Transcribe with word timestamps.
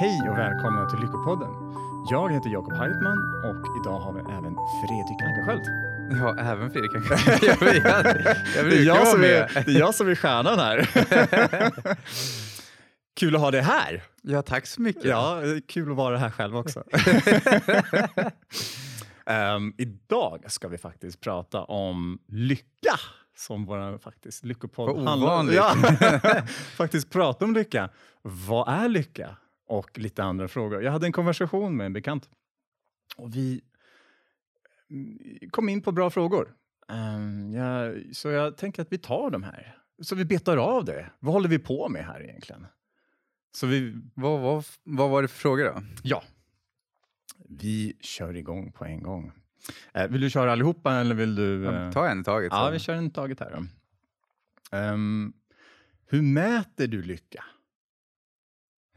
Hej 0.00 0.30
och 0.30 0.38
välkomna 0.38 0.90
till 0.90 0.98
Lyckopodden. 0.98 1.50
Jag 2.10 2.32
heter 2.32 2.50
Jakob 2.50 2.72
Heitman 2.72 3.18
och 3.44 3.80
idag 3.80 4.00
har 4.00 4.12
vi 4.12 4.20
även 4.20 4.56
Fredrik 4.80 5.22
Ankarsköld. 5.22 5.62
Ja, 6.20 6.36
även 6.52 6.70
Fredrik 6.70 6.94
Ankarsköld. 6.94 7.42
jag, 7.42 7.56
vet, 7.60 7.84
jag 7.84 8.04
Det 8.70 8.76
är 8.78 8.82
jag, 8.84 9.06
som 9.08 9.20
med. 9.20 9.30
är, 9.30 9.64
det 9.66 9.74
är 9.74 9.78
jag 9.78 9.94
som 9.94 10.08
är 10.08 10.14
stjärnan 10.14 10.58
här. 10.58 10.88
kul 13.20 13.34
att 13.34 13.40
ha 13.40 13.50
dig 13.50 13.60
här. 13.60 14.02
Ja, 14.22 14.42
tack 14.42 14.66
så 14.66 14.80
mycket. 14.80 15.04
Ja, 15.04 15.40
kul 15.68 15.90
att 15.90 15.96
vara 15.96 16.18
här 16.18 16.30
själv 16.30 16.56
också. 16.56 16.84
Ehm, 19.26 19.74
idag 19.78 20.44
ska 20.46 20.68
vi 20.68 20.78
faktiskt 20.78 21.20
prata 21.20 21.64
om 21.64 22.18
lycka. 22.28 22.98
Som 23.36 23.64
vår 23.64 23.98
faktiskt 23.98 24.44
lyckopodd 24.44 25.08
handlar 25.08 25.38
om. 25.38 25.52
Ja, 25.52 25.74
faktiskt 26.76 27.10
prata 27.10 27.44
om 27.44 27.54
lycka. 27.54 27.88
Vad 28.22 28.68
är 28.68 28.88
lycka? 28.88 29.36
Och 29.68 29.98
lite 29.98 30.24
andra 30.24 30.48
frågor. 30.48 30.82
Jag 30.82 30.92
hade 30.92 31.06
en 31.06 31.12
konversation 31.12 31.76
med 31.76 31.86
en 31.86 31.92
bekant 31.92 32.28
och 33.16 33.36
vi 33.36 33.60
mm, 34.90 35.50
kom 35.50 35.68
in 35.68 35.82
på 35.82 35.92
bra 35.92 36.10
frågor. 36.10 36.54
Ehm, 36.88 37.52
jag, 37.52 38.02
så 38.16 38.28
jag 38.28 38.56
tänker 38.56 38.82
att 38.82 38.92
vi 38.92 38.98
tar 38.98 39.30
de 39.30 39.42
här. 39.42 39.76
Så 40.02 40.14
vi 40.14 40.24
betar 40.24 40.56
av 40.56 40.84
det. 40.84 41.10
Vad 41.18 41.32
håller 41.32 41.48
vi 41.48 41.58
på 41.58 41.88
med 41.88 42.04
här 42.04 42.22
egentligen? 42.22 42.66
Så 43.52 43.66
vi, 43.66 44.02
Vad, 44.14 44.40
vad, 44.40 44.64
vad 44.84 45.10
var 45.10 45.22
det 45.22 45.28
för 45.28 45.38
frågor 45.38 45.64
då? 45.64 45.82
ja, 46.02 46.22
vi 47.48 47.96
kör 48.00 48.36
igång 48.36 48.72
på 48.72 48.84
en 48.84 49.02
gång. 49.02 49.32
Eh, 49.92 50.08
vill 50.08 50.20
du 50.20 50.30
köra 50.30 50.52
allihopa 50.52 50.94
eller 50.94 51.14
vill 51.14 51.34
du? 51.34 51.62
Ja, 51.64 51.86
eh, 51.86 51.92
Ta 51.92 52.08
en 52.08 52.20
i 52.20 52.24
taget. 52.24 52.52
Ja, 52.52 52.66
så. 52.66 52.72
vi 52.72 52.78
kör 52.78 52.94
en 52.94 53.10
taget 53.10 53.40
här. 53.40 53.66
Ehm, 54.72 55.32
hur 56.06 56.22
mäter 56.22 56.86
du 56.86 57.02
lycka? 57.02 57.44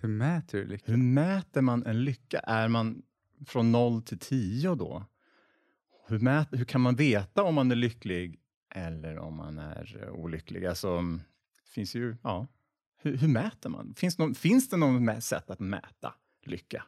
Hur 0.01 0.09
mäter 0.09 0.57
du 0.57 0.65
lycka? 0.65 0.91
Hur 0.91 0.97
mäter 0.97 1.61
man 1.61 1.85
en 1.85 2.03
lycka? 2.03 2.39
Är 2.39 2.67
man 2.67 3.01
från 3.45 3.71
0 3.71 4.01
till 4.01 4.19
10 4.19 4.75
då? 4.75 5.05
Hur, 6.07 6.19
mät, 6.19 6.47
hur 6.51 6.65
kan 6.65 6.81
man 6.81 6.95
veta 6.95 7.43
om 7.43 7.55
man 7.55 7.71
är 7.71 7.75
lycklig 7.75 8.39
eller 8.75 9.17
om 9.17 9.35
man 9.35 9.57
är 9.57 10.09
olycklig? 10.09 10.65
Alltså, 10.65 11.03
finns 11.73 11.95
ju, 11.95 12.15
ja. 12.23 12.47
Hur, 12.97 13.17
hur 13.17 13.27
mäter 13.27 13.69
man? 13.69 13.93
Finns, 13.97 14.17
någon, 14.17 14.35
finns 14.35 14.69
det 14.69 14.77
något 14.77 15.23
sätt 15.23 15.49
att 15.49 15.59
mäta 15.59 16.13
lycka? 16.45 16.83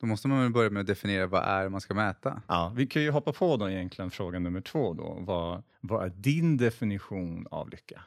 Då 0.00 0.06
måste 0.06 0.28
man 0.28 0.42
väl 0.42 0.52
börja 0.52 0.70
med 0.70 0.80
att 0.80 0.86
definiera 0.86 1.26
vad 1.26 1.44
är 1.44 1.68
man 1.68 1.80
ska 1.80 1.94
mäta. 1.94 2.42
Ja, 2.48 2.72
vi 2.76 2.86
kan 2.86 3.02
ju 3.02 3.10
hoppa 3.10 3.32
på 3.32 3.56
då 3.56 3.70
egentligen 3.70 4.10
fråga 4.10 4.38
nummer 4.38 4.60
två 4.60 4.94
då. 4.94 5.16
Vad, 5.20 5.62
vad 5.80 6.04
är 6.04 6.10
din 6.10 6.56
definition 6.56 7.46
av 7.50 7.70
lycka? 7.70 8.04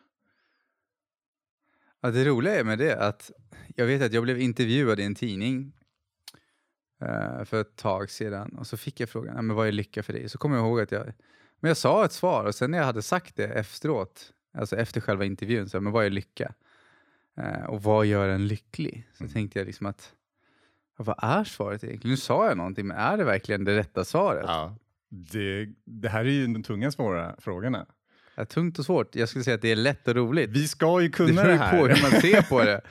Ja, 2.07 2.11
det 2.11 2.25
roliga 2.25 2.55
är 2.59 2.63
med 2.63 2.77
det 2.79 2.95
att 2.99 3.31
jag 3.75 3.85
vet 3.85 4.01
att 4.01 4.13
jag 4.13 4.23
blev 4.23 4.39
intervjuad 4.39 4.99
i 4.99 5.03
en 5.03 5.15
tidning 5.15 5.73
eh, 7.01 7.43
för 7.43 7.61
ett 7.61 7.75
tag 7.75 8.09
sedan 8.09 8.55
och 8.57 8.67
så 8.67 8.77
fick 8.77 8.99
jag 8.99 9.09
frågan, 9.09 9.35
"Ja, 9.35 9.41
men 9.41 9.55
vad 9.55 9.67
är 9.67 9.71
lycka 9.71 10.03
för 10.03 10.13
dig? 10.13 10.29
Så 10.29 10.37
kommer 10.37 10.57
jag 10.57 10.65
ihåg 10.65 10.79
att 10.81 10.91
jag, 10.91 11.05
men 11.59 11.67
jag 11.69 11.77
sa 11.77 12.05
ett 12.05 12.11
svar 12.11 12.45
och 12.45 12.55
sen 12.55 12.71
när 12.71 12.77
jag 12.77 12.85
hade 12.85 13.01
sagt 13.01 13.35
det 13.35 13.47
efteråt, 13.47 14.33
alltså 14.53 14.75
efter 14.75 15.01
själva 15.01 15.25
intervjun, 15.25 15.69
så, 15.69 15.81
men 15.81 15.93
vad 15.93 16.05
är 16.05 16.09
lycka? 16.09 16.53
Eh, 17.37 17.63
och 17.65 17.83
vad 17.83 18.05
gör 18.05 18.29
en 18.29 18.47
lycklig? 18.47 19.07
Så 19.13 19.23
Mm. 19.23 19.33
tänkte 19.33 19.59
jag 19.59 19.65
liksom 19.65 19.85
att, 19.85 20.13
vad 20.97 21.15
är 21.21 21.43
svaret 21.43 21.83
egentligen? 21.83 22.11
Nu 22.11 22.17
sa 22.17 22.47
jag 22.47 22.57
någonting, 22.57 22.87
men 22.87 22.97
är 22.97 23.17
det 23.17 23.23
verkligen 23.23 23.63
det 23.63 23.77
rätta 23.77 24.05
svaret? 24.05 24.45
Ja, 24.47 24.75
det, 25.09 25.69
det 25.85 26.09
här 26.09 26.25
är 26.25 26.29
ju 26.29 26.47
de 26.47 26.63
tunga 26.63 26.91
svåra 26.91 27.35
frågorna. 27.39 27.85
Ja, 28.37 28.45
tungt 28.45 28.79
och 28.79 28.85
svårt. 28.85 29.15
Jag 29.15 29.29
skulle 29.29 29.43
säga 29.43 29.55
att 29.55 29.61
det 29.61 29.71
är 29.71 29.75
lätt 29.75 30.07
och 30.07 30.15
roligt. 30.15 30.49
Vi 30.49 30.67
ska 30.67 31.01
ju 31.01 31.07
det 31.07 31.13
kunna 31.13 31.43
beror 31.43 31.47
det, 31.47 31.53
ju 31.53 31.57
här. 31.59 31.79
på 31.79 31.87
hur 31.87 32.01
man 32.11 32.21
ser 32.21 32.41
på 32.41 32.63
det. 32.63 32.81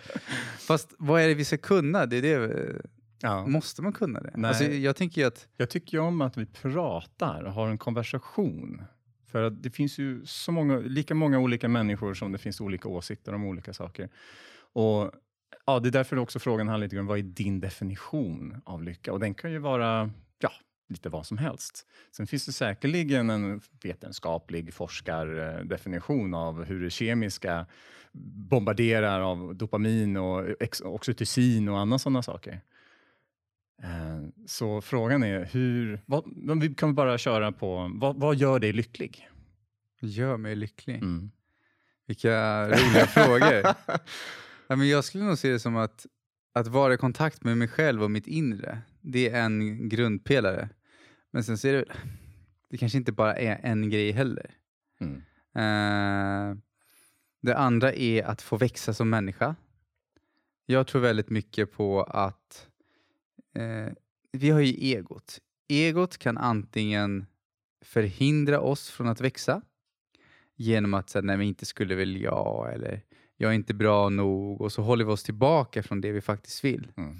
Fast 0.58 0.94
vad 0.98 1.22
är 1.22 1.28
det 1.28 1.34
vi 1.34 1.44
ska 1.44 1.56
kunna? 1.58 2.06
Det 2.06 2.16
är 2.16 2.22
det, 2.22 2.82
Ja. 3.20 3.46
Måste 3.46 3.82
man 3.82 3.92
kunna 3.92 4.20
det? 4.20 4.32
Nej. 4.34 4.48
Alltså, 4.48 4.64
jag 4.64 4.96
tänker 4.96 5.26
att 5.26 5.48
Jag 5.56 5.70
tycker 5.70 5.98
om 5.98 6.20
att 6.20 6.36
vi 6.36 6.46
pratar 6.46 7.42
och 7.44 7.52
har 7.52 7.68
en 7.68 7.78
konversation. 7.78 8.82
För 9.26 9.42
att 9.42 9.62
det 9.62 9.70
finns 9.70 9.98
ju 9.98 10.26
så 10.26 10.52
många, 10.52 10.78
lika 10.78 11.14
många 11.14 11.38
olika 11.38 11.68
människor 11.68 12.14
som 12.14 12.32
det 12.32 12.38
finns 12.38 12.60
olika 12.60 12.88
åsikter 12.88 13.34
om 13.34 13.44
olika 13.44 13.72
saker. 13.72 14.08
Och 14.72 15.10
ja, 15.66 15.80
Det 15.80 15.88
är 15.88 15.90
därför 15.90 16.16
också 16.18 16.38
frågan 16.38 16.68
handlar 16.68 16.86
lite 16.86 16.98
om 16.98 17.06
vad 17.06 17.18
är 17.18 17.22
din 17.22 17.60
definition 17.60 18.60
av 18.64 18.82
lycka? 18.82 19.12
Och 19.12 19.20
den 19.20 19.34
kan 19.34 19.52
ju 19.52 19.58
vara 19.58 20.10
ja, 20.38 20.50
lite 20.88 21.08
vad 21.08 21.26
som 21.26 21.38
helst. 21.38 21.86
Sen 22.16 22.26
finns 22.26 22.46
det 22.46 22.52
säkerligen 22.52 23.30
en 23.30 23.60
vetenskaplig 23.82 24.74
forskardefinition 24.74 26.34
av 26.34 26.64
hur 26.64 26.82
det 26.84 26.90
kemiska 26.90 27.66
bombarderar 28.50 29.20
av 29.20 29.54
dopamin 29.56 30.16
och 30.16 30.44
oxytocin 30.84 31.68
och 31.68 31.78
andra 31.78 31.98
sådana 31.98 32.22
saker. 32.22 32.60
Eh, 33.82 34.28
Så 34.46 34.80
frågan 34.80 35.22
är, 35.22 35.44
hur, 35.44 36.00
vad, 36.06 36.24
vi 36.60 36.74
kan 36.74 36.94
bara 36.94 37.18
köra 37.18 37.52
på, 37.52 37.90
vad, 37.94 38.16
vad 38.20 38.36
gör 38.36 38.58
dig 38.58 38.72
lycklig? 38.72 39.28
gör 40.00 40.36
mig 40.36 40.56
lycklig. 40.56 40.96
Mm. 40.96 41.30
Vilka 42.06 42.64
roliga 42.68 43.06
frågor. 43.14 43.62
Ja, 44.68 44.76
men 44.76 44.88
jag 44.88 45.04
skulle 45.04 45.24
nog 45.24 45.38
se 45.38 45.50
det 45.50 45.58
som 45.60 45.76
att, 45.76 46.06
att 46.54 46.66
vara 46.66 46.94
i 46.94 46.96
kontakt 46.96 47.44
med 47.44 47.58
mig 47.58 47.68
själv 47.68 48.02
och 48.02 48.10
mitt 48.10 48.26
inre, 48.26 48.78
det 49.00 49.28
är 49.30 49.40
en 49.42 49.88
grundpelare. 49.88 50.68
Men 51.36 51.44
sen 51.44 51.58
så 51.58 51.68
är 51.68 51.72
det, 51.72 51.84
det 52.70 52.76
kanske 52.76 52.98
inte 52.98 53.12
bara 53.12 53.36
är 53.36 53.60
en 53.62 53.90
grej 53.90 54.12
heller. 54.12 54.50
Mm. 55.00 55.16
Eh, 55.54 56.56
det 57.40 57.56
andra 57.56 57.92
är 57.92 58.22
att 58.22 58.42
få 58.42 58.56
växa 58.56 58.94
som 58.94 59.10
människa. 59.10 59.54
Jag 60.66 60.86
tror 60.86 61.02
väldigt 61.02 61.30
mycket 61.30 61.72
på 61.72 62.02
att 62.02 62.68
eh, 63.54 63.92
vi 64.32 64.50
har 64.50 64.60
ju 64.60 64.96
egot. 64.96 65.40
Egot 65.68 66.18
kan 66.18 66.38
antingen 66.38 67.26
förhindra 67.80 68.60
oss 68.60 68.90
från 68.90 69.08
att 69.08 69.20
växa 69.20 69.62
genom 70.54 70.94
att 70.94 71.10
säga 71.10 71.22
nej 71.22 71.36
men 71.36 71.46
inte 71.46 71.66
skulle 71.66 71.94
väl 71.94 72.20
jag 72.20 72.74
eller 72.74 73.02
jag 73.36 73.50
är 73.50 73.54
inte 73.54 73.74
bra 73.74 74.08
nog 74.08 74.60
och 74.60 74.72
så 74.72 74.82
håller 74.82 75.04
vi 75.04 75.12
oss 75.12 75.22
tillbaka 75.22 75.82
från 75.82 76.00
det 76.00 76.12
vi 76.12 76.20
faktiskt 76.20 76.64
vill. 76.64 76.92
Mm. 76.96 77.16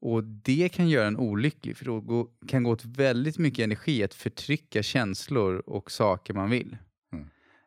Och 0.00 0.24
det 0.24 0.68
kan 0.68 0.88
göra 0.88 1.06
en 1.06 1.16
olycklig 1.16 1.76
för 1.76 1.84
då 1.84 2.30
kan 2.48 2.62
gå 2.62 2.70
åt 2.70 2.84
väldigt 2.84 3.38
mycket 3.38 3.64
energi 3.64 4.02
att 4.04 4.14
förtrycka 4.14 4.82
känslor 4.82 5.62
och 5.66 5.90
saker 5.90 6.34
man 6.34 6.50
vill. 6.50 6.76
Mm. 7.12 7.24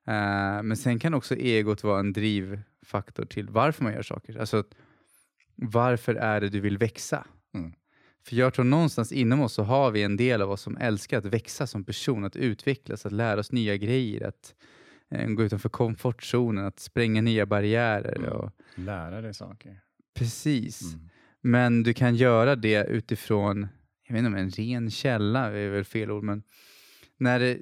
Eh, 0.08 0.64
men 0.64 0.78
sen 0.78 1.00
kan 1.00 1.14
också 1.14 1.36
egot 1.36 1.84
vara 1.84 2.00
en 2.00 2.14
drivfaktor 2.14 3.26
till 3.26 3.50
varför 3.50 3.84
man 3.84 3.94
gör 3.94 4.02
saker. 4.02 4.40
Alltså, 4.40 4.64
varför 5.56 6.16
är 6.16 6.42
det 6.42 6.50
du 6.50 6.60
vill 6.60 6.78
växa? 6.78 7.26
Mm. 7.54 7.74
För 8.24 8.36
jag 8.36 8.54
tror 8.54 8.66
någonstans 8.66 9.12
inom 9.12 9.42
oss 9.42 9.54
så 9.54 9.64
har 9.64 9.92
vi 9.92 10.04
en 10.04 10.18
del 10.18 10.42
av 10.42 10.52
oss 10.52 10.62
som 10.62 10.78
älskar 10.78 11.18
att 11.18 11.26
växa 11.26 11.68
som 11.68 11.84
person, 11.84 12.26
att 12.26 12.36
utvecklas, 12.36 13.06
att 13.06 13.12
lära 13.12 13.40
oss 13.40 13.52
nya 13.52 13.78
grejer, 13.78 14.28
att 14.28 14.56
eh, 15.12 15.28
gå 15.28 15.44
utanför 15.44 15.70
komfortzonen, 15.70 16.66
att 16.66 16.80
spränga 16.80 17.22
nya 17.22 17.46
barriärer. 17.46 18.16
Mm. 18.18 18.30
Och, 18.32 18.52
Lära 18.76 19.22
dig 19.22 19.34
saker. 19.34 19.82
precis. 20.14 20.94
Mm. 20.94 21.10
Men 21.42 21.84
du 21.84 21.94
kan 21.94 22.16
göra 22.16 22.56
det 22.56 22.86
utifrån, 22.88 23.68
jag 24.08 24.14
vet 24.14 24.20
inte 24.20 24.28
om 24.28 24.36
en 24.36 24.50
ren 24.50 24.92
källa 24.92 25.46
är 25.52 25.70
väl 25.70 25.86
fel 25.86 26.12
ord, 26.12 26.24
men 26.24 26.44
när 27.18 27.40
det, 27.40 27.58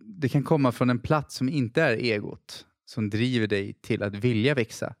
det 0.00 0.28
kan 0.28 0.42
komma 0.42 0.72
från 0.72 0.90
en 0.90 0.98
plats 0.98 1.34
som 1.36 1.48
inte 1.48 1.82
är 1.82 1.96
egot, 1.96 2.66
som 2.84 3.10
driver 3.10 3.46
dig 3.46 3.72
till 3.72 4.02
att 4.02 4.14
vilja 4.14 4.54
växa. 4.54 4.94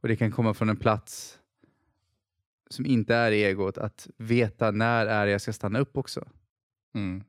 Och 0.00 0.08
det 0.08 0.16
kan 0.16 0.30
komma 0.30 0.54
från 0.54 0.68
en 0.68 0.76
plats 0.76 1.38
som 2.70 2.86
inte 2.86 3.14
är 3.14 3.32
egot, 3.32 3.78
att 3.78 4.08
veta 4.16 4.70
när 4.70 5.06
är 5.06 5.26
jag 5.26 5.40
ska 5.40 5.52
stanna 5.52 5.78
upp 5.78 5.96
också. 5.96 6.28
Mm. 6.94 7.22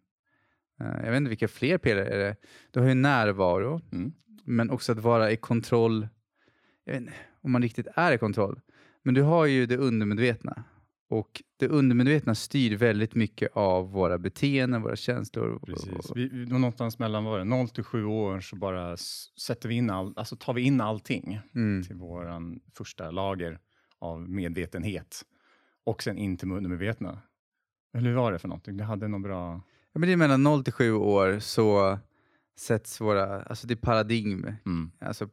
Eh, 0.79 0.87
Jag 1.05 1.11
vet 1.11 1.17
inte 1.17 1.29
vilka 1.29 1.47
fler 1.47 1.77
pelare 1.77 2.07
är 2.07 2.17
det 2.17 2.35
Du 2.71 2.79
har 2.79 2.87
ju 2.87 2.93
närvaro, 2.93 3.81
Mm. 3.91 4.13
men 4.43 4.69
också 4.69 4.91
att 4.91 4.97
vara 4.99 5.31
i 5.31 5.37
kontroll. 5.37 6.07
Jag 6.83 6.93
vet 6.93 7.01
inte 7.01 7.13
om 7.41 7.51
man 7.51 7.61
riktigt 7.61 7.87
är 7.95 8.11
i 8.11 8.17
kontroll. 8.17 8.59
Men 9.03 9.13
du 9.13 9.21
har 9.21 9.45
ju 9.45 9.65
det 9.65 9.77
undermedvetna. 9.77 10.63
Och 11.09 11.43
det 11.57 11.67
undermedvetna 11.67 12.35
styr 12.35 12.77
väldigt 12.77 13.15
mycket 13.15 13.51
av 13.53 13.91
våra 13.91 14.17
beteenden, 14.17 14.81
våra 14.81 14.95
känslor. 14.95 15.59
Precis. 15.65 16.11
Vi, 16.15 16.45
någonstans 16.45 16.99
mellan 16.99 17.23
var 17.23 17.37
det, 17.39 17.43
0 17.43 17.69
till 17.69 17.83
7 17.83 18.05
år 18.05 18.39
så 18.39 18.55
bara 18.55 18.97
sätter 19.41 19.69
vi 19.69 19.75
in 19.75 19.89
all, 19.89 20.13
alltså 20.15 20.35
tar 20.35 20.53
vi 20.53 20.61
in 20.61 20.81
allting 20.81 21.39
Mm. 21.55 21.83
till 21.83 21.95
våran 21.95 22.59
första 22.73 23.11
lager 23.11 23.59
av 23.99 24.29
medvetenhet. 24.29 25.21
Och 25.83 26.03
sen 26.03 26.17
in 26.17 26.37
till 26.37 26.51
undermedvetna. 26.51 27.21
Eller 27.93 28.09
hur 28.09 28.15
var 28.15 28.31
det 28.31 28.39
för 28.39 28.47
någonting? 28.47 28.77
Det 28.77 28.83
hade 28.83 29.07
någon 29.07 29.21
bra... 29.21 29.61
Ja, 29.93 29.99
men 29.99 30.07
det 30.07 30.13
är 30.13 30.17
mellan 30.17 30.43
0 30.43 30.63
till 30.63 30.73
7 30.73 30.93
år 30.93 31.39
så 31.39 31.99
sätts 32.59 33.01
våra, 33.01 33.41
alltså 33.43 33.67
det 33.67 33.73
är 33.73 33.75
paradigm, 33.75 34.45
Mm. 34.65 34.91
alltså 34.99 35.29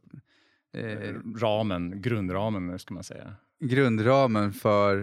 eh, 0.79 1.15
ramen, 1.37 2.03
grundramen 2.03 2.79
ska 2.79 2.95
man 2.95 3.05
säga. 3.05 3.37
grundramen 3.61 4.53
för, 4.53 4.97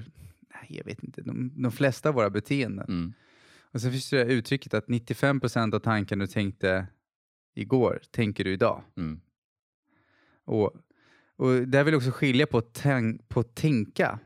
nej, 0.54 0.66
jag 0.77 0.86
vet 0.86 1.04
inte, 1.04 1.22
de, 1.22 1.51
de 1.56 1.72
flesta 1.72 2.10
av 2.10 2.16
våra 2.16 2.30
beteenden. 2.30 2.86
Mm. 2.88 3.13
Och 3.62 3.81
sen 3.81 3.92
finns 3.92 4.10
det 4.10 4.25
uttrycket 4.25 4.74
att 4.74 4.88
95% 4.88 5.75
av 5.75 5.80
tanken 5.80 6.19
du 6.19 6.27
tänkte 6.27 6.88
igår 7.56 8.01
tänker 8.12 8.44
du 8.44 8.54
idag. 8.54 8.83
Mm. 8.98 9.19
Och, 10.45 10.75
och 11.36 11.68
där 11.68 11.83
vill 11.83 11.94
jag 11.94 12.00
också 12.00 12.12
skilja 12.12 12.48
på, 12.48 12.62
tän- 12.62 13.21
på 13.28 13.44
tänka 13.44 14.19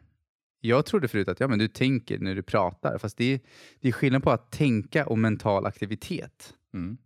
Jag 0.60 0.86
trodde 0.86 1.08
förut 1.08 1.28
att 1.28 1.40
ja, 1.40 1.48
men 1.48 1.60
du 1.60 1.68
tänker 1.68 2.20
när 2.20 2.36
du 2.36 2.44
pratar, 2.44 2.98
fast 2.98 3.18
det 3.18 3.34
är, 3.34 3.40
det 3.80 3.88
är 3.88 3.92
skillnad 3.92 4.24
på 4.24 4.32
att 4.32 4.52
tänka 4.52 5.06
och 5.06 5.20
mental 5.20 5.66
aktivitet. 5.66 6.54
Mm. 6.74 6.98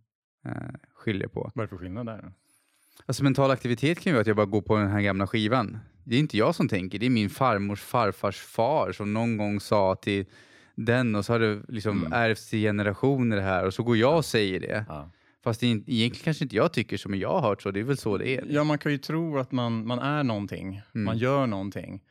Eh, 0.44 0.74
skiljer 0.94 1.28
på. 1.28 1.50
Vad 1.54 1.62
är 1.62 1.66
det 1.66 1.68
för 1.68 1.76
skillnad 1.76 2.06
där? 2.06 2.32
Alltså 3.06 3.24
mental 3.24 3.50
aktivitet 3.50 4.00
kan 4.00 4.10
ju 4.10 4.14
vara 4.14 4.20
att 4.20 4.26
jag 4.26 4.36
bara 4.36 4.46
går 4.46 4.62
på 4.62 4.76
den 4.76 4.88
här 4.90 5.00
gamla 5.00 5.26
skivan. 5.26 5.78
Det 6.04 6.16
är 6.16 6.20
inte 6.20 6.36
jag 6.36 6.54
som 6.54 6.68
tänker, 6.68 6.98
det 6.98 7.06
är 7.06 7.10
min 7.10 7.30
farmors 7.30 7.80
farfars 7.82 8.36
far 8.40 8.92
som 8.92 9.12
någon 9.12 9.36
gång 9.36 9.60
sa 9.60 9.94
till 9.94 10.26
den 10.74 11.14
och 11.14 11.24
så 11.24 11.32
har 11.32 11.40
det 11.40 11.62
liksom 11.68 11.98
Mm. 12.00 12.12
ärvts 12.12 12.54
i 12.54 12.62
generationer 12.62 13.40
här 13.40 13.66
och 13.66 13.74
så 13.74 13.82
går 13.82 13.96
jag 13.96 14.16
och 14.16 14.24
säger 14.24 14.60
det. 14.60 14.84
Ja. 14.88 15.10
Fast 15.44 15.60
det 15.60 15.66
är, 15.66 15.70
egentligen 15.70 16.10
kanske 16.24 16.44
inte 16.44 16.56
jag 16.56 16.72
tycker 16.72 17.08
men 17.08 17.18
jag 17.18 17.28
har 17.32 17.40
hört 17.40 17.62
så. 17.62 17.70
Det 17.70 17.80
är 17.80 17.84
väl 17.84 17.96
så 17.96 18.18
det 18.18 18.28
är. 18.36 18.44
Ja, 18.48 18.64
man 18.64 18.78
kan 18.78 18.92
ju 18.92 18.98
tro 18.98 19.38
att 19.38 19.52
man, 19.52 19.86
man 19.86 19.98
är 19.98 20.22
någonting, 20.24 20.82
Mm. 20.94 21.04
man 21.04 21.18
gör 21.18 21.46
någonting. 21.46 22.02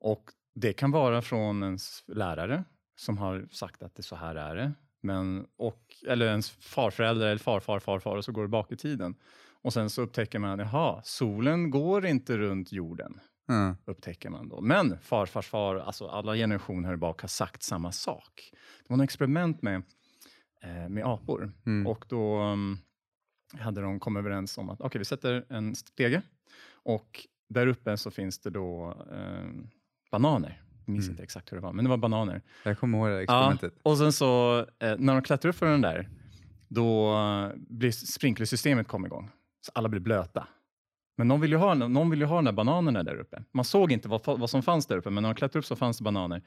Och 0.00 0.24
det 0.54 0.72
kan 0.72 0.90
vara 0.90 1.22
från 1.22 1.62
ens 1.62 2.04
lärare 2.06 2.64
som 2.96 3.18
har 3.18 3.46
sagt 3.50 3.82
att 3.82 3.94
det 3.94 4.02
så 4.02 4.16
här 4.16 4.34
är 4.34 4.56
det. 4.56 4.72
Men, 5.02 5.46
och, 5.56 5.82
eller 6.08 6.26
ens 6.26 6.50
farförälder 6.50 7.26
eller 7.26 7.38
farfar, 7.38 7.78
farfar 7.78 8.16
och 8.16 8.24
så 8.24 8.32
går 8.32 8.42
det 8.42 8.48
bak 8.48 8.72
i 8.72 8.76
tiden. 8.76 9.14
Och 9.62 9.72
sen 9.72 9.90
så 9.90 10.02
upptäcker 10.02 10.38
man, 10.38 10.58
jaha, 10.58 11.00
solen 11.04 11.70
går 11.70 12.06
inte 12.06 12.38
runt 12.38 12.72
jorden. 12.72 13.20
Ja. 13.46 13.76
upptäcker 13.84 14.30
man 14.30 14.48
då. 14.48 14.60
Men 14.60 14.98
farfars 14.98 15.46
far, 15.48 15.76
alltså 15.76 16.06
alla 16.06 16.34
generationer 16.34 16.96
bak 16.96 17.20
har 17.20 17.28
sagt 17.28 17.62
samma 17.62 17.92
sak. 17.92 18.50
Det 18.82 18.86
var 18.88 18.96
något 18.96 19.04
experiment 19.04 19.62
med, 19.62 19.82
eh, 20.62 20.88
med 20.88 21.04
apor 21.06 21.52
Mm. 21.66 21.86
och 21.86 22.04
då 22.08 22.42
um, 22.42 22.78
hade 23.58 23.80
de 23.80 24.00
kommit 24.00 24.18
överens 24.20 24.58
om 24.58 24.70
att 24.70 24.80
okej, 24.80 24.98
vi 24.98 25.04
sätter 25.04 25.46
en 25.48 25.74
stege 25.76 26.22
och 26.72 27.26
där 27.48 27.66
uppe 27.66 27.96
så 27.96 28.10
finns 28.10 28.38
det 28.40 28.50
då 28.50 28.96
eh, 29.12 29.50
bananer. 30.10 30.62
Minns 30.92 31.04
Mm. 31.04 31.10
inte 31.12 31.22
exakt 31.22 31.52
hur 31.52 31.56
det 31.56 31.62
var, 31.62 31.72
men 31.72 31.84
det 31.84 31.88
var 31.88 31.96
bananer. 31.96 32.42
Jag 32.64 32.78
kommer 32.78 32.98
ihåg 32.98 33.08
det 33.08 33.20
experimentet. 33.22 33.74
och 33.82 33.98
sen 33.98 34.12
så 34.12 34.58
eh, 34.58 34.94
när 34.98 35.12
de 35.14 35.22
klättrar 35.22 35.48
upp 35.48 35.56
för 35.56 35.66
den 35.66 35.80
där, 35.80 36.08
då 36.68 37.14
eh, 37.18 37.48
blir 37.56 37.90
sprinklersystemet 37.90 38.88
kom 38.88 39.06
igång. 39.06 39.30
Så 39.66 39.72
alla 39.74 39.88
blir 39.88 40.00
blöta. 40.00 40.46
Men 41.16 41.28
någon 41.28 41.40
vill 41.40 41.50
ju 41.50 41.56
ha, 41.56 41.74
någon 41.74 42.10
vill 42.10 42.22
ha 42.22 42.36
de 42.36 42.44
där 42.44 42.52
bananerna 42.52 43.02
där 43.02 43.14
uppe. 43.16 43.42
Man 43.52 43.64
såg 43.64 43.92
inte 43.92 44.08
vad, 44.08 44.20
vad 44.26 44.50
som 44.50 44.62
fanns 44.62 44.86
där 44.86 44.96
uppe, 44.96 45.10
men 45.10 45.22
när 45.22 45.30
de 45.30 45.34
klättrade 45.34 45.58
upp 45.58 45.64
så 45.66 45.76
fanns 45.76 45.98
det 45.98 46.04
bananer. 46.04 46.42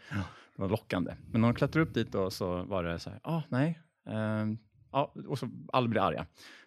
Det 0.56 0.62
var 0.62 0.70
lockande. 0.70 1.14
Men 1.32 1.42
när 1.42 1.48
de 1.48 1.54
klättrade 1.56 1.86
upp 1.88 1.94
dit 1.94 2.12
då 2.12 2.30
så 2.32 2.64
var 2.64 2.84
det 2.84 3.00
så 3.00 3.10
här, 3.10 3.20
ah, 3.24 3.42
nej. 3.50 3.80
ehm, 4.10 4.58
ja, 4.92 5.14
och 5.28 5.40
så 5.40 5.50
alla 5.74 5.88
blir 5.88 6.02
arga. 6.02 6.26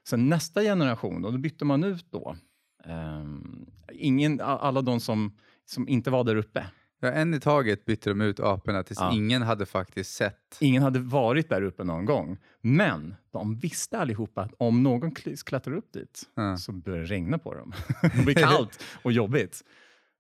Sen 0.08 0.28
nästa 0.28 0.60
generation, 0.62 1.22
då, 1.22 1.30
då 1.30 1.38
bytte 1.38 1.64
man 1.64 1.84
ut 1.84 2.06
då. 2.12 2.36
ehm, 2.84 3.66
ingen, 3.92 4.40
alla 4.40 4.82
de 4.82 5.00
som, 5.00 5.36
som 5.64 5.88
inte 5.88 6.10
var 6.10 6.24
där 6.24 6.36
uppe. 6.36 6.66
Ja, 7.00 7.08
en 7.10 7.34
i 7.34 7.40
taget 7.40 7.84
bytte 7.84 8.10
de 8.10 8.20
ut 8.20 8.40
aporna 8.40 8.82
tills 8.82 9.00
Ja. 9.00 9.12
ingen 9.14 9.42
hade 9.42 9.66
faktiskt 9.66 10.14
sett. 10.14 10.56
Ingen 10.60 10.82
hade 10.82 10.98
varit 10.98 11.48
där 11.48 11.62
uppe 11.62 11.84
någon 11.84 12.04
gång. 12.04 12.38
Men 12.60 13.14
de 13.32 13.58
visste 13.58 13.98
allihopa 13.98 14.42
att 14.42 14.54
om 14.58 14.82
någon 14.82 15.12
kl- 15.12 15.44
klättrar 15.46 15.74
upp 15.76 15.92
dit 15.92 16.22
Ja. 16.34 16.56
så 16.56 16.72
börjar 16.72 16.98
det 17.00 17.04
regna 17.06 17.38
på 17.38 17.54
dem. 17.54 17.72
det 18.16 18.24
blir 18.24 18.34
kallt 18.34 18.82
och 19.02 19.12
jobbigt. 19.12 19.62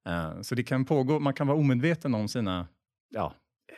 Eh, 0.08 0.40
så 0.40 0.54
det 0.54 0.62
kan 0.62 0.84
pågå, 0.84 1.20
man 1.20 1.34
kan 1.34 1.46
vara 1.46 1.58
omedveten 1.58 2.14
om 2.14 2.28
sina 2.28 2.68
ja, 3.10 3.34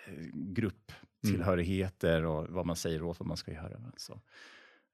eh, 0.07 0.25
grupptillhörigheter 0.35 2.25
och 2.25 2.47
vad 2.49 2.67
man 2.67 2.77
säger 2.77 3.03
åt 3.03 3.21
vad 3.21 3.27
man 3.27 3.37
ska 3.37 3.53
göra. 3.53 3.81
Så, 3.97 4.21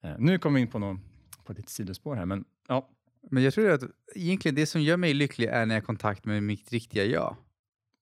eh, 0.04 0.14
nu 0.18 0.38
kommer 0.38 0.54
vi 0.54 0.60
in 0.62 0.68
på, 0.70 0.78
någon, 0.78 1.00
på 1.44 1.52
lite 1.52 1.72
sidospår 1.72 2.16
här, 2.16 2.26
men 2.26 2.44
ja, 2.68 2.88
Men 3.30 3.42
jag 3.42 3.54
tror 3.54 3.70
att 3.70 3.82
egentligen 4.14 4.54
det 4.54 4.66
som 4.66 4.82
gör 4.82 4.96
mig 4.96 5.14
lycklig 5.14 5.46
är 5.48 5.66
när 5.66 5.74
jag 5.74 5.82
har 5.82 5.86
kontakt 5.86 6.24
med 6.24 6.42
mitt 6.42 6.72
riktiga 6.72 7.04
jag. 7.04 7.36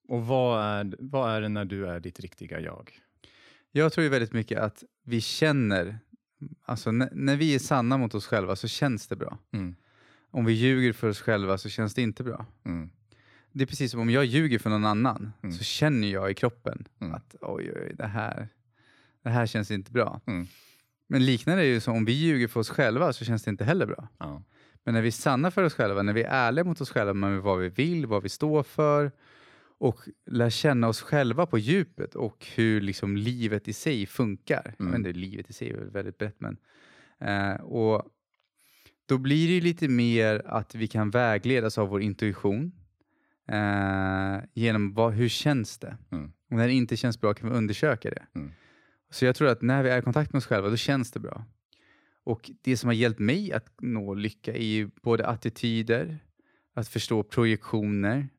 Och 0.07 0.25
vad 0.27 0.63
är, 0.63 0.95
vad 0.99 1.31
är 1.35 1.41
det 1.41 1.49
när 1.49 1.65
du 1.65 1.87
är 1.87 1.99
ditt 1.99 2.19
riktiga 2.19 2.59
jag? 2.59 2.99
Jag 3.71 3.93
tror 3.93 4.03
ju 4.03 4.09
väldigt 4.09 4.33
mycket 4.33 4.59
att 4.59 4.83
vi 5.03 5.21
känner, 5.21 5.99
alltså 6.65 6.89
n- 6.89 7.09
när 7.11 7.35
vi 7.35 7.55
är 7.55 7.59
sanna 7.59 7.97
mot 7.97 8.15
oss 8.15 8.25
själva 8.27 8.55
så 8.55 8.67
känns 8.67 9.07
det 9.07 9.15
bra. 9.15 9.37
Mm, 9.51 9.75
Om 10.31 10.45
vi 10.45 10.53
ljuger 10.53 10.93
för 10.93 11.09
oss 11.09 11.21
själva 11.21 11.57
så 11.57 11.69
känns 11.69 11.93
det 11.93 12.01
inte 12.01 12.23
bra. 12.23 12.45
mm, 12.65 12.89
Det 13.51 13.63
är 13.63 13.67
precis 13.67 13.91
som 13.91 13.99
om 13.99 14.09
jag 14.09 14.25
ljuger 14.25 14.59
för 14.59 14.69
någon 14.69 14.85
annan 14.85 15.33
Mm. 15.43 15.55
så 15.55 15.63
känner 15.63 16.07
jag 16.07 16.31
i 16.31 16.33
kroppen 16.33 16.87
Mm. 17.01 17.13
att 17.13 17.35
oj, 17.41 17.71
oj, 17.75 17.91
det 17.97 18.07
här, 18.07 18.47
det 19.23 19.29
här 19.29 19.45
känns 19.45 19.71
inte 19.71 19.91
bra. 19.91 20.21
Mm. 20.25 20.47
Men 21.07 21.25
liknande 21.25 21.63
är 21.63 21.67
ju 21.67 21.79
som 21.79 21.95
om 21.95 22.05
vi 22.05 22.11
ljuger 22.13 22.47
för 22.47 22.59
oss 22.59 22.69
själva 22.69 23.13
så 23.13 23.25
känns 23.25 23.43
det 23.43 23.49
inte 23.49 23.63
heller 23.63 23.85
bra. 23.85 24.07
ja, 24.17 24.43
Men 24.83 24.93
när 24.93 25.01
vi 25.01 25.07
är 25.07 25.11
sanna 25.11 25.51
för 25.51 25.63
oss 25.63 25.73
själva, 25.73 26.01
när 26.03 26.13
vi 26.13 26.23
är 26.23 26.29
ärliga 26.29 26.63
mot 26.65 26.81
oss 26.81 26.89
själva 26.89 27.13
med 27.13 27.41
vad 27.41 27.59
vi 27.59 27.69
vill, 27.69 28.05
vad 28.05 28.23
vi 28.23 28.29
står 28.29 28.63
för 28.63 29.11
och 29.77 29.99
lär 30.25 30.49
känna 30.49 30.87
oss 30.87 31.01
själva 31.01 31.45
på 31.45 31.57
djupet 31.57 32.15
och 32.15 32.47
hur 32.55 32.81
liksom 32.81 33.17
livet 33.17 33.67
i 33.67 33.73
sig 33.73 34.05
funkar. 34.05 34.75
Mm. 34.79 34.95
inte, 34.95 35.11
livet 35.11 35.49
i 35.49 35.53
sig 35.53 35.69
är 35.69 35.77
väl 35.77 35.89
väldigt 35.89 36.17
brett 36.17 36.35
men 36.39 36.57
eh, 37.19 37.61
och 37.61 38.03
då 39.05 39.17
blir 39.17 39.47
det 39.47 39.53
ju 39.53 39.61
lite 39.61 39.87
mer 39.87 40.41
att 40.45 40.75
vi 40.75 40.87
kan 40.87 41.09
vägledas 41.09 41.77
av 41.77 41.87
vår 41.87 42.01
intuition 42.01 42.71
eh, 43.47 44.37
genom 44.53 44.93
vad, 44.93 45.13
hur 45.13 45.29
känns 45.29 45.77
det? 45.77 45.97
Mm. 46.11 46.31
Och 46.51 46.57
när 46.57 46.67
det 46.67 46.73
inte 46.73 46.97
känns 46.97 47.21
bra 47.21 47.33
kan 47.33 47.49
vi 47.49 47.55
undersöka 47.55 48.09
det. 48.09 48.25
Mm. 48.35 48.51
Så 49.09 49.25
jag 49.25 49.35
tror 49.35 49.47
att 49.47 49.61
när 49.61 49.83
vi 49.83 49.89
är 49.89 49.99
i 49.99 50.01
kontakt 50.01 50.33
med 50.33 50.37
oss 50.37 50.45
själva, 50.45 50.69
då 50.69 50.75
känns 50.75 51.11
det 51.11 51.19
bra. 51.19 51.45
Och 52.23 52.51
det 52.61 52.77
som 52.77 52.87
har 52.87 52.93
hjälpt 52.93 53.19
mig 53.19 53.53
att 53.53 53.73
nå 53.81 54.13
lycka 54.13 54.53
är 54.53 54.65
ju 54.65 54.89
både 55.01 55.27
attityder, 55.27 56.19
att 56.73 56.87
förstå 56.87 57.23
projektioner. 57.23 58.29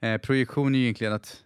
Eh, 0.00 0.18
projektion 0.20 0.74
är 0.74 0.78
ju 0.78 0.84
egentligen 0.84 1.12
att 1.12 1.44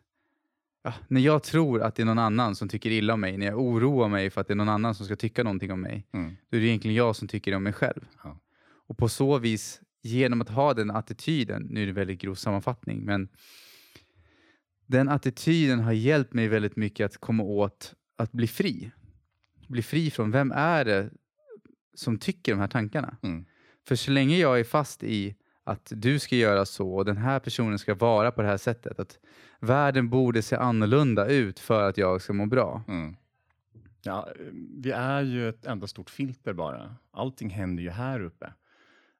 ja, 0.83 0.95
när 1.09 1.21
jag 1.21 1.43
tror 1.43 1.83
att 1.83 1.95
det 1.95 2.03
är 2.03 2.07
någon 2.07 2.19
annan 2.19 2.57
som 2.57 2.69
tycker 2.69 2.91
illa 2.91 3.15
om 3.15 3.21
mig, 3.21 3.37
när 3.37 3.47
jag 3.47 3.59
oroar 3.61 4.09
mig 4.09 4.31
för 4.31 4.41
att 4.41 4.47
det 4.47 4.55
är 4.55 4.57
någon 4.57 4.69
annan 4.69 4.95
som 4.95 5.07
ska 5.07 5.17
tycka 5.17 5.43
någonting 5.43 5.73
om 5.73 5.81
mig, 5.81 6.07
mm, 6.13 6.37
då 6.51 6.57
är 6.57 6.61
det 6.61 6.67
egentligen 6.67 6.97
jag 6.97 7.17
som 7.17 7.29
tycker 7.29 7.55
om 7.55 7.63
mig 7.63 7.73
själv. 7.73 8.01
Ja. 8.25 8.41
Och 8.87 8.99
på 8.99 9.09
så 9.09 9.39
vis, 9.39 9.81
genom 10.03 10.41
att 10.41 10.49
ha 10.49 10.75
den 10.75 10.91
attityden, 10.91 11.63
nu 11.63 11.83
är 11.83 11.87
det 11.87 11.91
en 11.91 11.95
väldigt 11.95 12.21
grov 12.21 12.35
sammanfattning, 12.35 13.05
men 13.05 13.29
den 14.87 15.09
attityden 15.09 15.81
har 15.81 15.93
hjälpt 15.93 16.33
mig 16.33 16.49
väldigt 16.49 16.77
mycket 16.77 17.07
att 17.07 17.17
komma 17.19 17.43
åt 17.43 17.95
att 18.17 18.33
bli 18.33 18.47
fri. 18.47 18.91
Bli 19.67 19.83
fri 19.83 20.11
från 20.11 20.31
vem 20.31 20.53
är 20.53 20.85
det 20.85 21.11
som 21.95 22.19
tycker 22.19 22.53
de 22.53 22.61
här 22.61 22.69
tankarna? 22.69 23.17
mm, 23.23 23.45
För 23.89 23.97
så 23.97 24.11
länge 24.11 24.37
jag 24.39 24.61
är 24.61 24.65
fast 24.65 25.03
i 25.03 25.37
att 25.69 25.93
du 25.97 26.19
ska 26.19 26.37
göra 26.37 26.65
så 26.67 26.95
och 26.95 27.05
den 27.05 27.17
här 27.17 27.39
personen 27.39 27.79
ska 27.79 27.95
vara 27.95 28.31
på 28.31 28.43
det 28.43 28.49
här 28.49 28.57
sättet, 28.57 29.01
att 29.01 29.19
världen 29.61 30.09
borde 30.09 30.43
se 30.43 30.57
annorlunda 30.57 31.27
ut 31.27 31.59
för 31.59 31.89
att 31.89 31.99
jag 31.99 32.23
ska 32.23 32.33
må 32.33 32.47
bra. 32.47 32.83
Mm. 32.89 33.17
Ja, 34.03 34.29
vi 34.79 34.91
är 34.91 35.23
ju 35.23 35.49
ett 35.49 35.67
enda 35.67 35.87
stort 35.87 36.11
filter 36.11 36.53
bara. 36.53 36.95
Allting 37.11 37.51
händer 37.51 37.83
ju 37.83 37.91
här 37.91 38.21
uppe. 38.21 38.53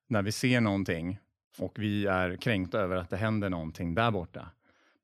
När 0.07 0.23
vi 0.23 0.33
ser 0.33 0.61
någonting 0.61 1.19
och 1.59 1.79
vi 1.79 2.07
är 2.07 2.37
kränkta 2.37 2.81
över 2.81 2.97
att 2.97 3.11
det 3.11 3.17
händer 3.17 3.51
någonting 3.51 3.95
där 3.95 4.11
borta. 4.11 4.51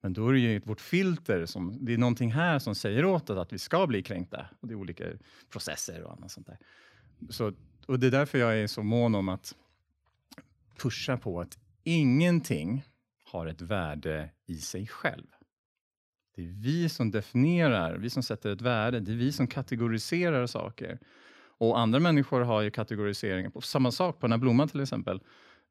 Men 0.00 0.12
då 0.12 0.28
är 0.28 0.32
det 0.32 0.38
ju 0.38 0.60
vårt 0.60 0.80
filter, 0.80 1.46
som, 1.46 1.78
det 1.80 1.94
är 1.94 1.98
någonting 1.98 2.32
här 2.32 2.58
som 2.58 2.74
säger 2.74 3.04
åt 3.04 3.30
oss 3.30 3.38
att 3.38 3.52
vi 3.52 3.58
ska 3.58 3.86
bli 3.86 4.02
kränkta. 4.02 4.46
Och 4.60 4.68
det 4.68 4.74
är 4.74 4.76
olika 4.76 5.04
processer 5.50 6.02
och 6.02 6.12
annat 6.12 6.30
sånt 6.30 6.46
där. 6.46 6.58
Så, 7.30 7.52
och 7.86 7.98
det 7.98 8.06
är 8.06 8.10
därför 8.10 8.38
jag 8.38 8.58
är 8.58 8.66
så 8.66 8.82
mån 8.82 9.14
om 9.14 9.28
att 9.28 9.54
pusha 10.78 11.16
på 11.16 11.40
att 11.40 11.58
ingenting 11.84 12.84
har 13.24 13.46
ett 13.46 13.60
värde 13.60 14.30
i 14.46 14.56
sig 14.56 14.86
själv. 14.86 15.26
Det 16.36 16.42
är 16.42 16.52
vi 16.62 16.88
som 16.88 17.10
definierar, 17.10 17.96
vi 17.96 18.10
som 18.10 18.22
sätter 18.22 18.50
ett 18.52 18.60
värde, 18.62 19.00
det 19.00 19.12
är 19.12 19.16
vi 19.16 19.32
som 19.32 19.46
kategoriserar 19.46 20.46
saker. 20.46 20.98
Och 21.58 21.78
andra 21.78 22.00
människor 22.00 22.40
har 22.40 22.62
ju 22.62 22.70
kategoriseringar. 22.70 23.50
På 23.50 23.60
samma 23.60 23.90
sak 23.90 24.20
på 24.20 24.26
den 24.26 24.32
här 24.32 24.38
blomman 24.38 24.68
till 24.68 24.80
exempel. 24.80 25.20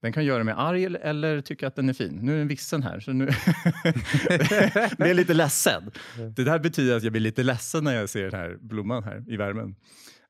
Den 0.01 0.13
kan 0.13 0.25
göra 0.25 0.43
mig 0.43 0.53
arg 0.57 0.83
eller- 0.85 1.41
tycka 1.41 1.67
att 1.67 1.75
den 1.75 1.89
är 1.89 1.93
fin. 1.93 2.19
Nu 2.21 2.33
är 2.33 2.37
den 2.37 2.47
vissen 2.47 2.83
här, 2.83 2.99
så 2.99 3.13
nu 3.13 3.25
blir 4.97 5.07
jag 5.07 5.15
lite 5.15 5.33
ledsen. 5.33 5.91
Det 6.35 6.43
där 6.43 6.59
betyder 6.59 6.97
att 6.97 7.03
jag 7.03 7.11
blir 7.11 7.21
lite 7.21 7.43
ledsen 7.43 7.83
när 7.83 7.93
jag 7.95 8.09
ser 8.09 8.23
den 8.31 8.39
här 8.39 8.57
blomman 8.61 9.03
här 9.03 9.23
i 9.27 9.37
värmen. 9.37 9.75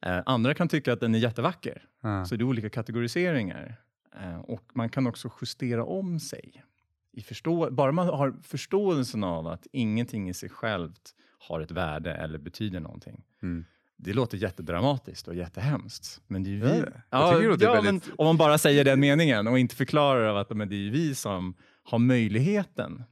Eh, 0.06 0.20
andra 0.26 0.54
kan 0.54 0.68
tycka 0.68 0.94
att 0.94 1.00
den 1.00 1.16
är 1.16 1.20
jättevacker. 1.20 1.84
Ja. 2.02 2.26
Så 2.26 2.36
det 2.36 2.42
är 2.42 2.46
olika 2.46 2.70
kategoriseringar. 2.70 3.76
Eh, 4.22 4.40
och 4.40 4.64
man 4.74 4.90
kan 4.90 5.08
också 5.08 5.32
justera 5.42 5.86
om 5.86 6.20
sig. 6.20 6.64
I 7.12 7.22
förstå 7.22 7.72
bara 7.72 7.92
man 7.92 8.08
har 8.08 8.36
förståelsen 8.44 9.24
av 9.24 9.48
att 9.48 9.68
ingenting 9.72 10.30
i 10.30 10.34
sig 10.34 10.50
självt 10.50 11.16
har 11.40 11.62
ett 11.62 11.72
värde 11.72 12.14
eller 12.14 12.38
betyder 12.40 12.80
någonting. 12.80 13.24
Mm. 13.42 13.66
Det 13.98 14.14
låter 14.14 14.38
jättedramatiskt 14.38 15.28
och 15.28 15.36
jättehemskt. 15.36 16.22
Men 16.28 16.44
det 16.44 16.50
är 16.50 16.52
ju 16.52 16.60
vi. 16.60 16.68
det? 16.82 17.02
Jag 17.10 17.32
tycker 17.34 17.44
det 17.44 17.50
låter 17.50 17.66
ja, 17.66 17.74
väldigt- 17.82 18.08
men 18.08 18.16
om 18.18 18.26
man 18.26 18.38
bara 18.38 18.58
säger 18.58 18.84
den 18.86 19.00
meningen 19.00 19.48
och 19.48 19.60
inte 19.60 19.76
förklarar 19.76 20.26
av 20.26 20.38
att 20.38 20.50
men 20.50 20.70
det 20.70 20.76
är 20.88 20.92
vi 20.92 21.16
som 21.16 21.56
har 21.84 22.00
möjligheten. 22.00 23.04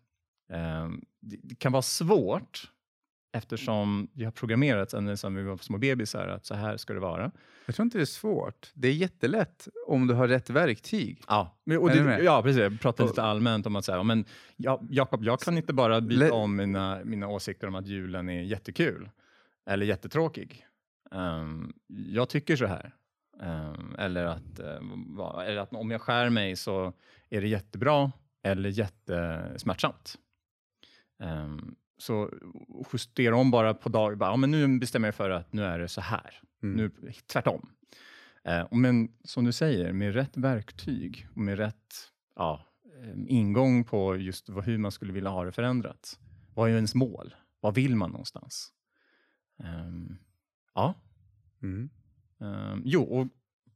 Eh, 0.52 0.90
det, 1.20 1.38
det 1.44 1.56
kan 1.56 1.72
vara 1.72 1.82
svårt 1.82 2.72
eftersom 3.34 4.08
vi 4.14 4.24
har 4.24 4.32
programmerat 4.32 4.94
ända 4.94 5.18
sedan 5.18 5.36
vi 5.36 5.44
var 5.44 5.58
små 5.58 5.78
bebisar 5.78 6.28
att 6.28 6.46
så 6.46 6.56
här 6.56 6.78
ska 6.78 6.94
det 6.94 7.00
vara. 7.00 7.32
Jag 7.66 7.76
tror 7.76 7.84
inte 7.84 7.98
det 7.98 8.02
är 8.04 8.06
svårt. 8.06 8.72
Det 8.74 8.88
är 8.88 8.94
jättelätt 8.94 9.68
om 9.88 10.08
du 10.08 10.14
har 10.14 10.28
rätt 10.28 10.50
verktyg. 10.50 11.22
Ja, 11.28 11.58
och 11.80 11.90
det, 11.90 12.24
ja 12.24 12.42
precis. 12.44 12.62
Jag 12.62 12.82
pratar 12.82 13.04
lite 13.04 13.24
allmänt 13.24 13.66
om 13.66 13.76
att 13.76 13.86
säga, 13.86 14.04
men 14.04 14.26
ja, 14.58 14.82
Jakob, 14.90 15.24
jag 15.24 15.40
kan 15.40 15.58
inte 15.58 15.74
bara 15.74 16.02
byta 16.02 16.34
om 16.34 16.56
mina, 16.56 17.00
mina 17.04 17.28
åsikter 17.28 17.68
om 17.68 17.76
att 17.76 17.88
julen 17.88 18.30
är 18.30 18.42
jättekul 18.42 19.10
eller 19.66 19.86
jättetråkig. 19.86 20.66
Ehm, 21.12 21.74
jag 21.88 22.30
tycker 22.30 22.56
så 22.56 22.66
här. 22.66 22.96
Ehm, 23.42 23.96
eller, 23.98 24.26
att, 24.26 24.60
eh, 24.60 24.80
va- 25.08 25.46
eller 25.46 25.62
att 25.62 25.74
om 25.74 25.92
jag 25.92 26.02
skär 26.02 26.30
mig 26.30 26.56
så 26.56 26.94
är 27.30 27.42
det 27.42 27.48
jättebra 27.48 28.12
eller 28.44 28.70
jättesmärtsamt. 28.70 30.16
Um, 31.24 31.76
så 32.02 32.30
justera 32.94 33.36
om 33.36 33.52
bara 33.52 33.74
på 33.74 33.90
dag, 33.90 34.18
bara, 34.18 34.30
ja, 34.30 34.36
men 34.36 34.52
nu 34.52 34.80
bestämmer 34.80 35.08
jag 35.08 35.16
för 35.16 35.30
att 35.30 35.54
nu 35.54 35.64
är 35.64 35.80
det 35.80 35.88
så 35.88 36.02
här. 36.02 36.42
Mm. 36.64 36.76
Nu, 36.76 37.12
tvärtom. 37.28 37.70
Eh, 38.44 38.68
men 38.72 39.10
som 39.24 39.46
du 39.46 39.52
säger, 39.52 39.94
med 39.94 40.14
rätt 40.14 40.38
verktyg 40.38 41.28
och 41.32 41.38
med 41.42 41.58
rätt 41.58 42.12
ja, 42.36 42.66
eh, 43.02 43.14
ingång 43.28 43.84
på 43.84 44.16
just 44.16 44.50
vad, 44.50 44.64
hur 44.64 44.78
man 44.78 44.92
skulle 44.92 45.14
vilja 45.14 45.30
ha 45.30 45.46
det 45.46 45.52
förändrat. 45.52 46.20
Vad 46.54 46.70
är 46.70 46.74
ens 46.76 46.96
mål? 46.96 47.36
Vad 47.60 47.76
vill 47.76 47.96
man 47.96 48.12
någonstans? 48.12 48.72
Ehm, 49.64 50.18
ja, 50.76 50.94
Mm. 51.64 51.90
ehm, 52.40 52.82
jo, 52.86 53.04
och 53.04 53.28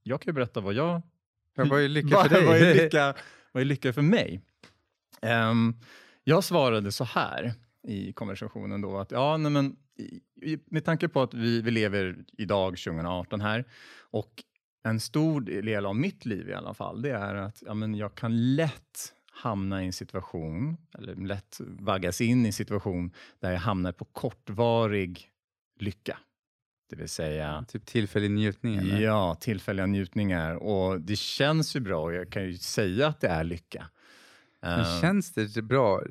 jag 0.04 0.22
kan 0.22 0.32
ju 0.32 0.34
berätta 0.36 0.62
vad 0.62 0.74
jag... 0.74 1.02
Ja, 1.56 1.66
vad 1.70 1.82
är 1.82 1.88
lycka 1.90 2.18
för 2.24 2.30
dig? 2.30 2.46
Vad 2.46 2.58
är 2.58 2.74
lycka, 2.76 3.14
vad 3.52 3.62
är 3.62 3.66
lycka 3.66 3.94
för 3.94 4.02
mig? 4.02 4.42
Ehm, 5.22 5.76
jag 6.24 6.44
svarade 6.44 6.92
så 6.92 7.04
här 7.04 7.54
i 7.88 8.14
konversationen 8.14 8.82
då 8.82 8.98
att 8.98 9.12
ja, 9.12 9.38
nej 9.38 9.52
men, 9.52 9.76
med 10.66 10.86
tanke 10.86 11.08
på 11.08 11.22
att 11.22 11.34
vi, 11.34 11.62
vi 11.62 11.72
lever 11.72 12.16
idag 12.38 12.78
2018 12.78 13.42
här 13.42 13.66
och 14.00 14.44
en 14.84 15.00
stor 15.00 15.42
del 15.42 15.86
av 15.86 15.96
mitt 15.96 16.26
liv 16.26 16.50
i 16.50 16.54
alla 16.54 16.74
fall, 16.74 17.02
det 17.02 17.12
är 17.12 17.36
att 17.36 17.64
ja, 17.66 17.74
men 17.74 17.96
jag 17.96 18.16
kan 18.16 18.56
lätt 18.56 19.14
hamna 19.32 19.84
i 19.84 19.86
en 19.86 19.94
situation, 19.94 20.78
eller 20.98 21.16
lätt 21.16 21.58
vaggas 21.60 22.22
in 22.22 22.46
i 22.46 22.48
en 22.48 22.54
situation 22.54 23.12
där 23.40 23.52
jag 23.52 23.60
hamnar 23.60 23.92
på 23.92 24.06
kortvarig 24.06 25.30
lycka. 25.80 26.18
Det 26.90 26.96
vill 26.96 27.10
säga 27.10 27.66
Typ 27.68 27.86
tillfällig 27.86 28.32
njutning? 28.32 28.78
Eller? 28.78 29.00
Ja, 29.00 29.36
tillfälliga 29.36 29.86
njutningar. 29.86 30.56
Och 30.56 31.02
det 31.02 31.16
känns 31.16 31.76
ju 31.76 31.80
bra. 31.80 32.04
och 32.04 32.14
Jag 32.14 32.32
kan 32.32 32.44
ju 32.44 32.58
säga 32.58 33.08
att 33.08 33.22
det 33.22 33.28
är 33.28 33.44
lycka. 33.44 33.90
Men 34.66 34.80
Eh, 34.80 35.02
känns 35.02 35.32
det 35.34 35.62
bra? 35.62 36.02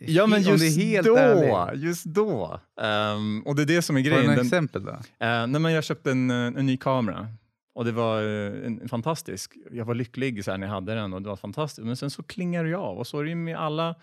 ja, 0.00 0.26
men 0.26 0.42
just 0.42 1.04
då. 1.04 1.16
ärlig. 1.16 1.82
Just 1.84 2.04
då. 2.04 2.60
Ehm, 2.80 3.42
och 3.46 3.56
det 3.56 3.62
är 3.62 3.66
det 3.66 3.82
som 3.82 3.96
är 3.96 4.00
Har 4.00 4.04
du 4.04 4.10
grejen. 4.10 4.26
några 4.26 4.40
exempel 4.40 4.84
då? 4.84 4.90
eh, 4.92 5.46
nej, 5.46 5.48
men 5.60 5.72
jag 5.72 5.84
köpte 5.84 6.10
en, 6.10 6.30
eh, 6.30 6.36
en 6.36 6.66
ny 6.66 6.76
kamera. 6.76 7.28
Och 7.74 7.84
det 7.84 7.92
var 7.92 8.22
eh, 8.22 8.66
en, 8.66 8.80
en 8.82 8.88
fantastisk. 8.88 9.52
Jag 9.72 9.84
var 9.84 9.94
lycklig 9.94 10.44
så 10.44 10.56
när 10.56 10.66
jag 10.66 10.74
hade 10.74 10.94
den 10.94 11.12
och 11.14 11.22
det 11.22 11.28
var 11.28 11.36
fantastiskt. 11.36 11.86
Men 11.86 11.96
sen 11.96 12.10
så 12.10 12.22
klingar 12.22 12.64
det 12.64 12.74
av. 12.74 12.98
Och 12.98 13.06
så 13.06 13.20
är 13.20 13.24
det 13.24 13.34
med 13.34 13.56
alla 13.58 13.94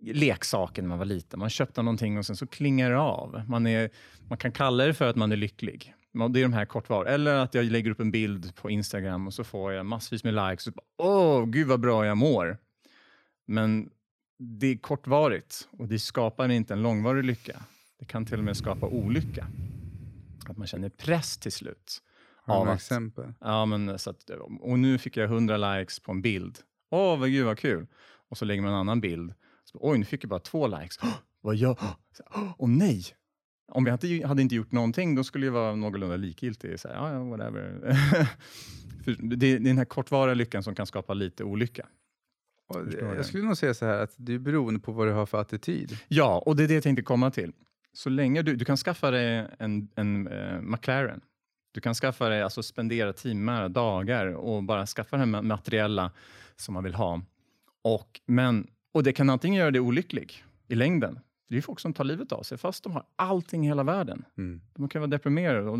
leksaker 0.00 0.82
när 0.82 0.88
man 0.88 0.98
var 0.98 1.04
liten. 1.06 1.38
Man 1.40 1.50
köpte 1.50 1.82
någonting 1.82 2.18
och 2.18 2.26
sen 2.26 2.36
så 2.36 2.46
klingar 2.46 2.90
det 2.90 2.98
av. 2.98 3.42
Man, 3.48 3.66
är, 3.66 3.90
man 4.28 4.38
kan 4.38 4.52
kalla 4.52 4.84
det 4.84 4.94
för 4.94 5.06
att 5.10 5.16
man 5.16 5.32
är 5.32 5.36
lycklig. 5.36 5.94
Det 6.30 6.40
är 6.40 6.42
de 6.42 6.52
här 6.52 6.64
kortvar. 6.64 7.04
Eller 7.04 7.34
att 7.34 7.54
jag 7.54 7.64
lägger 7.64 7.90
upp 7.90 8.00
en 8.00 8.10
bild 8.10 8.54
på 8.56 8.70
Instagram 8.70 9.26
och 9.26 9.34
så 9.34 9.44
får 9.44 9.72
jag 9.72 9.86
massvis 9.86 10.24
med 10.24 10.34
likes. 10.34 10.66
Och 10.66 10.72
bara, 10.72 11.08
Åh, 11.08 11.46
gud 11.46 11.66
vad 11.68 11.80
bra 11.80 12.06
jag 12.06 12.16
mår. 12.16 12.58
Men 13.46 13.90
det 14.38 14.66
är 14.66 14.76
kortvarigt 14.76 15.68
och 15.70 15.88
det 15.88 15.98
skapar 15.98 16.48
inte 16.48 16.74
en 16.74 16.82
långvarig 16.82 17.24
lycka. 17.24 17.62
Det 17.98 18.04
kan 18.04 18.26
till 18.26 18.38
och 18.38 18.44
med 18.44 18.56
skapa 18.56 18.86
olycka. 18.86 19.46
Att 20.48 20.56
man 20.56 20.66
känner 20.66 20.88
press 20.88 21.38
till 21.38 21.52
slut. 21.52 22.02
Har 22.44 22.66
du 22.66 22.72
exempel? 22.72 23.34
Ja, 23.40 23.66
men 23.66 23.98
så 23.98 24.10
att, 24.10 24.30
och 24.60 24.78
nu 24.78 24.98
fick 24.98 25.16
jag 25.16 25.24
100 25.24 25.56
likes 25.78 26.00
på 26.00 26.12
en 26.12 26.22
bild. 26.22 26.58
Åh, 26.90 27.18
vad 27.18 27.30
gud 27.30 27.46
vad 27.46 27.58
kul. 27.58 27.86
Och 28.28 28.38
så 28.38 28.44
lägger 28.44 28.62
man 28.62 28.70
en 28.70 28.78
annan 28.78 29.00
bild. 29.00 29.34
Så, 29.64 29.78
Oj, 29.80 29.98
nu 29.98 30.04
fick 30.04 30.24
jag 30.24 30.28
bara 30.30 30.40
två 30.40 30.66
likes. 30.66 30.98
Vad 31.40 31.58
så, 32.16 32.24
Åh 32.58 32.68
nej! 32.68 33.04
Om 33.68 33.86
jag 33.86 33.94
inte, 33.94 34.26
hade 34.26 34.42
inte 34.42 34.54
gjort 34.54 34.72
någonting, 34.72 35.14
då 35.14 35.24
skulle 35.24 35.46
jag 35.46 35.52
vara 35.52 35.74
någorlunda 35.74 36.16
likgiltig. 36.16 36.80
Så 36.80 36.88
här, 36.88 36.94
ja, 36.94 37.12
ja, 37.12 37.24
whatever. 37.24 37.96
Det 39.36 39.46
är 39.46 39.58
den 39.58 39.78
här 39.78 39.84
kortvariga 39.84 40.34
lyckan 40.34 40.62
som 40.62 40.74
kan 40.74 40.86
skapa 40.86 41.14
lite 41.14 41.44
olycka. 41.44 41.86
Det. 42.72 43.14
Jag 43.16 43.26
skulle 43.26 43.44
nog 43.44 43.56
säga 43.56 43.74
så 43.74 43.86
här 43.86 43.98
att 43.98 44.14
det 44.16 44.34
är 44.34 44.38
beroende 44.38 44.80
på 44.80 44.92
vad 44.92 45.06
du 45.06 45.12
har 45.12 45.26
för 45.26 45.40
attityd. 45.40 45.98
Ja, 46.08 46.42
och 46.46 46.56
det 46.56 46.64
är 46.64 46.68
det 46.68 46.74
jag 46.74 46.82
tänkte 46.82 47.02
komma 47.02 47.30
till. 47.30 47.52
Så 47.92 48.10
länge 48.10 48.42
du, 48.42 48.56
du 48.56 48.64
kan 48.64 48.76
skaffa 48.76 49.10
dig 49.10 49.46
en, 49.58 49.88
en 49.94 50.26
eh, 50.26 50.60
McLaren. 50.60 51.20
Du 51.72 51.80
kan 51.80 51.94
skaffa 51.94 52.28
dig, 52.28 52.42
alltså 52.42 52.62
spendera 52.62 53.12
timmar, 53.12 53.68
dagar 53.68 54.26
och 54.26 54.62
bara 54.62 54.86
skaffa 54.86 55.16
det 55.16 55.20
här 55.24 55.42
materiella 55.42 56.10
som 56.56 56.74
man 56.74 56.84
vill 56.84 56.94
ha. 56.94 57.22
Och, 57.82 58.20
men, 58.26 58.66
och 58.94 59.02
det 59.02 59.12
kan 59.12 59.30
antingen 59.30 59.58
göra 59.58 59.70
dig 59.70 59.80
olycklig 59.80 60.44
i 60.68 60.74
längden. 60.74 61.18
Det 61.52 61.58
är 61.58 61.62
folk 61.62 61.80
som 61.80 61.92
tar 61.92 62.04
livet 62.04 62.32
av 62.32 62.42
sig 62.42 62.58
fast 62.58 62.84
de 62.84 62.92
har 62.92 63.04
allting 63.16 63.64
i 63.64 63.68
hela 63.68 63.82
världen. 63.82 64.24
Mm. 64.38 64.60
De 64.74 64.88
kan 64.88 65.00
vara 65.00 65.10
deprimerade 65.10 65.70
och 65.70 65.78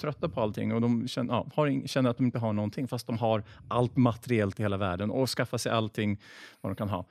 trötta 0.00 0.28
på 0.28 0.40
allting 0.40 0.72
och 0.72 0.80
de 0.80 1.08
känner, 1.08 1.34
ja, 1.34 1.46
har, 1.54 1.86
känner 1.86 2.10
att 2.10 2.16
de 2.16 2.26
inte 2.26 2.38
har 2.38 2.52
någonting 2.52 2.88
fast 2.88 3.06
de 3.06 3.18
har 3.18 3.44
allt 3.68 3.96
materiellt 3.96 4.60
i 4.60 4.62
hela 4.62 4.76
världen 4.76 5.10
och 5.10 5.28
skaffar 5.28 5.58
sig 5.58 5.72
allting 5.72 6.20
vad 6.60 6.72
de 6.72 6.76
kan 6.76 6.88
ha. 6.88 7.06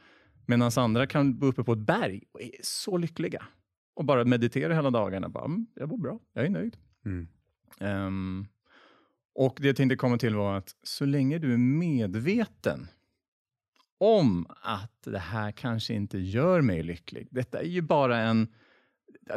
Medan 0.46 0.72
andra 0.75 1.08
kan 1.08 1.39
bo 1.39 1.48
uppe 1.48 1.63
på 1.63 1.74
ett 1.74 1.79
berg 1.79 2.24
och 2.32 2.41
är 2.41 2.51
så 2.62 2.98
lyckliga 2.98 3.43
och 3.96 4.05
bara 4.05 4.25
meditera 4.25 4.74
hela 4.74 4.89
dagarna. 4.89 5.29
Bara, 5.29 5.46
mm, 5.46 5.65
jag 5.75 5.89
mår 5.89 5.98
bra, 5.98 6.20
jag 6.34 6.46
är 6.46 6.50
nöjd. 6.50 6.77
Mm. 7.05 7.27
Ehm, 7.79 8.48
och 9.36 9.58
det 9.62 9.67
jag 9.67 9.75
tänkte 9.75 9.96
komma 9.96 10.17
till 10.17 10.36
var 10.36 10.58
att 10.58 10.75
så 10.84 11.05
länge 11.05 11.39
du 11.39 11.53
är 11.53 11.58
medveten 11.58 12.88
om 14.03 14.45
att 14.62 15.03
det 15.05 15.19
här 15.19 15.51
kanske 15.51 15.93
inte 15.93 16.17
gör 16.17 16.62
mig 16.62 16.83
lycklig. 16.83 17.27
Detta 17.31 17.60
är 17.60 17.67
ju 17.67 17.81
bara 17.81 18.17
en... 18.17 18.48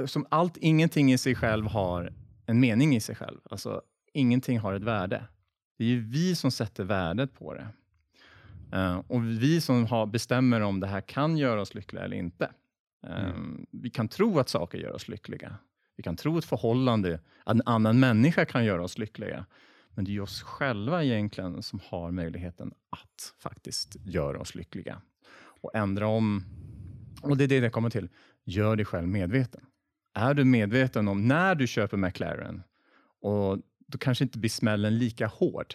Som 0.07 0.27
allt, 0.31 0.57
ingenting 0.57 1.13
i 1.13 1.19
sig 1.19 1.35
själv 1.35 1.67
har 1.67 2.13
en 2.47 2.61
mening 2.61 2.97
i 2.97 3.01
sig 3.01 3.15
själv. 3.15 3.41
Alltså, 3.51 3.83
ingenting 4.13 4.59
har 4.59 4.75
ett 4.75 4.83
värde. 4.83 5.25
Det 5.79 5.85
är 5.85 5.89
ju 5.89 6.01
vi 6.01 6.35
som 6.35 6.51
sätter 6.51 6.85
värdet 6.85 7.35
på 7.35 7.55
det. 7.55 7.69
Eh, 8.73 8.99
och 9.09 9.25
vi 9.25 9.61
som 9.61 9.87
har, 9.87 10.07
bestämmer 10.07 10.61
om 10.61 10.81
det 10.81 10.87
här 10.87 11.01
kan 11.01 11.37
göra 11.37 11.61
oss 11.61 11.75
lyckliga 11.75 12.05
eller 12.05 12.17
inte. 12.17 12.51
Eh, 13.07 13.35
Vi 13.71 13.91
kan 13.91 14.09
tro 14.09 14.39
att 14.39 14.49
saker 14.49 14.79
gör 14.79 14.93
oss 14.93 15.09
lyckliga. 15.09 15.57
Vi 15.97 16.03
kan 16.03 16.17
tro 16.17 16.39
ett 16.39 16.45
förhållande, 16.45 17.21
att 17.45 17.55
en 17.55 17.63
annan 17.67 18.01
människa 18.01 18.45
kan 18.45 18.65
göra 18.65 18.83
oss 18.83 18.99
lyckliga. 18.99 19.47
Men 19.97 20.05
det 20.05 20.17
är 20.17 20.21
oss 20.21 20.43
själva 20.43 21.05
egentligen 21.05 21.63
som 21.63 21.81
har 21.85 22.11
möjligheten 22.11 22.73
att 22.91 23.35
faktiskt 23.39 23.97
göra 24.05 24.41
oss 24.41 24.55
lyckliga. 24.55 25.03
Och 25.61 25.75
ändra 25.75 26.07
om. 26.07 26.45
Och 27.23 27.37
det 27.37 27.45
är 27.45 27.49
det 27.49 27.57
jag 27.57 27.73
kommer 27.73 27.91
till. 27.91 28.09
Gör 28.45 28.77
dig 28.77 28.85
själv 28.87 29.09
medveten. 29.09 29.67
Är 30.15 30.35
du 30.35 30.45
medveten 30.45 31.09
om 31.09 31.29
när 31.29 31.55
du 31.55 31.67
köper 31.67 31.97
McLaren 31.97 32.63
och 33.21 33.59
då 33.87 33.99
kanske 33.99 34.25
inte 34.25 34.39
blir 34.39 34.51
smällen 34.51 34.99
lika 34.99 35.27
hård. 35.27 35.75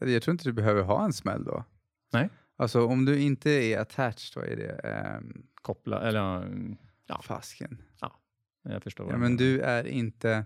Jag 0.00 0.22
tror 0.22 0.32
inte 0.32 0.44
du 0.44 0.52
behöver 0.52 0.82
ha 0.82 1.04
en 1.04 1.12
smäll 1.12 1.44
då. 1.44 1.64
Nej. 2.12 2.28
Alltså 2.56 2.86
om 2.86 3.04
du 3.04 3.20
inte 3.20 3.50
är 3.50 3.78
attached, 3.78 4.32
vad 4.36 4.44
är 4.44 4.56
det? 4.56 5.18
Um, 5.18 5.46
Koppla, 5.54 6.00
eller 6.00 6.48
Ja. 7.06 7.22
Fasken. 7.22 7.82
Jag 8.62 8.82
förstår 8.82 9.10
Ja, 9.10 9.18
men 9.18 9.36
du 9.36 9.60
är 9.60 9.86
inte... 9.86 10.44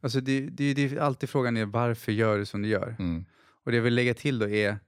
Alltså 0.00 0.20
det, 0.20 0.40
det, 0.40 0.74
det 0.74 0.92
är 0.92 0.98
alltid 0.98 1.28
frågan 1.28 1.56
är 1.56 1.66
varför 1.66 2.12
gör 2.12 2.38
du 2.38 2.46
som 2.46 2.62
du 2.62 2.68
gör? 2.68 2.96
Mm. 2.98 3.24
Och 3.64 3.70
det 3.70 3.76
jag 3.76 3.84
vill 3.84 3.94
lägga 3.94 4.14
till 4.14 4.38
då 4.38 4.48
är, 4.48 4.78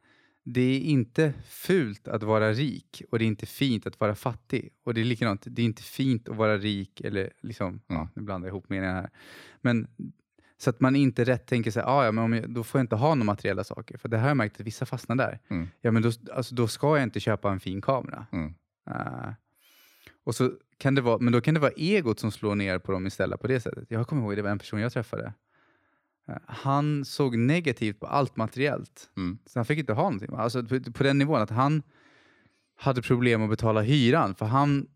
det 0.45 0.61
är 0.61 0.81
inte 0.81 1.33
fult 1.47 2.09
att 2.09 2.23
vara 2.23 2.52
rik 2.52 3.02
och 3.11 3.19
det 3.19 3.25
är 3.25 3.26
inte 3.26 3.47
fint 3.47 3.87
att 3.87 4.00
vara 4.00 4.14
fattig. 4.14 4.73
Och 4.85 4.95
det 4.95 5.00
är 5.00 5.05
likadant, 5.05 5.43
det 5.47 5.62
är 5.62 5.67
inte 5.67 5.83
fint 5.83 6.29
att 6.29 6.37
vara 6.37 6.59
rik 6.59 7.00
eller 7.00 7.33
liksom, 7.43 7.81
ja, 7.87 8.09
nu 8.14 8.23
blandar 8.23 8.49
jag 8.49 8.52
ihop 8.52 8.69
meningarna 8.69 9.00
här. 9.00 9.11
Men 9.61 9.87
så 10.59 10.71
att 10.71 10.81
man 10.81 10.97
inte 10.97 11.25
rätt 11.25 11.47
tänker 11.47 11.71
sig, 11.71 11.83
ah, 11.87 12.05
ja, 12.05 12.12
men 12.12 12.25
om 12.25 12.33
jag, 12.33 12.50
då 12.50 12.64
får 12.64 12.79
jag 12.79 12.85
inte 12.85 12.97
ha 12.97 13.14
några 13.14 13.25
materiella 13.25 13.64
saker. 13.64 13.99
För 13.99 14.09
det 14.09 14.17
här 14.17 14.23
har 14.23 14.31
jag 14.31 14.37
märkt 14.37 14.61
att 14.61 14.67
vissa 14.67 14.87
fastnar 14.87 15.17
där. 15.17 15.41
Mm. 15.49 15.69
Ja, 15.81 15.91
men 15.91 16.02
då, 16.02 16.11
alltså, 16.33 16.55
då 16.55 16.69
ska 16.69 16.97
jag 16.97 17.02
inte 17.02 17.21
köpa 17.21 17.52
en 17.52 17.61
fin 17.61 17.81
kamera. 17.81 18.26
Mm. 18.33 18.55
Ah. 18.87 19.35
Och 20.25 20.35
så 20.35 20.52
kan 20.79 20.95
det 20.95 21.00
vara, 21.00 21.19
men 21.19 21.33
då 21.33 21.41
kan 21.41 21.55
det 21.55 21.61
vara 21.61 21.73
egot 21.76 22.21
som 22.21 22.33
slår 22.33 22.55
ner 22.55 22.79
på 22.79 22.93
dem 22.93 23.07
istället 23.07 23.41
på 23.41 23.47
det 23.47 23.61
sättet. 23.61 23.85
Jag 23.88 24.07
kommer 24.09 24.23
ihåg, 24.23 24.37
det 24.37 24.43
var 24.43 24.50
en 24.50 24.59
person 24.59 24.81
jag 24.81 24.93
träffade. 24.93 25.33
Eh, 26.29 26.35
Han 26.47 27.05
såg 27.05 27.37
negativt 27.38 28.00
på 28.00 28.07
allt 28.07 28.37
materiellt. 28.37 29.11
Mm. 29.17 29.38
Så 29.47 29.59
han 29.59 29.67
fick 29.67 29.79
inte 29.79 29.93
ha 29.93 30.02
någonting. 30.02 30.31
Alltså 30.37 30.62
på, 30.64 30.81
på 30.93 31.02
den 31.02 31.19
nivån 31.19 31.43
att 31.43 31.50
han 31.50 31.83
hade 32.76 33.02
problem 33.02 33.43
att 33.43 33.50
betala 33.50 33.81
hyran. 33.81 34.35
För 34.35 34.47
han, 34.47 34.87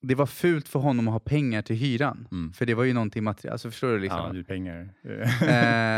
det 0.00 0.14
var 0.14 0.26
fult 0.26 0.68
för 0.68 0.80
honom 0.80 1.08
att 1.08 1.12
ha 1.12 1.20
pengar 1.20 1.62
till 1.62 1.76
hyran. 1.76 2.28
Mm. 2.32 2.52
För 2.52 2.66
det 2.66 2.74
var 2.74 2.84
ju 2.84 2.92
någonting 2.92 3.24
materiellt. 3.24 3.52
Alltså 3.52 3.70
förstår 3.70 3.88
du? 3.92 3.98
Liksom? 3.98 4.18
Ja, 4.26 4.32
det 4.32 4.38
är 4.38 4.42
pengar. 4.42 4.90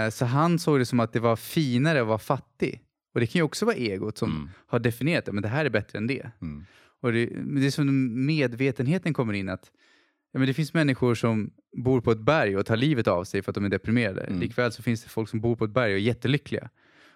eh, 0.06 0.10
så 0.10 0.24
han 0.24 0.58
såg 0.58 0.78
det 0.78 0.86
som 0.86 1.00
att 1.00 1.12
det 1.12 1.20
var 1.20 1.36
finare 1.36 2.00
att 2.00 2.06
vara 2.06 2.18
fattig. 2.18 2.82
Och 3.14 3.20
det 3.20 3.26
kan 3.26 3.38
ju 3.38 3.42
också 3.42 3.66
vara 3.66 3.76
egot 3.76 4.18
som 4.18 4.30
Mm. 4.30 4.50
har 4.66 4.78
definierat 4.78 5.24
det, 5.24 5.32
men 5.32 5.42
det 5.42 5.48
här 5.48 5.64
är 5.64 5.70
bättre 5.70 5.98
än 5.98 6.06
det. 6.06 6.30
Och 7.02 7.12
det, 7.12 7.26
det 7.26 7.66
är 7.66 7.70
som 7.70 8.26
medvetenheten 8.26 9.14
kommer 9.14 9.32
in 9.32 9.48
att 9.48 9.70
Ja, 10.34 10.38
men 10.38 10.48
det 10.48 10.54
finns 10.54 10.74
människor 10.74 11.14
som 11.14 11.50
bor 11.76 12.00
på 12.00 12.12
ett 12.12 12.18
berg 12.20 12.56
och 12.56 12.66
tar 12.66 12.76
livet 12.76 13.08
av 13.08 13.24
sig 13.24 13.42
för 13.42 13.50
att 13.50 13.54
de 13.54 13.64
är 13.64 13.68
deprimerade. 13.68 14.20
Mm. 14.20 14.40
Likväl 14.40 14.72
så 14.72 14.82
finns 14.82 15.02
det 15.02 15.08
folk 15.08 15.28
som 15.28 15.40
bor 15.40 15.56
på 15.56 15.64
ett 15.64 15.70
berg 15.70 15.92
och 15.92 15.98
är 15.98 16.02
jättelyckliga. 16.02 16.70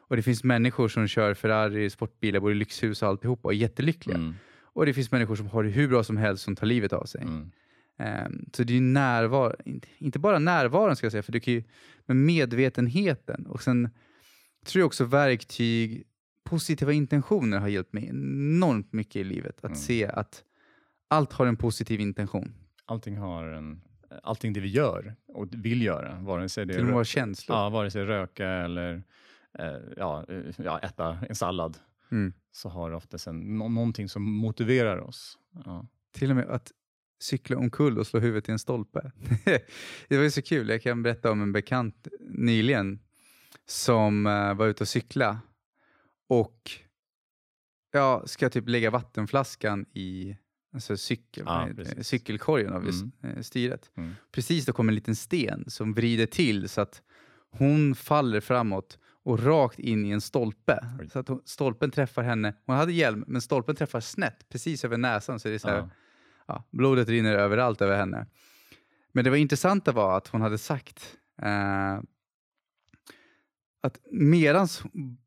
Och 0.09 0.17
det 0.17 0.23
finns 0.23 0.45
människor 0.45 0.89
som 0.89 1.09
kör 1.09 1.35
Ferrari, 1.35 1.91
sportbilar, 1.91 2.41
bor 2.41 2.53
i 2.53 2.55
lyxhus 2.55 3.03
och 3.03 3.09
alltihopa 3.09 3.49
och 3.49 3.53
är 3.55 3.57
jättelyckliga. 3.59 4.17
Mm. 4.17 4.35
Och 4.63 4.87
det 4.87 4.95
finns 4.95 5.11
människor 5.13 5.37
som 5.37 5.47
har 5.47 5.65
det 5.65 5.71
hur 5.71 5.89
bra 5.89 6.05
som 6.05 6.17
helst 6.17 6.45
som 6.45 6.57
tar 6.57 6.67
livet 6.67 6.93
av 6.93 7.05
sig. 7.05 7.23
Mm. 7.23 7.51
Ehm, 7.99 8.45
så 8.53 8.63
det 8.65 8.77
är 8.77 8.81
närvaro, 8.81 9.55
inte- 9.65 9.89
inte 9.99 10.19
bara 10.19 10.39
närvaron 10.39 10.97
ska 10.97 11.05
jag 11.05 11.13
säga, 11.13 11.23
för 11.23 11.33
du 11.33 11.41
kan 11.41 11.55
ju, 11.55 11.63
men 12.07 12.25
medvetenheten. 12.25 13.47
Och 13.47 13.63
sen 13.63 13.89
tror 14.67 14.81
jag 14.81 14.87
också 14.87 15.05
verktyg, 15.05 16.05
positiva 16.47 16.93
intentioner 16.93 17.59
har 17.59 17.69
hjälpt 17.69 17.93
mig 17.93 18.09
enormt 18.09 18.93
mycket 18.93 19.17
i 19.17 19.25
livet. 19.25 19.57
Att 19.59 19.65
Mm. 19.65 19.77
se 19.77 20.07
att 20.07 20.45
allt 21.09 21.33
har 21.33 21.47
en 21.47 21.57
positiv 21.57 22.01
intention. 22.01 22.53
Allting 22.85 23.17
har 23.17 23.47
en... 23.47 23.81
Allting 24.23 24.53
det 24.53 24.61
vi 24.61 24.69
gör 24.69 25.15
och 25.29 25.49
vill 25.53 25.83
göra, 25.83 26.19
vare 26.21 26.49
sig 26.49 26.67
det 26.67 26.75
Till 26.75 26.85
med 26.85 26.95
vara 26.95 27.05
känslor. 27.05 27.57
ja, 27.59 27.69
vare 27.69 27.91
sig 27.91 28.05
röka 28.05 28.49
eller 28.49 29.03
eh, 29.59 29.67
ja, 29.97 30.25
eh, 30.29 30.43
ja, 30.57 30.79
äta 30.79 31.19
en 31.29 31.35
sallad, 31.35 31.79
Mm. 32.11 32.33
så 32.53 32.69
har 32.69 32.91
det 32.91 32.97
oftast 32.97 33.27
en, 33.27 33.59
nå- 33.59 33.69
någonting 33.69 34.09
som 34.09 34.23
motiverar 34.23 34.99
oss. 34.99 35.39
Ja. 35.65 35.87
Till 36.13 36.31
och 36.31 36.37
med 36.37 36.45
att 36.49 36.73
cykla 37.21 37.57
omkull 37.59 37.99
och 37.99 38.07
slå 38.07 38.21
huvudet 38.21 38.49
i 38.49 38.53
en 38.53 38.59
stolpe. 38.59 39.13
det 40.09 40.17
var 40.17 40.25
ju 40.25 40.31
så 40.31 40.43
kul. 40.43 40.69
Jag 40.69 40.83
kan 40.83 41.03
berätta 41.03 41.31
om 41.31 41.43
en 41.43 41.53
bekant 41.53 42.09
nyligen 42.21 42.99
som 43.67 44.27
eh, 44.27 44.55
var 44.55 44.67
ute 44.67 44.85
och 44.85 44.89
cykla 44.89 45.39
och 46.29 46.71
ja, 47.93 48.23
ska 48.27 48.51
typ 48.51 48.69
lägga 48.69 48.91
vattenflaskan 48.91 49.87
i 49.95 50.37
alltså 50.75 50.97
cykel, 50.97 51.45
Ja, 51.47 51.67
det? 51.69 51.75
precis. 51.75 52.09
cykelkorgen 52.09 52.73
av 52.73 52.83
Mm. 52.83 53.13
eh, 53.37 53.41
styret. 53.43 53.91
Mm. 53.97 54.15
Precis 54.33 54.67
då 54.67 54.73
kommer 54.73 54.91
en 54.93 54.95
liten 54.95 55.17
sten 55.17 55.65
som 55.71 55.95
vrider 55.95 56.27
till 56.27 56.69
så 56.69 56.81
att 56.81 57.03
hon 57.51 57.95
faller 57.95 58.41
framåt 58.41 58.99
och 59.25 59.43
rakt 59.45 59.79
in 59.79 60.07
i 60.07 60.11
en 60.11 60.21
stolpe. 60.21 60.79
Oj. 61.01 61.09
Så 61.11 61.19
att 61.19 61.29
hon, 61.29 61.43
stolpen 61.45 61.91
träffar 61.91 62.23
henne. 62.23 62.55
Hon 62.67 62.77
hade 62.77 62.93
hjälm, 62.93 63.25
men 63.27 63.41
stolpen 63.41 63.77
träffar 63.77 64.01
snett, 64.01 64.49
precis 64.49 64.85
över 64.85 64.97
näsan. 64.99 65.41
Så 65.41 65.49
det 65.49 65.55
är 65.55 65.59
så 65.59 65.69
här, 65.69 65.77
Ja. 65.77 65.89
ja, 66.47 66.65
blodet 66.71 67.09
rinner 67.09 67.35
överallt 67.35 67.83
över 67.83 67.97
henne. 67.97 68.27
Men 69.13 69.25
det 69.25 69.31
var 69.31 69.37
intressanta 69.37 69.93
var 69.93 70.17
att 70.17 70.29
hon 70.29 70.41
hade 70.41 70.59
sagt 70.59 71.17
eh, 71.43 72.01
att 73.87 73.99
medans 74.13 74.83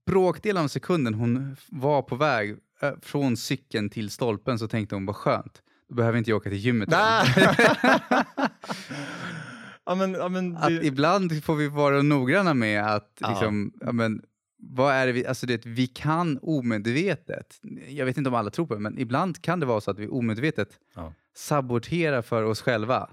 bråkdelen 0.06 0.63
av 0.63 0.68
sekunden 0.68 1.13
hon 1.13 1.56
var 1.70 2.01
på 2.01 2.16
väg 2.16 2.58
eh, 2.82 2.92
från 3.01 3.38
cykeln 3.38 3.89
till 3.89 4.10
stolpen 4.10 4.60
så 4.60 4.68
tänkte 4.68 4.96
hon 4.96 5.06
vad 5.06 5.16
skönt. 5.16 5.62
Då 5.89 5.96
behöver 5.96 6.18
inte 6.18 6.30
jag 6.30 6.38
åka 6.38 6.50
till 6.50 6.60
gymmet. 6.60 6.89
Nej! 6.89 7.25
igen." 7.38 7.56
ja, 9.86 9.96
men, 9.96 10.13
ja, 10.13 10.30
men 10.30 10.58
att 10.58 10.68
det, 10.68 10.86
ibland 10.86 11.44
får 11.44 11.56
vi 11.56 11.68
vara 11.68 12.01
noggranna 12.01 12.54
med 12.54 12.84
att 12.96 13.18
Ja. 13.20 13.30
liksom, 13.30 13.74
ja, 13.82 13.92
men, 13.92 14.22
vad 14.62 14.94
är 14.94 15.08
det 15.08 15.12
vi, 15.13 15.25
alltså 15.25 15.46
det, 15.46 15.66
vi 15.66 15.88
kan 15.88 16.39
omedvetet, 16.42 17.56
jag 17.89 18.06
vet 18.06 18.18
inte 18.18 18.30
om 18.30 18.36
alla 18.36 18.50
tror 18.50 18.66
på 18.66 18.74
det, 18.74 18.80
men 18.80 19.00
ibland 19.00 19.42
kan 19.42 19.60
det 19.60 19.66
vara 19.66 19.82
så 19.82 19.92
att 19.92 20.00
vi 20.00 20.08
omedvetet 20.08 20.70
Ja. 20.96 21.13
saboterar 21.36 22.22
för 22.22 22.44
oss 22.44 22.62
själva 22.62 23.10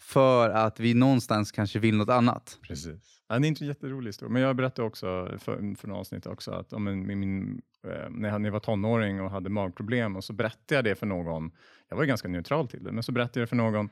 för 0.00 0.50
att 0.50 0.80
vi 0.80 0.94
någonstans 0.94 1.52
kanske 1.52 1.78
vill 1.78 1.96
något 1.96 2.08
annat. 2.08 2.58
precis. 2.62 3.13
Ja, 3.28 3.38
det 3.38 3.46
är 3.46 3.48
inte 3.48 3.64
en 3.64 3.68
jätterolig 3.68 4.08
historia. 4.08 4.32
Men 4.32 4.42
jag 4.42 4.56
berättade 4.56 4.88
också 4.88 5.38
för, 5.38 5.74
för 5.76 5.88
några 5.88 6.00
avsnitt 6.00 6.26
också 6.26 6.50
att 6.50 6.72
om 6.72 6.86
en, 6.86 7.06
min, 7.06 7.20
min, 7.20 7.62
eh, 7.86 8.10
när, 8.10 8.40
jag, 8.40 8.52
var 8.52 8.60
tonåring 8.60 9.20
och 9.20 9.30
hade 9.30 9.50
magproblem 9.50 10.16
och 10.16 10.24
så 10.24 10.32
berättade 10.32 10.74
jag 10.74 10.84
det 10.84 10.94
för 10.94 11.06
någon. 11.06 11.50
Jag 11.88 11.96
var 11.96 12.02
ju 12.02 12.08
ganska 12.08 12.28
neutral 12.28 12.68
till 12.68 12.84
det, 12.84 12.92
men 12.92 13.02
så 13.02 13.12
berättade 13.12 13.40
jag 13.40 13.42
det 13.42 13.50
för 13.50 13.56
någon 13.56 13.88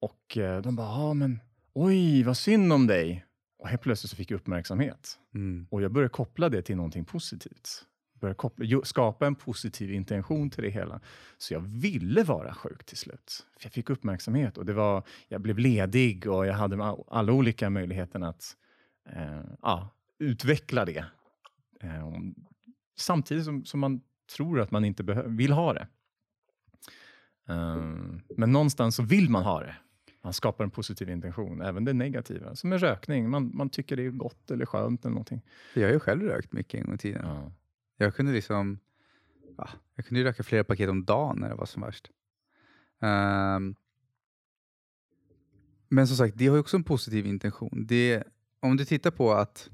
och 0.00 0.36
eh, 0.36 0.62
de 0.62 0.76
bara, 0.76 0.86
ja 0.86 1.14
men 1.14 1.40
oj 1.72 2.22
vad 2.22 2.36
synd 2.36 2.72
om 2.72 2.86
dig. 2.86 3.24
Och 3.58 3.68
helt 3.68 3.82
plötsligt 3.82 4.10
så 4.10 4.16
fick 4.16 4.30
jag 4.30 4.38
uppmärksamhet. 4.38 5.18
Mm. 5.34 5.66
Och 5.70 5.82
jag 5.82 5.92
började 5.92 6.12
koppla 6.12 6.48
det 6.48 6.62
till 6.62 6.76
någonting 6.76 7.04
positivt. 7.04 7.84
Började 8.20 8.34
koppla, 8.36 8.80
skapa 8.84 9.26
en 9.26 9.34
positiv 9.34 9.92
intention 9.92 10.50
till 10.50 10.64
det 10.64 10.70
hela. 10.70 11.00
Så 11.38 11.54
jag 11.54 11.60
ville 11.60 12.22
vara 12.22 12.54
sjuk 12.54 12.84
till 12.84 12.96
slut. 12.96 13.46
För 13.58 13.66
jag 13.66 13.72
fick 13.72 13.90
uppmärksamhet 13.90 14.58
och 14.58 14.66
det 14.66 14.72
var, 14.72 15.02
jag 15.28 15.40
blev 15.40 15.58
ledig 15.58 16.26
och 16.26 16.46
jag 16.46 16.54
hade 16.54 16.84
all- 16.84 17.04
alla 17.08 17.32
olika 17.32 17.70
möjligheter 17.70 18.20
att 18.20 18.56
eh, 19.10 19.40
ja, 19.62 19.88
utveckla 20.18 20.84
det. 20.84 21.04
Eh, 21.80 22.10
samtidigt 22.96 23.44
som, 23.44 23.64
som 23.64 23.80
man 23.80 24.00
tror 24.36 24.60
att 24.60 24.70
man 24.70 24.84
inte 24.84 25.22
vill 25.26 25.52
ha 25.52 25.72
det. 25.72 25.86
Um, 27.46 28.20
men 28.36 28.52
någonstans 28.52 28.96
så 28.96 29.02
vill 29.02 29.30
man 29.30 29.44
ha 29.44 29.60
det. 29.60 29.76
Man 30.22 30.32
skapar 30.32 30.64
en 30.64 30.70
positiv 30.70 31.10
intention, 31.10 31.62
även 31.62 31.84
det 31.84 31.92
negativa. 31.92 32.54
Som 32.56 32.70
med 32.70 32.80
rökning, 32.80 33.30
man, 33.30 33.50
man 33.56 33.70
tycker 33.70 33.96
det 33.96 34.02
är 34.06 34.10
gott 34.10 34.50
eller 34.50 34.66
skönt 34.66 35.04
eller 35.04 35.10
någonting. 35.10 35.42
Jag 35.74 35.82
har 35.82 35.92
ju 35.92 36.00
själv 36.00 36.22
rökt 36.22 36.52
mycket 36.52 36.80
en 36.80 36.86
gång 36.86 36.94
i 36.94 36.98
tiden. 36.98 37.26
Ja. 37.26 37.52
Jag 38.00 38.14
kunde 38.14 38.32
liksom, 38.32 38.78
ja, 39.56 39.68
jag 39.94 40.06
kunde 40.06 40.24
röka 40.24 40.42
flera 40.42 40.64
paket 40.64 40.90
om 40.90 41.04
dagen 41.04 41.38
när 41.40 41.48
det 41.48 41.54
var 41.54 41.66
som 41.66 41.82
värst. 41.82 42.10
Ehm, 43.00 43.74
men 45.88 46.06
som 46.06 46.16
sagt, 46.16 46.38
det 46.38 46.46
har 46.46 46.54
ju 46.54 46.60
också 46.60 46.76
en 46.76 46.84
positiv 46.84 47.26
intention. 47.26 47.86
Det, 47.86 48.24
om 48.60 48.76
du 48.76 48.84
tittar 48.84 49.10
på 49.10 49.32
att, 49.32 49.70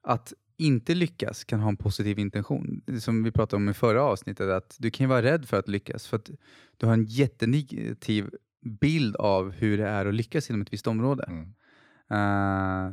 att 0.00 0.32
inte 0.56 0.94
lyckas 0.94 1.44
kan 1.44 1.60
ha 1.60 1.68
en 1.68 1.76
positiv 1.76 2.18
intention. 2.18 2.82
Det 2.86 3.00
Som 3.00 3.22
vi 3.22 3.30
pratade 3.30 3.56
om 3.56 3.68
i 3.68 3.74
förra 3.74 4.02
avsnittet, 4.02 4.50
att 4.50 4.76
du 4.78 4.90
kan 4.90 5.08
vara 5.08 5.22
rädd 5.22 5.48
för 5.48 5.58
att 5.58 5.68
lyckas. 5.68 6.06
För 6.06 6.16
att 6.16 6.30
du 6.76 6.86
har 6.86 6.92
en 6.92 7.04
jättenegativ 7.04 8.30
bild 8.60 9.16
av 9.16 9.50
hur 9.50 9.78
det 9.78 9.88
är 9.88 10.06
att 10.06 10.14
lyckas 10.14 10.50
inom 10.50 10.62
ett 10.62 10.72
visst 10.72 10.86
område. 10.86 11.24
Mm. 11.28 11.54
Eh, 12.10 12.92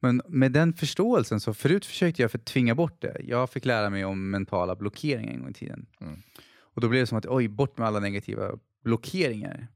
men 0.00 0.22
med 0.28 0.52
den 0.52 0.72
förståelsen, 0.72 1.40
så 1.40 1.54
förut 1.54 1.86
försökte 1.86 2.22
jag 2.22 2.30
för 2.30 2.38
tvinga 2.38 2.74
bort 2.74 3.00
det. 3.00 3.20
Jag 3.24 3.50
fick 3.50 3.64
lära 3.64 3.90
mig 3.90 4.04
om 4.04 4.30
mentala 4.30 4.76
blockeringar 4.76 5.32
en 5.32 5.40
gång 5.40 5.50
i 5.50 5.54
tiden. 5.54 5.86
Mm. 6.00 6.22
Och 6.60 6.80
då 6.80 6.88
blev 6.88 7.02
det 7.02 7.06
som 7.06 7.18
att, 7.18 7.26
oj, 7.26 7.48
bort 7.48 7.78
med 7.78 7.86
alla 7.86 8.00
negativa 8.00 8.58
blockeringar. 8.84 9.68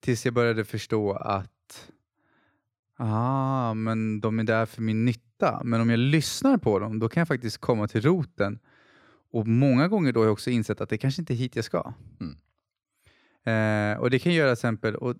Tills 0.00 0.24
jag 0.24 0.34
började 0.34 0.64
förstå 0.64 1.12
att, 1.12 1.90
ah, 2.96 3.74
men 3.74 4.20
de 4.20 4.38
är 4.38 4.44
där 4.44 4.66
för 4.66 4.82
min 4.82 5.04
nytta. 5.04 5.60
Men 5.64 5.80
om 5.80 5.90
jag 5.90 5.98
lyssnar 5.98 6.58
på 6.58 6.78
dem, 6.78 6.98
då 6.98 7.08
kan 7.08 7.20
jag 7.20 7.28
faktiskt 7.28 7.58
komma 7.58 7.88
till 7.88 8.02
roten. 8.02 8.58
Och 9.32 9.46
många 9.46 9.88
gånger 9.88 10.12
då 10.12 10.20
har 10.20 10.24
jag 10.24 10.32
också 10.32 10.50
insett 10.50 10.80
att 10.80 10.88
det 10.88 10.98
kanske 10.98 11.22
inte 11.22 11.32
är 11.32 11.36
hit 11.36 11.56
jag 11.56 11.64
ska. 11.64 11.92
Mm. 12.20 12.36
Eh, 13.46 13.98
och 14.00 14.10
det 14.10 14.18
kan 14.18 14.34
göra 14.34 14.52
exempel, 14.52 14.94
och 14.94 15.14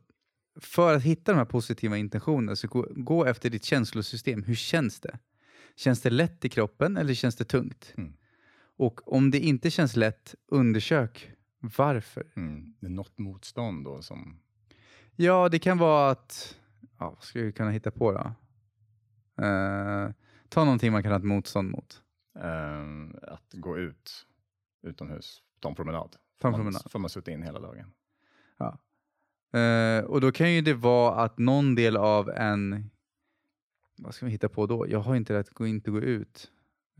för 0.61 0.95
att 0.97 1.03
hitta 1.03 1.33
de 1.33 1.39
här 1.39 1.45
positiva 1.45 1.97
intentionerna, 1.97 2.57
så 2.57 2.69
gå, 2.69 2.87
gå 2.97 3.25
efter 3.25 3.51
ditt 3.51 3.65
känslosystem. 3.65 4.43
Hur 4.43 4.55
känns 4.55 5.01
det? 5.01 5.19
Känns 5.77 6.03
det 6.03 6.11
lätt 6.11 6.45
i 6.45 6.49
kroppen 6.49 6.97
eller 6.97 7.15
känns 7.15 7.37
det 7.37 7.45
tungt? 7.45 7.95
Mm. 7.97 8.13
Och 8.77 9.13
om 9.13 9.31
det 9.31 9.39
inte 9.41 9.71
känns 9.71 9.97
lätt, 9.97 10.35
undersök 10.47 11.33
varför. 11.77 12.33
Mm. 12.37 12.75
Det 12.81 12.87
är 12.87 12.91
något 12.91 13.19
motstånd 13.19 13.85
då 13.85 14.03
som... 14.03 14.41
Ja, 15.17 15.49
det 15.49 15.59
kan 15.59 15.79
vara 15.79 16.11
att... 16.11 16.57
Ja, 16.99 17.11
vad 17.11 17.23
ska 17.23 17.41
vi 17.43 17.53
kunna 17.53 17.71
hitta 17.71 17.91
på 17.91 18.13
då? 18.13 18.33
Eh, 19.45 20.11
ta 20.49 20.65
någonting 20.65 20.93
man 20.93 21.03
kan 21.03 21.13
ha 21.13 21.19
ett 21.19 21.25
motstånd 21.25 21.71
mot. 21.71 22.03
ehm, 22.43 23.15
att 23.23 23.53
gå 23.53 23.79
ut 23.79 24.27
utomhus, 24.83 25.43
ta 25.61 25.69
en 25.69 25.75
promenad. 25.75 26.17
Ta 26.41 26.49
en 26.49 26.53
Man- 26.53 26.59
promenad. 26.61 26.91
Får 26.91 26.99
man 26.99 27.11
sitta 27.11 27.31
in 27.31 27.43
hela 27.43 27.61
dagen. 27.61 27.93
Eh, 29.57 30.05
och 30.05 30.21
då 30.21 30.33
kan 30.33 30.53
ju 30.55 30.61
det 30.61 30.75
vara 30.75 31.15
att 31.25 31.39
någon 31.39 31.75
del 31.75 31.97
av 31.97 32.31
en... 32.31 32.91
Vad 33.99 34.15
ska 34.15 34.27
vi 34.27 34.33
hitta 34.33 34.49
på 34.49 34.67
då? 34.67 34.87
Jag 34.89 34.99
har 34.99 35.17
inte 35.17 35.35
rätt 35.35 35.49
att 35.49 35.55
gå 35.55 35.67
inte 35.67 35.91
gå 35.91 36.01
ut. 36.01 36.51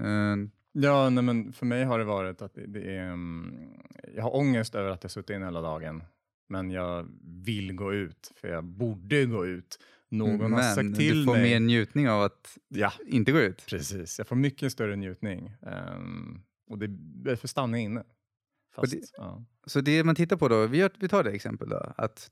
Eh, 0.01 0.37
Ja, 0.79 1.11
nej, 1.11 1.25
men 1.25 1.53
för 1.53 1.67
mig 1.67 1.85
har 1.85 1.99
det 1.99 2.05
varit 2.05 2.43
att 2.43 2.55
det, 2.55 2.67
det 2.67 2.97
är... 2.97 3.13
mm, 3.13 3.55
jag 4.15 4.23
har 4.23 4.37
ångest 4.37 4.75
över 4.75 4.91
att 4.91 5.03
jag 5.05 5.11
suttit 5.11 5.31
in 5.37 5.43
hela 5.43 5.61
dagen. 5.61 6.03
Men 6.49 6.71
jag 6.71 7.07
vill 7.45 7.73
gå 7.73 7.95
ut, 7.95 8.33
för 8.37 8.49
jag 8.49 8.65
borde 8.65 9.25
gå 9.27 9.47
ut. 9.47 9.79
Någon 10.09 10.41
har 10.41 10.49
men 10.49 10.75
sagt 10.75 10.97
till 10.97 11.19
du 11.19 11.25
får 11.25 11.33
mig... 11.33 11.43
mer 11.43 11.61
njutning 11.61 12.09
av 12.09 12.23
att 12.23 12.59
Ja, 12.69 12.93
inte 13.07 13.33
gå 13.33 13.39
ut. 13.41 13.67
precis. 13.67 14.19
Jag 14.19 14.29
får 14.29 14.37
mycket 14.37 14.73
större 14.73 14.97
njutning. 14.97 15.53
Ehm, 15.63 16.41
och 16.71 16.79
det 16.79 17.31
är 17.33 17.37
för 17.37 17.49
stanna 17.49 17.79
inne. 17.79 18.05
Fast, 18.77 18.93
det- 18.93 19.11
ja. 19.17 19.45
Så 19.67 19.81
det 19.81 20.05
man 20.05 20.15
tittar 20.15 20.37
på 20.37 20.49
då, 20.49 20.67
vi, 20.67 20.79
gör, 20.79 20.91
vi 20.99 21.09
tar 21.09 21.25
det 21.25 21.31
exempel 21.31 21.69
då, 21.69 21.93
att 21.97 22.31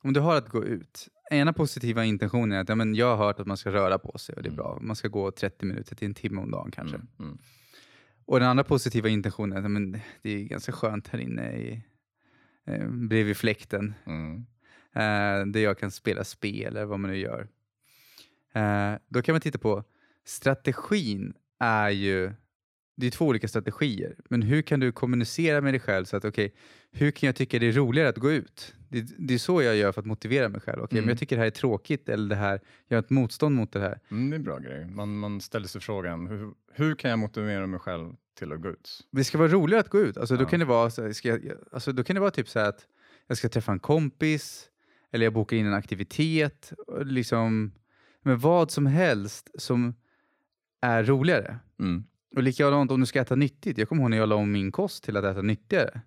om 0.00 0.12
du 0.12 0.20
har 0.20 0.36
att 0.36 0.48
gå 0.48 0.64
ut, 0.64 1.08
ena 1.30 1.52
positiva 1.52 2.04
intentionen 2.04 2.52
är 2.52 2.60
att 2.60 2.68
ja, 2.68 2.74
men 2.74 2.94
jag 2.94 3.16
har 3.16 3.26
hört 3.26 3.40
att 3.40 3.46
man 3.46 3.56
ska 3.56 3.72
röra 3.72 3.98
på 3.98 4.18
sig 4.18 4.34
och 4.36 4.42
det 4.42 4.46
är 4.48 4.50
Mm. 4.52 4.56
bra. 4.56 4.78
Man 4.80 4.96
ska 4.96 5.08
gå 5.08 5.30
30 5.30 5.66
minuter 5.66 5.96
till 5.96 6.06
en 6.08 6.14
timme 6.14 6.40
om 6.40 6.50
dagen 6.50 6.70
kanske. 6.70 6.96
Mm, 6.96 7.08
mm. 7.18 7.38
Och 8.24 8.40
den 8.40 8.48
andra 8.48 8.64
positiva 8.64 9.08
intentionen 9.08 9.52
är 9.52 9.56
att 9.56 9.64
ja, 9.64 9.68
men 9.68 10.00
det 10.22 10.30
är 10.30 10.44
ganska 10.44 10.72
skönt 10.72 11.08
här 11.08 11.18
inne 11.18 11.52
i, 11.56 11.82
eh, 12.66 12.88
bredvid 12.88 13.36
fläkten 13.36 13.94
Mm. 14.06 14.36
eh, 14.94 15.46
där 15.52 15.60
jag 15.60 15.78
kan 15.78 15.90
spela 15.90 16.24
spel 16.24 16.66
eller 16.76 16.84
vad 16.84 17.00
man 17.00 17.10
nu 17.10 17.16
gör. 17.16 17.48
Eh, 18.52 18.94
då 19.08 19.22
kan 19.22 19.32
man 19.32 19.40
titta 19.40 19.58
på 19.58 19.84
strategin 20.24 21.34
är 21.58 21.90
ju 21.90 22.32
det 22.96 23.06
är 23.06 23.10
två 23.10 23.26
olika 23.26 23.48
strategier, 23.48 24.16
men 24.30 24.42
hur 24.42 24.62
kan 24.62 24.80
du 24.80 24.92
kommunicera 24.92 25.60
med 25.60 25.74
dig 25.74 25.80
själv 25.80 26.04
så 26.04 26.16
att 26.16 26.24
okej, 26.24 26.54
hur 26.90 27.10
kan 27.10 27.26
jag 27.26 27.36
tycka 27.36 27.58
det 27.58 27.66
är 27.66 27.72
roligare 27.72 28.08
att 28.08 28.16
gå 28.18 28.32
ut? 28.32 28.74
Det, 28.88 29.00
det 29.18 29.34
är 29.34 29.38
så 29.38 29.62
jag 29.62 29.76
gör 29.76 29.92
för 29.92 30.00
att 30.00 30.06
motivera 30.06 30.48
mig 30.48 30.60
själv. 30.60 30.82
Okej, 30.82 30.96
Mm. 30.98 31.04
men 31.06 31.12
jag 31.12 31.18
tycker 31.18 31.36
det 31.36 31.40
här 31.40 31.46
är 31.46 31.50
tråkigt 31.50 32.08
eller 32.08 32.28
det 32.28 32.36
här, 32.36 32.60
jag 32.88 32.96
har 32.96 33.02
ett 33.02 33.10
motstånd 33.10 33.54
mot 33.56 33.72
det 33.72 33.80
här. 33.80 34.00
Mm, 34.10 34.30
det 34.30 34.34
är 34.34 34.38
en 34.38 34.44
bra 34.44 34.58
grej. 34.58 34.86
Man, 34.86 35.18
man 35.18 35.40
ställer 35.40 35.66
sig 35.68 35.80
frågan, 35.80 36.26
hur, 36.26 36.50
hur 36.72 36.94
kan 36.94 37.10
jag 37.10 37.18
motivera 37.18 37.66
mig 37.66 37.80
själv 37.80 38.12
till 38.38 38.52
att 38.52 38.60
gå 38.60 38.68
ut? 38.68 39.06
Det 39.10 39.24
ska 39.24 39.38
vara 39.38 39.48
roligare 39.48 39.80
att 39.80 39.88
gå 39.90 39.98
ut. 40.00 40.16
Alltså, 40.16 40.36
då, 40.36 40.42
Ja. 40.42 40.48
kan 40.48 40.60
det 40.60 40.66
vara, 40.66 40.90
ska 40.90 41.28
jag, 41.28 41.40
alltså, 41.72 41.92
då 41.92 42.04
kan 42.04 42.14
det 42.14 42.20
vara 42.20 42.30
typ 42.30 42.48
så 42.48 42.58
här 42.58 42.68
att 42.68 42.86
jag 43.26 43.36
ska 43.38 43.48
träffa 43.48 43.72
en 43.72 43.78
kompis 43.78 44.68
eller 45.12 45.26
jag 45.26 45.32
bokar 45.32 45.56
in 45.56 45.66
en 45.66 45.74
aktivitet. 45.74 46.72
Liksom, 47.04 47.72
men 48.22 48.38
vad 48.38 48.70
som 48.70 48.86
helst 48.86 49.50
som 49.58 49.94
är 50.80 51.04
roligare. 51.04 51.58
Mm. 51.80 52.04
Och 52.36 52.42
likadant 52.42 52.90
om 52.90 53.00
du 53.00 53.06
ska 53.06 53.20
äta 53.20 53.34
nyttigt. 53.34 53.78
Jag 53.78 53.88
kommer 53.88 54.02
ihåg 54.02 54.10
när 54.10 54.16
jag 54.16 54.28
la 54.28 54.34
om 54.34 54.52
min 54.52 54.72
kost 54.72 55.04
till 55.04 55.16
att 55.16 55.24
äta 55.24 55.42
nyttigare. 55.42 56.00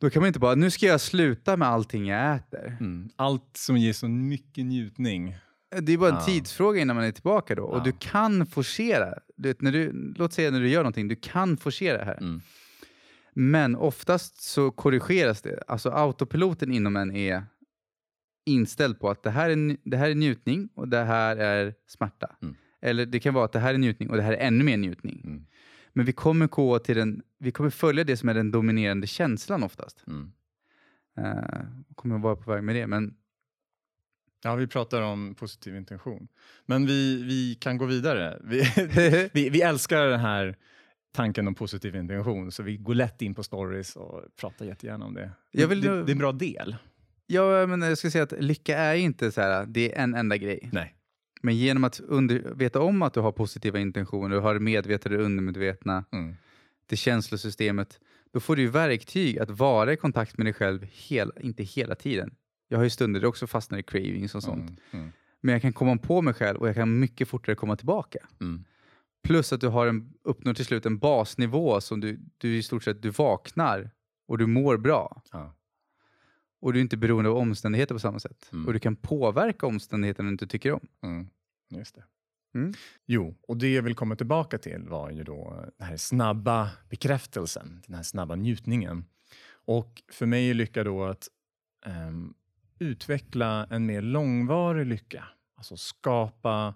Då 0.00 0.10
kan 0.10 0.20
man 0.22 0.26
inte 0.26 0.38
bara, 0.38 0.54
nu 0.54 0.70
ska 0.70 0.86
jag 0.86 1.00
sluta 1.00 1.56
med 1.56 1.68
allting 1.68 2.06
jag 2.06 2.36
äter. 2.36 2.76
Mm. 2.80 3.08
Allt 3.16 3.56
som 3.56 3.76
ger 3.76 3.92
så 3.92 4.08
mycket 4.08 4.64
njutning. 4.66 5.36
Det 5.82 5.92
är 5.92 5.98
bara 5.98 6.10
en 6.10 6.14
Ja. 6.16 6.24
tidsfråga 6.24 6.80
innan 6.80 6.96
man 6.96 7.04
är 7.04 7.12
tillbaka 7.12 7.54
då. 7.54 7.62
Och 7.64 7.78
Ja. 7.78 7.82
du 7.84 7.92
kan 7.92 8.46
forcera. 8.46 9.14
Du 9.36 9.48
vet, 9.48 9.60
när 9.60 9.72
du, 9.72 9.92
låt 10.16 10.32
säga 10.32 10.50
när 10.50 10.60
du 10.60 10.68
gör 10.68 10.80
någonting, 10.80 11.08
du 11.08 11.16
kan 11.16 11.56
forcera 11.56 11.98
det 11.98 12.04
här. 12.04 12.16
Mm. 12.20 12.40
Men 13.34 13.76
oftast 13.76 14.42
så 14.42 14.70
korrigeras 14.70 15.42
det. 15.42 15.62
Alltså 15.66 15.90
autopiloten 15.90 16.72
inom 16.72 16.96
en 16.96 17.16
är 17.16 17.44
inställd 18.46 19.00
på 19.00 19.10
att 19.10 19.22
det 19.22 19.30
här 19.30 19.50
är, 19.50 19.76
det 19.84 19.96
här 19.96 20.10
är 20.10 20.14
njutning 20.14 20.68
och 20.74 20.88
det 20.88 21.04
här 21.04 21.36
är 21.36 21.74
smärta. 21.86 22.36
Mm. 22.42 22.54
Eller 22.80 23.06
det 23.06 23.20
kan 23.20 23.34
vara 23.34 23.44
att 23.44 23.52
det 23.52 23.58
här 23.58 23.74
är 23.74 23.78
njutning 23.78 24.10
och 24.10 24.16
det 24.16 24.22
här 24.22 24.32
är 24.32 24.46
ännu 24.46 24.64
mer 24.64 24.76
njutning. 24.76 25.20
Mm. 25.24 25.46
Men 25.92 26.04
vi 26.06 26.12
kommer 26.12 26.46
gå 26.46 26.78
till 26.78 26.96
den, 26.96 27.22
vi 27.38 27.52
kommer 27.52 27.70
följa 27.70 28.04
det 28.04 28.16
som 28.16 28.28
är 28.28 28.34
den 28.34 28.50
dominerande 28.50 29.06
känslan 29.06 29.62
oftast. 29.62 30.04
Mm. 30.06 30.32
Uh, 31.18 31.60
kommer 31.94 32.18
vara 32.18 32.36
på 32.36 32.50
väg 32.50 32.64
med 32.64 32.74
det, 32.74 32.86
men 32.86 33.14
Ja, 34.42 34.54
vi 34.54 34.66
pratar 34.66 35.02
om 35.02 35.34
positiv 35.34 35.76
intention. 35.76 36.28
Men 36.66 36.86
vi, 36.86 37.22
vi 37.22 37.54
kan 37.54 37.78
gå 37.78 37.84
vidare. 37.84 38.40
Vi, 38.44 38.62
vi, 39.32 39.50
vi 39.50 39.62
älskar 39.62 40.06
den 40.06 40.20
här 40.20 40.56
tanken 41.12 41.48
om 41.48 41.54
positiv 41.54 41.96
intention, 41.96 42.52
så 42.52 42.62
vi 42.62 42.76
går 42.76 42.94
lätt 42.94 43.22
in 43.22 43.34
på 43.34 43.42
stories 43.42 43.96
och 43.96 44.24
pratar 44.40 44.64
jättegärna 44.64 45.06
om 45.06 45.14
det. 45.14 45.30
Vill 45.52 45.80
det, 45.80 45.90
nu- 45.90 46.04
det 46.04 46.10
är 46.10 46.14
en 46.14 46.18
bra 46.18 46.32
del. 46.32 46.76
Ja, 47.26 47.66
men 47.66 47.82
jag 47.82 47.98
ska 47.98 48.10
säga 48.10 48.24
att 48.24 48.32
lycka 48.32 48.78
är 48.78 48.94
inte 48.94 49.32
så 49.32 49.40
här, 49.40 49.66
det 49.66 49.94
är 49.94 50.02
en 50.02 50.14
enda 50.14 50.36
grej. 50.36 50.68
Nej. 50.72 50.94
Men 51.42 51.56
genom 51.56 51.84
att 51.84 52.00
under, 52.00 52.54
veta 52.54 52.80
om 52.80 53.02
att 53.02 53.14
du 53.14 53.20
har 53.20 53.32
positiva 53.32 53.78
intentioner, 53.78 54.36
du 54.36 54.40
har 54.40 54.54
det 54.54 54.60
medvetna 54.60 55.16
och 55.16 55.22
undermedvetna, 55.22 56.04
Mm. 56.12 56.34
det 56.86 56.96
känslosystemet, 56.96 58.00
då 58.32 58.40
får 58.40 58.56
du 58.56 58.62
ju 58.62 58.68
verktyg 58.68 59.38
att 59.38 59.50
vara 59.50 59.92
i 59.92 59.96
kontakt 59.96 60.38
med 60.38 60.46
dig 60.46 60.52
själv, 60.52 60.86
hela, 60.92 61.32
inte 61.40 61.62
hela 61.62 61.94
tiden. 61.94 62.34
Jag 62.68 62.78
har 62.78 62.84
ju 62.84 62.90
stunder 62.90 63.20
där 63.20 63.24
jag 63.24 63.28
också 63.28 63.46
fastnar 63.46 63.78
i 63.78 63.82
cravings 63.82 64.34
och 64.34 64.42
sånt. 64.42 64.70
Mm. 64.70 64.76
Mm. 64.90 65.12
Men 65.40 65.52
jag 65.52 65.62
kan 65.62 65.72
komma 65.72 65.96
på 65.96 66.22
mig 66.22 66.34
själv 66.34 66.58
och 66.58 66.68
jag 66.68 66.74
kan 66.74 66.98
mycket 66.98 67.28
fortare 67.28 67.56
komma 67.56 67.76
tillbaka. 67.76 68.18
Mm. 68.40 68.64
Plus 69.22 69.52
att 69.52 69.60
du 69.60 69.68
har 69.68 69.86
en, 69.86 70.12
uppnår 70.24 70.54
till 70.54 70.64
slut 70.64 70.86
en 70.86 70.98
basnivå 70.98 71.80
som 71.80 72.00
du, 72.00 72.20
du 72.38 72.56
i 72.56 72.62
stort 72.62 72.82
sett 72.84 73.02
du 73.02 73.10
vaknar 73.10 73.90
och 74.28 74.38
du 74.38 74.46
mår 74.46 74.76
bra. 74.76 75.22
Ja. 75.32 75.54
Och 76.60 76.72
du 76.72 76.78
är 76.78 76.82
inte 76.82 76.96
beroende 76.96 77.30
av 77.30 77.36
omständigheter 77.36 77.94
på 77.94 77.98
samma 77.98 78.18
sätt. 78.18 78.48
Mm. 78.52 78.66
Och 78.66 78.72
du 78.72 78.78
kan 78.78 78.96
påverka 78.96 79.66
omständigheterna 79.66 80.26
du 80.28 80.32
inte 80.32 80.46
tycker 80.46 80.72
om. 80.72 80.88
Mm. 81.02 81.28
Just 81.70 81.94
det. 81.94 82.04
Mm. 82.54 82.72
Jo, 83.06 83.34
och 83.48 83.56
det 83.56 83.72
jag 83.72 83.82
vill 83.82 83.94
komma 83.94 84.16
tillbaka 84.16 84.58
till 84.58 84.82
var 84.88 85.10
ju 85.10 85.24
då 85.24 85.64
den 85.78 85.88
här 85.88 85.96
snabba 85.96 86.70
bekräftelsen, 86.88 87.82
den 87.86 87.96
här 87.96 88.02
snabba 88.02 88.34
njutningen. 88.34 89.04
Och 89.64 90.02
för 90.12 90.26
mig 90.26 90.50
är 90.50 90.54
lycka 90.54 90.84
då 90.84 91.04
att 91.04 91.28
ehm, 91.86 92.34
utveckla 92.78 93.66
en 93.70 93.86
mer 93.86 94.02
långvarig 94.02 94.86
lycka. 94.86 95.24
Alltså 95.56 95.76
skapa, 95.76 96.74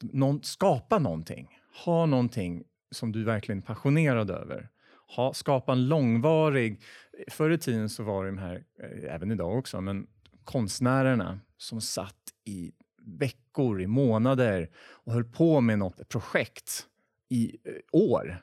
någon, 0.00 0.42
skapa 0.42 0.98
någonting. 0.98 1.60
Ha 1.84 2.06
någonting 2.06 2.64
som 2.90 3.12
du 3.12 3.24
verkligen 3.24 3.58
är 3.58 3.62
passionerad 3.62 4.30
över. 4.30 4.68
Ha, 5.16 5.34
skapa 5.34 5.72
en 5.72 5.88
långvarig... 5.88 6.82
Förr 7.28 7.50
i 7.50 7.58
tiden 7.58 7.88
så 7.88 8.02
var 8.02 8.24
det 8.24 8.30
de 8.30 8.38
här, 8.38 8.64
eh, 8.78 9.14
även 9.14 9.30
idag 9.30 9.58
också, 9.58 9.80
men 9.80 10.06
konstnärerna 10.44 11.40
som 11.56 11.80
satt 11.80 12.32
i 12.44 12.72
veckor, 13.02 13.80
i 13.80 13.86
månader 13.86 14.70
och 14.76 15.12
höll 15.12 15.24
på 15.24 15.60
med 15.60 15.78
något 15.78 16.08
projekt 16.08 16.86
i 17.28 17.56
eh, 17.64 17.72
år 17.92 18.42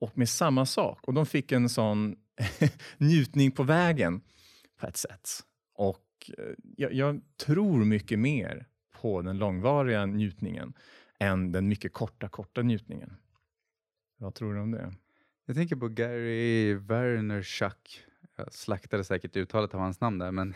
och 0.00 0.18
med 0.18 0.28
samma 0.28 0.66
sak. 0.66 1.08
Och 1.08 1.14
de 1.14 1.26
fick 1.26 1.52
en 1.52 1.68
sån 1.68 2.16
njutning 2.98 3.50
på 3.50 3.62
vägen 3.62 4.20
på 4.80 4.86
ett 4.86 4.96
sätt. 4.96 5.28
Och 5.74 6.30
eh, 6.38 6.44
jag, 6.76 6.92
jag 6.92 7.20
tror 7.36 7.84
mycket 7.84 8.18
mer 8.18 8.66
på 9.00 9.22
den 9.22 9.38
långvariga 9.38 10.06
njutningen 10.06 10.72
än 11.18 11.52
den 11.52 11.68
mycket 11.68 11.92
korta, 11.92 12.28
korta 12.28 12.62
njutningen. 12.62 13.16
Vad 14.18 14.34
tror 14.34 14.54
du 14.54 14.60
om 14.60 14.70
det? 14.70 14.94
Jag 15.46 15.56
tänker 15.56 15.76
på 15.76 15.88
Gary 15.88 16.74
Vaynerchuk. 16.74 18.04
Jag 18.44 18.52
slaktade 18.52 19.04
säkert 19.04 19.36
uttalet 19.36 19.74
av 19.74 19.80
hans 19.80 20.00
namn 20.00 20.18
där, 20.18 20.30
men 20.32 20.54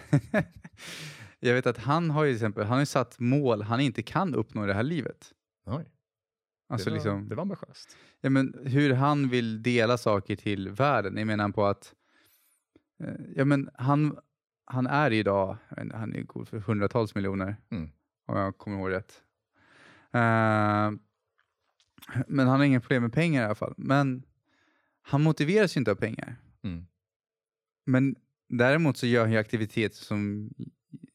jag 1.41 1.55
vet 1.55 1.67
att 1.67 1.79
han 1.79 2.11
har 2.11 2.25
ju 2.25 2.31
till 2.31 2.37
exempel 2.37 2.65
han 2.65 2.79
har 2.79 2.85
satt 2.85 3.19
mål 3.19 3.63
han 3.63 3.81
inte 3.81 4.03
kan 4.03 4.35
uppnå 4.35 4.65
i 4.65 4.67
det 4.67 4.75
här 4.75 4.83
livet. 4.83 5.33
Oj, 5.67 5.85
Alltså 6.69 6.85
det, 6.85 6.91
var, 6.91 6.97
liksom, 6.97 7.29
det 7.29 7.35
var 7.35 7.43
ambitiöst. 7.43 7.97
ja, 8.21 8.31
men 8.31 8.55
hur 8.65 8.93
han 8.93 9.29
vill 9.29 9.63
dela 9.63 9.99
saker 9.99 10.37
till 10.37 10.69
världen. 10.71 11.17
Jag 11.17 11.27
menar 11.27 11.49
på 11.49 11.67
att 11.67 11.95
eh, 13.05 13.15
ja, 13.37 13.45
men 13.45 13.71
han, 13.75 14.19
han 14.65 14.87
är 14.87 15.13
idag, 15.13 15.57
han 15.95 16.15
är 16.15 16.23
god 16.23 16.49
för 16.49 16.59
hundratals 16.59 17.15
miljoner, 17.15 17.57
Mm. 17.71 17.91
om 18.27 18.37
jag 18.37 18.59
kommer 18.59 18.79
ihåg 18.79 18.91
rätt. 18.91 19.23
Eh, 20.13 20.91
men 22.27 22.49
han 22.49 22.59
har 22.59 22.65
inga 22.65 22.81
problem 22.81 23.03
med 23.03 23.13
pengar 23.13 23.43
i 23.43 23.45
alla 23.45 23.55
fall. 23.55 23.75
Men 23.77 24.23
han 25.03 25.23
motiveras 25.23 25.77
ju 25.77 25.79
inte 25.79 25.91
av 25.91 25.95
pengar. 25.95 26.37
Mm. 26.63 26.87
Men 27.87 28.17
däremot 28.49 28.97
så 28.97 29.07
gör 29.07 29.21
han 29.23 29.33
ju 29.33 29.39
aktiviteter 29.39 29.97
som 29.97 30.51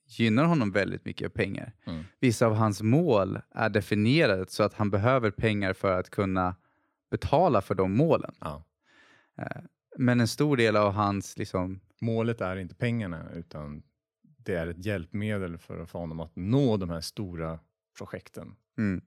gynnar 0.06 0.44
honom 0.44 0.72
väldigt 0.72 1.06
mycket 1.06 1.34
pengar. 1.34 1.74
Mm. 1.86 2.04
Vissa 2.20 2.46
av 2.46 2.54
hans 2.54 2.82
mål 2.82 3.40
är 3.52 3.70
definierade 3.70 4.46
så 4.50 4.64
att 4.64 4.74
han 4.74 4.90
behöver 4.90 5.32
pengar 5.32 5.74
för 5.74 6.00
att 6.00 6.10
kunna 6.10 6.56
betala 7.12 7.62
för 7.62 7.76
de 7.76 7.96
målen. 7.98 8.34
Ja. 8.40 8.64
Eh, 9.38 9.62
Men 9.98 10.20
en 10.20 10.28
stor 10.28 10.58
del 10.58 10.76
av 10.76 10.92
hans 10.94 11.38
liksom, 11.38 11.80
Målet 12.02 12.42
är 12.42 12.56
inte 12.56 12.76
pengarna 12.76 13.30
utan 13.34 13.84
det 14.38 14.56
är 14.56 14.68
ett 14.68 14.86
hjälpmedel 14.86 15.58
för 15.58 15.80
att 15.80 15.90
få 15.90 15.98
honom 16.00 16.20
att 16.20 16.36
nå 16.36 16.78
de 16.78 16.90
här 16.90 17.02
stora 17.02 17.60
projekten. 17.98 18.56
mm. 18.78 19.02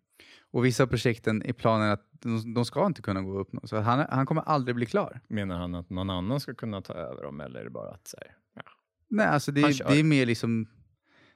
Och 0.50 0.64
vissa 0.64 0.82
av 0.82 0.86
projekten 0.86 1.42
i 1.46 1.52
planen 1.52 1.90
att 1.90 2.08
de, 2.12 2.54
de 2.54 2.64
ska 2.64 2.86
inte 2.86 3.02
kunna 3.02 3.22
gå 3.22 3.38
upp. 3.38 3.48
Så 3.64 3.76
han, 3.80 4.06
han 4.10 4.26
kommer 4.26 4.42
aldrig 4.42 4.74
bli 4.76 4.86
klar. 4.86 5.20
Menar 5.28 5.58
han 5.58 5.74
att 5.74 5.90
någon 5.90 6.10
annan 6.10 6.40
ska 6.40 6.54
kunna 6.54 6.82
ta 6.82 6.92
över 6.92 7.22
dem 7.22 7.40
eller 7.40 7.60
är 7.60 7.64
det 7.64 7.70
bara 7.70 7.90
att 7.90 8.08
säga, 8.08 8.30
ja. 8.54 8.62
Nej, 9.08 9.26
alltså 9.26 9.52
det, 9.52 9.60
är- 9.60 9.88
det 9.88 10.00
är 10.00 10.04
mer 10.04 10.26
liksom... 10.26 10.66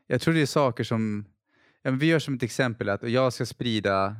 Jag 0.06 0.20
tror 0.20 0.34
det 0.34 0.42
är 0.42 0.46
saker 0.46 0.84
som... 0.84 1.24
Ja, 1.82 1.90
vi 1.90 2.06
gör 2.06 2.18
som 2.18 2.34
ett 2.34 2.42
exempel 2.42 2.88
att 2.88 3.10
jag 3.10 3.32
ska 3.32 3.46
sprida... 3.46 4.16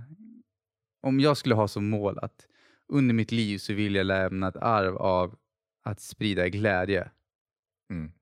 Om 1.03 1.21
jag 1.21 1.37
skulle 1.37 1.55
ha 1.55 1.69
som 1.69 1.89
mål 1.91 2.19
att 2.23 2.47
under 2.89 3.15
mitt 3.15 3.33
liv 3.33 3.59
så 3.59 3.75
vill 3.75 3.95
jag 3.95 4.07
lämna 4.07 4.49
ett 4.49 4.57
arv 4.57 4.97
av 4.97 5.37
att 5.85 6.01
sprida 6.01 6.49
glädje. 6.49 7.11
Mm. 7.91 8.13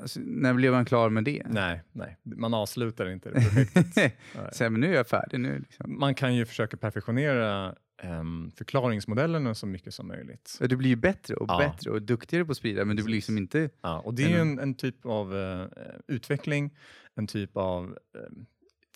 Alltså, 0.00 0.20
när 0.22 0.54
blev 0.54 0.72
man 0.72 0.84
klar 0.84 1.10
med 1.10 1.24
det? 1.24 1.42
Nej, 1.50 1.82
nej, 1.92 2.16
man 2.22 2.54
avslutar 2.54 3.10
inte 3.10 3.30
det 3.30 3.34
projektet. 3.50 4.16
Här, 4.60 4.70
men 4.70 4.80
nu 4.80 4.86
är 4.86 4.96
jag 4.96 5.08
färdig. 5.08 5.40
Nu, 5.40 5.58
liksom. 5.58 5.98
Man 5.98 6.14
kan 6.14 6.34
ju 6.34 6.46
försöka 6.46 6.76
perfektionera 6.76 7.74
um, 8.02 8.50
förklaringsmodellerna 8.56 9.54
så 9.54 9.66
mycket 9.66 9.94
som 9.94 10.08
möjligt. 10.08 10.56
Ja, 10.60 10.66
Du 10.66 10.76
blir 10.76 10.90
ju 10.90 10.96
bättre 10.96 11.34
och 11.34 11.46
Ja. 11.48 11.58
bättre 11.58 11.90
och 11.90 12.02
duktigare 12.02 12.44
på 12.44 12.50
att 12.50 12.56
sprida, 12.56 12.84
men 12.84 12.96
du 12.96 13.02
blir 13.02 13.14
liksom 13.14 13.38
inte... 13.38 13.70
Ja, 13.80 14.00
och 14.00 14.14
det 14.14 14.22
är 14.24 14.28
ju 14.28 14.36
en, 14.36 14.58
en 14.58 14.74
typ 14.74 15.06
av 15.06 15.36
eh, 15.36 15.66
utveckling, 16.08 16.76
en 17.14 17.26
typ 17.26 17.56
av 17.56 17.84
eh, 18.16 18.20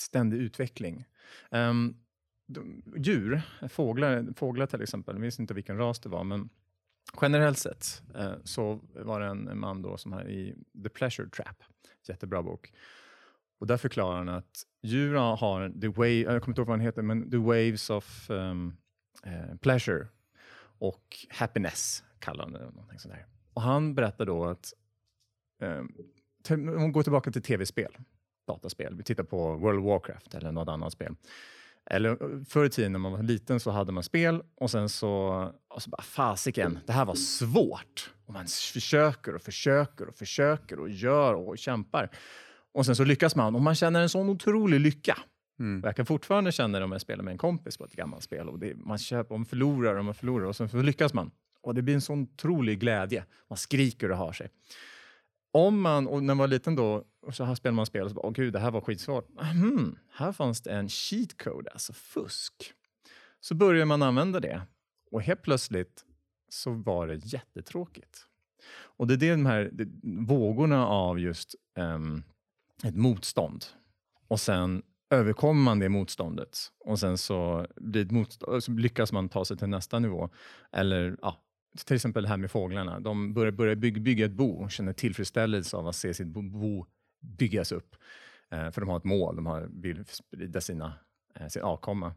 ständig 0.01 0.37
utveckling. 0.39 1.05
De, 2.47 2.83
djur, 2.97 3.43
fåglar, 3.69 4.27
fåglar 4.37 4.67
till 4.67 4.83
exempel, 4.83 5.15
jag 5.15 5.21
minns 5.21 5.41
inte 5.41 5.55
vilken 5.55 5.77
ras 5.79 6.01
det 6.01 6.09
var, 6.09 6.25
men 6.25 6.49
generellt 7.21 7.59
sett 7.59 8.03
eh, 8.15 8.33
så 8.45 8.81
var 8.95 9.21
det 9.21 9.27
en, 9.27 9.59
man 9.59 9.83
då 9.83 9.97
som 9.97 10.13
här 10.13 10.29
i 10.29 10.55
The 10.83 10.89
Pleasure 10.89 11.29
Trap, 11.29 11.63
jättebra 12.09 12.43
bok, 12.43 12.73
och 13.59 13.67
där 13.67 13.77
förklarar 13.77 14.17
han 14.17 14.29
att 14.29 14.67
djur 14.83 15.15
har 15.15 15.81
the 15.81 15.89
wave, 15.89 16.11
jag 16.11 16.43
kommer 16.43 16.53
inte 16.53 16.61
ihåg 16.61 16.69
vad 16.69 16.79
den 16.79 16.87
heter, 16.87 17.03
men 17.03 17.31
the 17.31 17.37
waves 17.37 17.91
of 17.91 18.31
um, 18.31 18.77
eh, 19.23 19.57
pleasure 19.61 20.07
och 20.79 21.27
happiness 21.31 22.05
kallar 22.19 22.45
han 22.45 22.53
det. 22.53 22.59
Någonting 22.59 22.99
sånt 22.99 23.15
där. 23.15 23.27
Och 23.55 23.63
han 23.63 23.95
berättar 23.95 24.27
då 24.27 24.45
att 24.45 24.73
eh, 25.61 25.83
om 26.59 26.93
går 26.93 27.03
tillbaka 27.03 27.31
till 27.31 27.43
tv-spel, 27.43 27.97
dataspel, 28.47 28.95
vi 28.95 29.03
tittar 29.03 29.25
på 29.25 29.57
World 29.57 29.79
of 29.79 29.85
Warcraft 29.85 30.35
eller 30.35 30.53
något 30.53 30.69
annat 30.69 30.93
spel. 30.93 31.17
Eller 31.91 32.11
eh, 32.11 32.45
förr 32.49 32.65
i 32.65 32.71
tiden 32.71 32.93
när 32.93 32.99
man 32.99 33.13
var 33.13 33.23
liten 33.23 33.61
så 33.61 33.71
hade 33.71 33.93
man 33.93 34.03
spel 34.03 34.43
och 34.57 34.71
sen 34.71 34.89
så, 34.89 35.53
och 35.69 35.83
så 35.83 35.91
bara 35.91 36.03
fasiken, 36.03 36.79
det 36.87 36.93
här 36.93 37.05
var 37.05 37.15
svårt. 37.15 38.11
Och 38.27 38.33
man 38.33 38.47
försöker 38.47 39.35
och 39.35 39.43
försöker 39.43 40.09
och 40.09 40.15
försöker 40.15 40.79
och 40.79 40.91
gör 40.91 41.35
och 41.35 41.59
kämpar. 41.59 42.11
Och 42.73 42.87
sen 42.87 42.97
så 42.97 43.05
lyckas 43.05 43.37
man 43.37 43.55
och 43.55 43.63
man 43.63 43.75
känner 43.75 44.03
en 44.03 44.09
sån 44.09 44.29
otrolig 44.29 44.81
lycka. 44.81 45.19
Mm. 45.59 45.83
Jag 45.85 45.97
kan 45.97 46.07
fortfarande 46.07 46.53
känna 46.53 46.79
det 46.79 46.85
om 46.85 46.93
jag 46.93 47.01
spelar 47.01 47.25
med 47.25 47.33
en 47.33 47.39
kompis 47.39 47.79
på 47.79 47.85
ett 47.85 47.93
gammalt 47.93 48.23
spel. 48.23 48.49
Och 48.49 48.59
det, 48.59 48.75
man 48.77 48.99
köper, 48.99 49.35
och 49.35 49.41
man 49.41 49.47
förlorar 49.47 49.95
och 49.95 50.05
man 50.05 50.15
förlorar 50.15 50.47
och 50.47 50.57
sen 50.57 50.69
så 50.69 50.83
lyckas 50.83 51.15
man. 51.15 51.31
Och 51.63 51.75
det 51.75 51.83
blir 51.83 51.95
en 51.95 52.01
sån 52.01 52.23
otrolig 52.23 52.81
glädje. 52.81 53.25
Man 53.49 53.57
skriker 53.57 54.11
och 54.11 54.17
har 54.17 54.33
sig. 54.33 54.49
Om 55.55 55.81
man, 55.81 56.07
och 56.07 56.23
när 56.23 56.35
man 56.35 56.39
var 56.39 56.49
liten 56.49 56.75
då, 56.75 57.05
och 57.27 57.35
så 57.35 57.45
här 57.45 57.55
spelade 57.55 57.77
man 57.77 57.87
spel 57.87 58.03
och 58.03 58.11
så 58.11 58.15
bara, 58.15 58.27
åh 58.27 58.33
gud, 58.33 58.53
det 58.53 58.59
här 58.59 58.71
var 58.71 58.81
skitsvårt. 58.81 59.29
Mm, 59.41 59.99
här 60.11 60.33
fanns 60.33 60.63
det 60.63 60.71
en 60.71 60.89
cheat 60.89 61.43
code, 61.43 61.71
alltså 61.71 61.93
fusk. 61.93 62.73
Så 63.41 63.55
började 63.55 63.85
man 63.85 64.03
använda 64.03 64.41
det 64.41 64.63
och 65.11 65.23
helt 65.23 65.43
plötsligt 65.43 66.05
så 66.49 66.71
var 66.71 67.07
det 67.07 67.15
jättetråkigt. 67.15 68.27
Och 68.75 69.07
det 69.07 69.15
är 69.15 69.19
det 69.19 69.31
de 69.31 69.47
här 69.47 69.71
det, 69.73 69.89
vågorna 70.27 70.87
av 70.87 71.21
just 71.21 71.55
um, 71.79 72.23
ett 72.85 72.97
motstånd. 72.97 73.65
Och 74.29 74.41
sen 74.41 74.83
överkommer 75.11 75.63
man 75.63 75.79
det 75.79 75.89
motståndet 75.89 76.59
och 76.85 76.99
sen 76.99 77.19
så, 77.19 77.67
blir 77.77 78.11
motstånd, 78.11 78.65
så 78.65 78.73
lyckas 78.73 79.13
man 79.13 79.29
ta 79.29 79.45
sig 79.45 79.57
till 79.57 79.69
nästa 79.69 79.99
nivå. 79.99 80.31
Eller 80.73 81.17
ja, 81.23 81.45
till 81.85 81.97
exempel 81.97 82.23
det 82.23 82.29
här 82.29 82.37
med 82.37 82.51
fåglarna. 82.51 83.01
De 83.01 83.35
börjar, 83.35 83.53
börjar 83.53 83.75
bygga, 83.75 84.01
bygga 84.01 84.25
ett 84.25 84.33
bo 84.33 84.51
och 84.51 84.71
känner 84.71 84.93
tillfredsställelse 84.93 85.77
av 85.77 85.89
att 85.89 85.97
se 85.97 86.15
sitt 86.15 86.27
bo, 86.27 86.43
bo 86.43 86.87
byggas 87.21 87.73
upp. 87.73 87.97
Eh, 88.51 88.71
för 88.71 88.81
de 88.81 88.91
har 88.91 88.97
ett 88.97 89.05
mål, 89.05 89.37
de 89.37 89.47
har, 89.47 89.69
vill 89.73 90.05
sprida 90.07 90.61
sina, 90.61 90.93
eh, 91.35 91.47
sin 91.47 91.63
avkomma. 91.63 92.15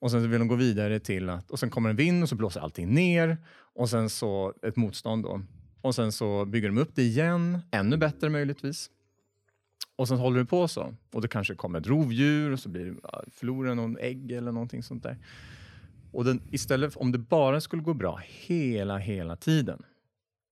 Och 0.00 0.10
sen 0.10 0.22
så 0.22 0.28
vill 0.28 0.38
de 0.38 0.48
gå 0.48 0.54
vidare 0.54 1.00
till 1.00 1.28
att, 1.28 1.50
och 1.50 1.58
sen 1.58 1.70
kommer 1.70 1.90
en 1.90 1.96
vind 1.96 2.22
och 2.22 2.28
så 2.28 2.34
blåser 2.34 2.60
allting 2.60 2.94
ner 2.94 3.36
och 3.74 3.90
sen 3.90 4.10
så 4.10 4.54
ett 4.62 4.76
motstånd 4.76 5.22
då. 5.22 5.42
Och 5.82 5.94
sen 5.94 6.12
så 6.12 6.44
bygger 6.44 6.68
de 6.68 6.78
upp 6.78 6.94
det 6.94 7.02
igen, 7.02 7.58
ännu 7.70 7.96
bättre 7.96 8.28
möjligtvis. 8.28 8.90
Och 9.96 10.08
sen 10.08 10.18
håller 10.18 10.38
det 10.38 10.44
på 10.44 10.68
så. 10.68 10.94
Och 11.12 11.22
det 11.22 11.28
kanske 11.28 11.54
kommer 11.54 11.80
ett 11.80 11.86
rovdjur 11.86 12.52
och 12.52 12.60
så 12.60 12.68
blir 12.68 12.94
förlorar 13.30 13.74
någon 13.74 13.98
ägg 13.98 14.32
eller 14.32 14.52
någonting 14.52 14.82
sånt 14.82 15.02
där. 15.02 15.16
Och 16.12 16.24
den, 16.24 16.42
istället, 16.50 16.96
om 16.96 17.12
det 17.12 17.18
bara 17.18 17.60
skulle 17.60 17.82
gå 17.82 17.94
bra 17.94 18.20
hela, 18.26 18.98
hela 18.98 19.36
tiden, 19.36 19.82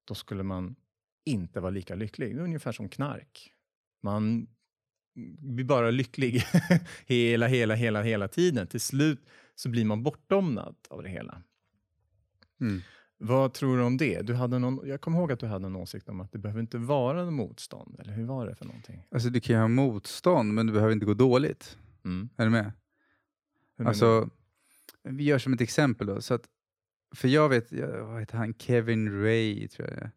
då 0.04 0.14
skulle 0.14 0.42
man 0.42 0.76
inte 1.24 1.60
vara 1.60 1.70
lika 1.70 1.94
lycklig. 1.94 2.34
Det 2.34 2.40
är 2.40 2.44
ungefär 2.44 2.72
som 2.72 2.88
knark. 2.88 3.52
Man 4.02 4.46
blir 5.38 5.64
bara 5.64 5.90
lycklig 5.90 6.42
hela, 7.06 7.46
hela, 7.46 7.74
hela, 7.74 8.02
hela 8.02 8.28
tiden. 8.28 8.66
Till 8.66 8.80
slut 8.80 9.20
så 9.54 9.68
blir 9.68 9.84
man 9.84 10.02
bortdomnad 10.02 10.74
av 10.90 11.02
det 11.02 11.08
hela. 11.08 11.42
Mm. 12.60 12.80
Vad 13.20 13.52
tror 13.52 13.76
du 13.76 13.82
om 13.82 13.96
det? 13.96 14.22
Du 14.22 14.34
hade 14.34 14.58
någon, 14.58 14.88
jag 14.88 15.00
kommer 15.00 15.18
ihåg 15.18 15.32
att 15.32 15.40
du 15.40 15.46
hade 15.46 15.66
en 15.66 15.76
åsikt 15.76 16.08
om 16.08 16.20
att 16.20 16.32
det 16.32 16.38
behöver 16.38 16.60
inte 16.60 16.78
vara 16.78 17.24
någon 17.24 17.34
motstånd. 17.34 17.96
Eller 18.00 18.12
hur 18.12 18.24
var 18.24 18.46
det 18.46 18.54
för 18.54 18.64
någonting? 18.64 19.06
Alltså 19.10 19.28
du 19.28 19.40
kan 19.40 19.56
ju 19.56 19.60
ha 19.60 19.68
motstånd 19.68 20.54
men 20.54 20.66
det 20.66 20.72
behöver 20.72 20.92
inte 20.92 21.06
gå 21.06 21.14
dåligt. 21.14 21.78
Mm. 22.04 22.28
Är 22.36 22.44
du 22.44 22.50
med? 22.50 22.72
Hur 23.76 23.86
Alltså, 23.86 24.30
vi 25.04 25.24
gör 25.24 25.38
som 25.38 25.52
ett 25.52 25.60
exempel 25.60 26.06
då. 26.06 26.20
Så 26.20 26.34
att, 26.34 26.42
för 27.16 27.28
jag 27.28 27.48
vet, 27.48 27.72
jag- 27.72 28.04
vad 28.06 28.20
heter 28.20 28.36
han, 28.38 28.54
Kevin 28.54 29.22
Ray 29.22 29.68
tror 29.68 29.88
jag 29.88 29.98
är. 29.98 30.10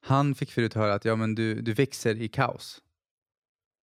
Han 0.00 0.34
fick 0.34 0.52
förut 0.52 0.74
höra 0.74 0.94
att 0.94 1.04
ja, 1.04 1.16
men 1.16 1.34
du, 1.34 1.60
du 1.60 1.72
växer 1.72 2.14
i 2.20 2.28
kaos. 2.28 2.82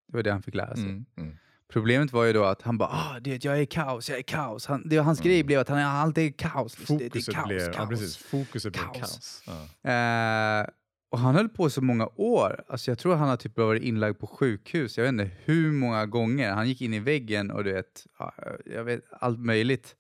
Det 0.09 0.17
var 0.17 0.23
det 0.23 0.33
han 0.33 0.43
fick 0.43 0.55
lära 0.55 0.75
sig. 0.75 0.85
Mm. 0.85 1.05
Mm. 1.17 1.37
Problemet 1.69 2.13
var 2.13 2.25
ju 2.25 2.33
då 2.33 2.45
att 2.45 2.63
han 2.63 2.79
bara 2.79 2.89
ah, 2.89 3.21
du 3.21 3.31
vet, 3.31 3.45
jag 3.45 3.57
är 3.57 3.61
i 3.61 3.67
kaos, 3.67 4.09
jag 4.09 4.17
är 4.17 4.21
i 4.21 4.25
kaos. 4.25 4.67
Han, 4.67 4.89
det, 4.89 4.97
hans 4.97 5.21
grej 5.21 5.45
blev 5.45 5.61
att 5.61 5.69
han 5.69 5.79
är 5.79 5.85
alltid 5.85 6.25
i 6.25 6.33
kaos. 6.33 6.79
liksom. 6.79 6.99
Det, 6.99 7.05
det 7.09 7.09
är 7.09 7.11
Fokuset 7.11 7.35
kaos, 7.35 7.49
blev, 7.49 7.59
kaos. 7.59 7.77
Ja, 7.77 7.87
precis. 7.87 8.17
Fokuset 8.17 8.73
blev 8.73 8.83
Kaos. 8.85 8.99
kaos. 9.01 9.43
Ja. 9.83 9.91
Eh, 9.91 10.67
och 11.11 11.19
han 11.19 11.35
höll 11.35 11.49
på 11.49 11.71
så 11.71 11.81
många 11.83 12.07
år. 12.17 12.65
Alltså 12.69 12.91
jag 12.91 12.99
tror 12.99 13.15
han 13.15 13.29
har 13.29 13.37
typ 13.37 13.57
varit 13.59 13.83
inlagd 13.83 14.19
på 14.19 14.27
sjukhus. 14.27 14.97
Jag 14.99 15.05
vet 15.05 15.09
inte 15.13 15.31
hur 15.45 15.73
många 15.73 16.07
gånger. 16.07 16.53
Han 16.53 16.69
gick 16.69 16.81
in 16.83 16.95
i 16.95 17.01
väggen 17.01 17.51
och 17.51 17.65
du 17.65 17.73
vet, 17.73 18.07
ja, 18.19 18.35
jag 18.67 18.85
vet 18.85 19.05
allt 19.11 19.39
möjligt. 19.39 19.97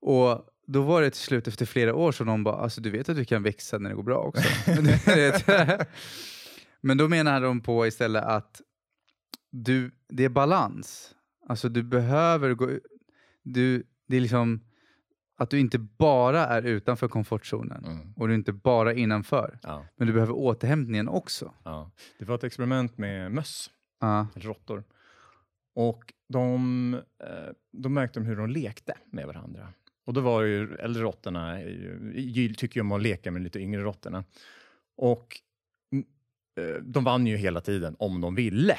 Och 0.00 0.46
då 0.66 0.82
var 0.82 1.02
det 1.02 1.10
till 1.10 1.20
slut 1.20 1.48
efter 1.48 1.66
flera 1.66 1.94
år 1.94 2.12
som 2.12 2.26
någon 2.26 2.44
bara, 2.44 2.56
alltså 2.56 2.80
du 2.80 2.90
vet 2.90 3.08
att 3.08 3.16
du 3.16 3.24
kan 3.24 3.42
växa 3.42 3.78
när 3.78 3.90
det 3.90 3.96
går 3.96 4.02
bra 4.02 4.18
också. 4.18 4.42
Men 6.80 6.96
då 6.98 7.08
menar 7.08 7.40
de 7.40 7.60
på 7.60 7.86
istället 7.86 8.24
att 8.24 8.60
du, 9.50 9.90
det 10.08 10.24
är 10.24 10.28
balans. 10.28 11.14
Alltså 11.48 11.68
du 11.68 11.82
behöver 11.82 12.54
gå 12.54 12.70
du, 13.42 13.82
det 14.08 14.16
är 14.16 14.20
liksom 14.20 14.60
att 15.36 15.50
du 15.50 15.58
inte 15.60 15.78
bara 15.78 16.46
är 16.46 16.62
utanför 16.62 17.08
komfortzonen 17.08 17.84
Mm. 17.84 18.12
och 18.16 18.28
du 18.28 18.34
är 18.34 18.38
inte 18.38 18.52
bara 18.52 18.94
innanför. 18.94 19.58
Ja. 19.62 19.86
Men 19.96 20.06
du 20.06 20.12
behöver 20.12 20.32
återhämtningen 20.32 21.08
också. 21.08 21.54
Ja. 21.64 21.90
Det 22.18 22.24
var 22.24 22.34
ett 22.34 22.44
experiment 22.44 22.98
med 22.98 23.32
möss, 23.32 23.70
Ja. 24.00 24.26
eller 24.34 24.46
råttor. 24.46 24.84
Och 25.74 26.12
de, 26.28 26.94
eh, 26.94 27.52
de 27.72 27.94
märkte 27.94 28.20
hur 28.20 28.36
de 28.36 28.50
lekte 28.50 28.94
med 29.12 29.26
varandra. 29.26 29.68
Och 30.04 30.12
då 30.12 30.20
var 30.20 30.42
ju 30.42 30.74
äldre 30.74 31.02
råttorna, 31.02 31.58
tycker 32.56 32.76
ju 32.76 32.80
om 32.80 32.92
att 32.92 33.02
leka 33.02 33.30
med 33.30 33.42
lite 33.42 33.60
yngre 33.60 33.82
råttorna. 33.82 34.24
Och 34.96 35.40
mm, 35.92 36.06
eh, 36.60 36.82
de 36.82 37.04
vann 37.04 37.26
ju 37.26 37.36
hela 37.36 37.60
tiden 37.60 37.96
om 37.98 38.20
de 38.20 38.34
ville. 38.34 38.78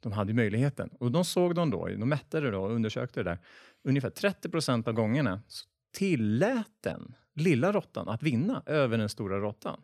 De 0.00 0.12
hade 0.12 0.30
ju 0.30 0.34
möjligheten. 0.34 0.90
Och 0.98 1.12
de 1.12 1.24
såg 1.24 1.54
de 1.54 1.70
då, 1.70 1.86
de 1.86 2.08
mätte 2.08 2.40
det 2.40 2.50
då 2.50 2.62
och 2.62 2.70
undersökte 2.72 3.20
det 3.22 3.30
där. 3.30 3.38
Ungefär 3.84 4.10
30 4.10 4.48
procent 4.48 4.88
av 4.88 4.94
gångerna 4.94 5.40
så 5.46 5.66
tillät 5.92 6.70
den 6.80 7.14
lilla 7.34 7.72
råttan 7.72 8.08
att 8.08 8.22
vinna 8.22 8.62
över 8.66 8.98
den 8.98 9.08
stora 9.08 9.38
råttan. 9.38 9.80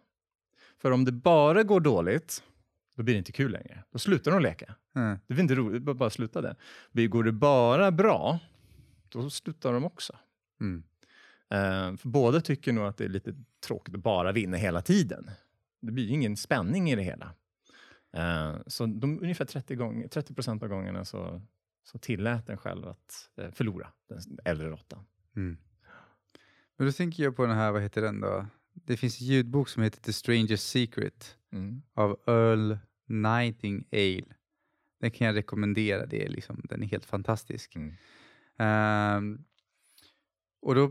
För 0.78 0.90
om 0.90 1.04
det 1.04 1.12
bara 1.12 1.62
går 1.62 1.80
dåligt, 1.80 2.42
då 2.96 3.02
blir 3.02 3.14
det 3.14 3.18
inte 3.18 3.32
kul 3.32 3.52
längre. 3.52 3.84
Då 3.92 3.98
slutar 3.98 4.30
de 4.30 4.42
leka. 4.42 4.74
Mm. 4.96 5.18
Det 5.26 5.34
blir 5.34 5.42
inte 5.42 5.54
roligt, 5.54 5.82
bara- 5.82 6.10
sluta 6.10 6.56
det. 6.92 7.06
Går 7.06 7.24
det 7.24 7.32
bara 7.32 7.90
bra, 7.90 8.38
då 9.08 9.30
slutar 9.30 9.72
de 9.72 9.84
också. 9.84 10.16
Mm. 10.60 10.82
Eh, 11.50 11.96
för 11.96 12.08
båda 12.08 12.40
tycker 12.40 12.72
nog 12.72 12.84
att 12.84 12.96
det 12.96 13.04
är 13.04 13.08
lite 13.08 13.34
tråkigt 13.66 13.94
att 13.94 14.02
bara 14.02 14.32
vinna 14.32 14.56
hela 14.56 14.82
tiden. 14.82 15.30
Det 15.80 15.92
blir 15.92 16.04
ju 16.04 16.10
ingen 16.12 16.36
spänning 16.36 16.90
i 16.90 16.96
det 16.96 17.02
hela. 17.02 17.34
Eh, 18.12 18.56
så 18.66 18.86
de, 18.86 19.22
ungefär 19.22 19.44
30, 19.44 19.74
gånger, 19.74 20.08
30 20.08 20.34
procent 20.34 20.62
av 20.62 20.68
gångerna 20.68 21.04
så, 21.04 21.42
så 21.84 21.98
tillät 21.98 22.46
den 22.46 22.56
själv 22.58 22.88
att 22.88 23.30
eh, 23.36 23.50
förlora, 23.50 23.92
den 24.08 24.38
äldre 24.44 24.68
råttan. 24.68 25.04
Mm. 25.36 25.56
Men 26.76 26.86
då 26.86 26.92
tänker 26.92 27.22
jag 27.22 27.36
på 27.36 27.46
den 27.46 27.56
här, 27.56 27.72
vad 27.72 27.82
heter 27.82 28.02
den 28.02 28.20
då? 28.20 28.46
Det 28.72 28.96
finns 28.96 29.20
en 29.20 29.26
ljudbok 29.26 29.68
som 29.68 29.82
heter 29.82 30.00
The 30.00 30.10
Stranger's 30.10 30.56
Secret 30.56 31.34
Mm. 31.52 31.82
av 31.94 32.20
Earl 32.26 32.76
Nightingale. 33.06 34.34
Den 35.00 35.10
kan 35.10 35.26
jag 35.26 35.36
rekommendera, 35.36 36.06
det 36.06 36.24
är 36.24 36.28
liksom, 36.28 36.60
den 36.64 36.82
är 36.82 36.86
helt 36.86 37.04
fantastisk. 37.04 37.76
Mm. 37.76 37.94
Och 40.60 40.74
då 40.74 40.88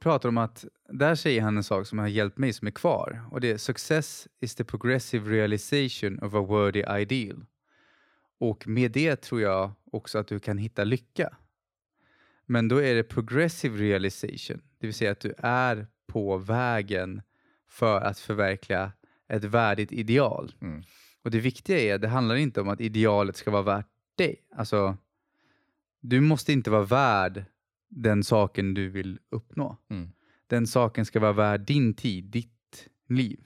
pratar 0.00 0.28
de 0.28 0.38
om 0.38 0.38
att, 0.38 0.64
där 0.88 1.14
säger 1.14 1.42
han 1.42 1.56
en 1.56 1.64
sak 1.64 1.86
som 1.86 1.98
har 1.98 2.08
hjälpt 2.08 2.38
mig 2.38 2.52
som 2.52 2.66
är 2.66 2.72
kvar. 2.72 3.24
Och 3.30 3.40
det 3.40 3.50
är 3.50 3.56
success 3.56 4.28
is 4.40 4.54
the 4.54 4.64
progressive 4.64 5.30
realization 5.30 6.18
of 6.18 6.34
a 6.34 6.40
worthy 6.40 6.84
ideal. 7.00 7.44
Och 8.38 8.68
med 8.68 8.92
det 8.92 9.16
tror 9.16 9.40
jag 9.40 9.72
också 9.92 10.18
att 10.18 10.28
du 10.28 10.38
kan 10.38 10.58
hitta 10.58 10.84
lycka. 10.84 11.36
Men 12.46 12.68
då 12.68 12.82
är 12.82 12.94
det 12.94 13.02
progressive 13.02 13.78
realization, 13.78 14.62
det 14.78 14.86
vill 14.86 14.94
säga 14.94 15.12
att 15.12 15.20
du 15.20 15.34
är 15.38 15.86
på 16.06 16.38
vägen 16.38 17.22
för 17.68 18.00
att 18.00 18.18
förverkliga 18.18 18.92
ett 19.28 19.44
värdigt 19.44 19.92
ideal. 19.92 20.54
Mm. 20.60 20.82
Och 21.22 21.30
det 21.30 21.40
viktiga 21.40 21.78
är, 21.78 21.98
det 21.98 22.08
handlar 22.08 22.34
inte 22.34 22.60
om 22.60 22.68
att 22.68 22.80
idealet 22.80 23.36
ska 23.36 23.50
vara 23.50 23.62
värt 23.62 23.86
dig. 24.14 24.36
Alltså, 24.56 24.96
du 26.00 26.20
måste 26.20 26.52
inte 26.52 26.70
vara 26.70 26.82
värd 26.82 27.44
den 27.88 28.24
saken 28.24 28.74
du 28.74 28.88
vill 28.88 29.18
uppnå. 29.30 29.76
Mm. 29.90 30.12
Den 30.46 30.66
saken 30.66 31.04
ska 31.04 31.20
vara 31.20 31.32
värd 31.32 31.60
din 31.60 31.94
tid, 31.94 32.24
ditt 32.24 32.88
liv. 33.08 33.40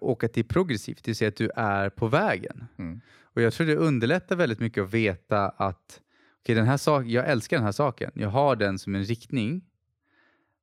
Och 0.00 0.24
att 0.24 0.32
det 0.32 0.40
är 0.40 0.44
progressivt, 0.44 1.04
det 1.04 1.08
vill 1.08 1.16
säga 1.16 1.28
att 1.28 1.36
du 1.36 1.50
är 1.56 1.90
på 1.90 2.08
vägen. 2.08 2.64
Mm. 2.78 3.00
Och 3.22 3.42
jag 3.42 3.52
tror 3.52 3.66
det 3.66 3.76
underlättar 3.76 4.36
väldigt 4.36 4.60
mycket 4.60 4.84
att 4.84 4.94
veta 4.94 5.48
att 5.48 6.00
okej, 6.40 6.54
den 6.54 6.66
här 6.66 6.76
sak, 6.76 7.06
jag 7.06 7.28
älskar 7.28 7.56
den 7.56 7.64
här 7.64 7.72
saken, 7.72 8.10
jag 8.14 8.28
har 8.28 8.56
den 8.56 8.78
som 8.78 8.94
en 8.94 9.04
riktning, 9.04 9.64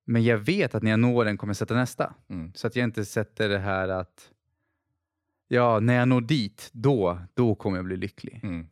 men 0.05 0.23
jag 0.23 0.37
vet 0.37 0.75
att 0.75 0.83
när 0.83 0.91
jag 0.91 0.99
når 0.99 1.25
den 1.25 1.37
kommer 1.37 1.49
jag 1.49 1.57
sätta 1.57 1.75
nästa. 1.75 2.13
Mm. 2.27 2.53
Så 2.55 2.67
att 2.67 2.75
jag 2.75 2.83
inte 2.83 3.05
sätter 3.05 3.49
det 3.49 3.59
här 3.59 3.89
att 3.89 4.31
ja, 5.47 5.79
när 5.79 5.95
jag 5.95 6.07
når 6.07 6.21
dit, 6.21 6.69
då, 6.73 7.19
då 7.33 7.55
kommer 7.55 7.77
jag 7.77 7.85
bli 7.85 7.97
lycklig. 7.97 8.39
Mm. 8.43 8.67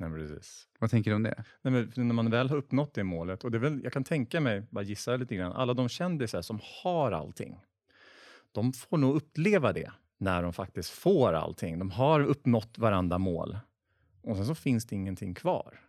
Nej, 0.00 0.10
precis. 0.10 0.68
Vad 0.78 0.90
tänker 0.90 1.10
du 1.10 1.14
om 1.14 1.22
det? 1.22 1.44
Nej, 1.62 1.72
men 1.72 2.08
när 2.08 2.14
man 2.14 2.30
väl 2.30 2.48
har 2.48 2.56
uppnått 2.56 2.94
det 2.94 3.04
målet, 3.04 3.44
och 3.44 3.50
det 3.50 3.58
är 3.58 3.60
väl, 3.60 3.80
jag 3.84 3.92
kan 3.92 4.04
tänka 4.04 4.40
mig, 4.40 4.62
bara 4.70 4.84
gissa 4.84 5.16
lite 5.16 5.36
grann, 5.36 5.52
alla 5.52 5.74
de 5.74 5.88
kändisar 5.88 6.42
som 6.42 6.60
har 6.82 7.12
allting, 7.12 7.60
de 8.52 8.72
får 8.72 8.98
nog 8.98 9.16
uppleva 9.16 9.72
det 9.72 9.92
när 10.18 10.42
de 10.42 10.52
faktiskt 10.52 10.90
får 10.90 11.32
allting. 11.32 11.78
De 11.78 11.90
har 11.90 12.20
uppnått 12.20 12.78
varandra 12.78 13.18
mål 13.18 13.58
och 14.22 14.36
sen 14.36 14.46
så 14.46 14.54
finns 14.54 14.86
det 14.86 14.96
ingenting 14.96 15.34
kvar. 15.34 15.80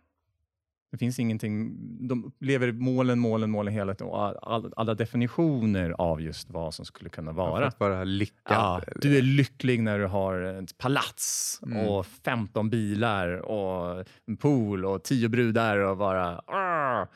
Det 0.90 0.98
finns 0.98 1.18
ingenting, 1.18 1.76
de 2.08 2.32
lever 2.40 2.72
målen, 2.72 3.18
målen, 3.18 3.50
målen 3.50 3.74
hela 3.74 3.94
tiden 3.94 4.12
och 4.12 4.52
all, 4.52 4.72
alla 4.76 4.94
definitioner 4.94 5.90
av 5.90 6.20
just 6.20 6.50
vad 6.50 6.74
som 6.74 6.84
skulle 6.84 7.10
kunna 7.10 7.32
vara. 7.32 7.66
att 7.66 7.80
vara 7.80 8.04
lyckad. 8.04 8.34
Ja, 8.44 8.82
du 9.00 9.18
är 9.18 9.22
lycklig 9.22 9.82
när 9.82 9.98
du 9.98 10.06
har 10.06 10.40
ett 10.42 10.78
palats 10.78 11.60
Mm. 11.66 11.86
och 11.88 12.06
15 12.06 12.70
bilar 12.70 13.28
och 13.32 14.04
en 14.26 14.36
pool 14.36 14.84
och 14.84 15.02
10 15.04 15.28
brudar 15.28 15.76
och 15.78 15.96
bara... 15.96 16.38
"Arr!" 16.38 17.08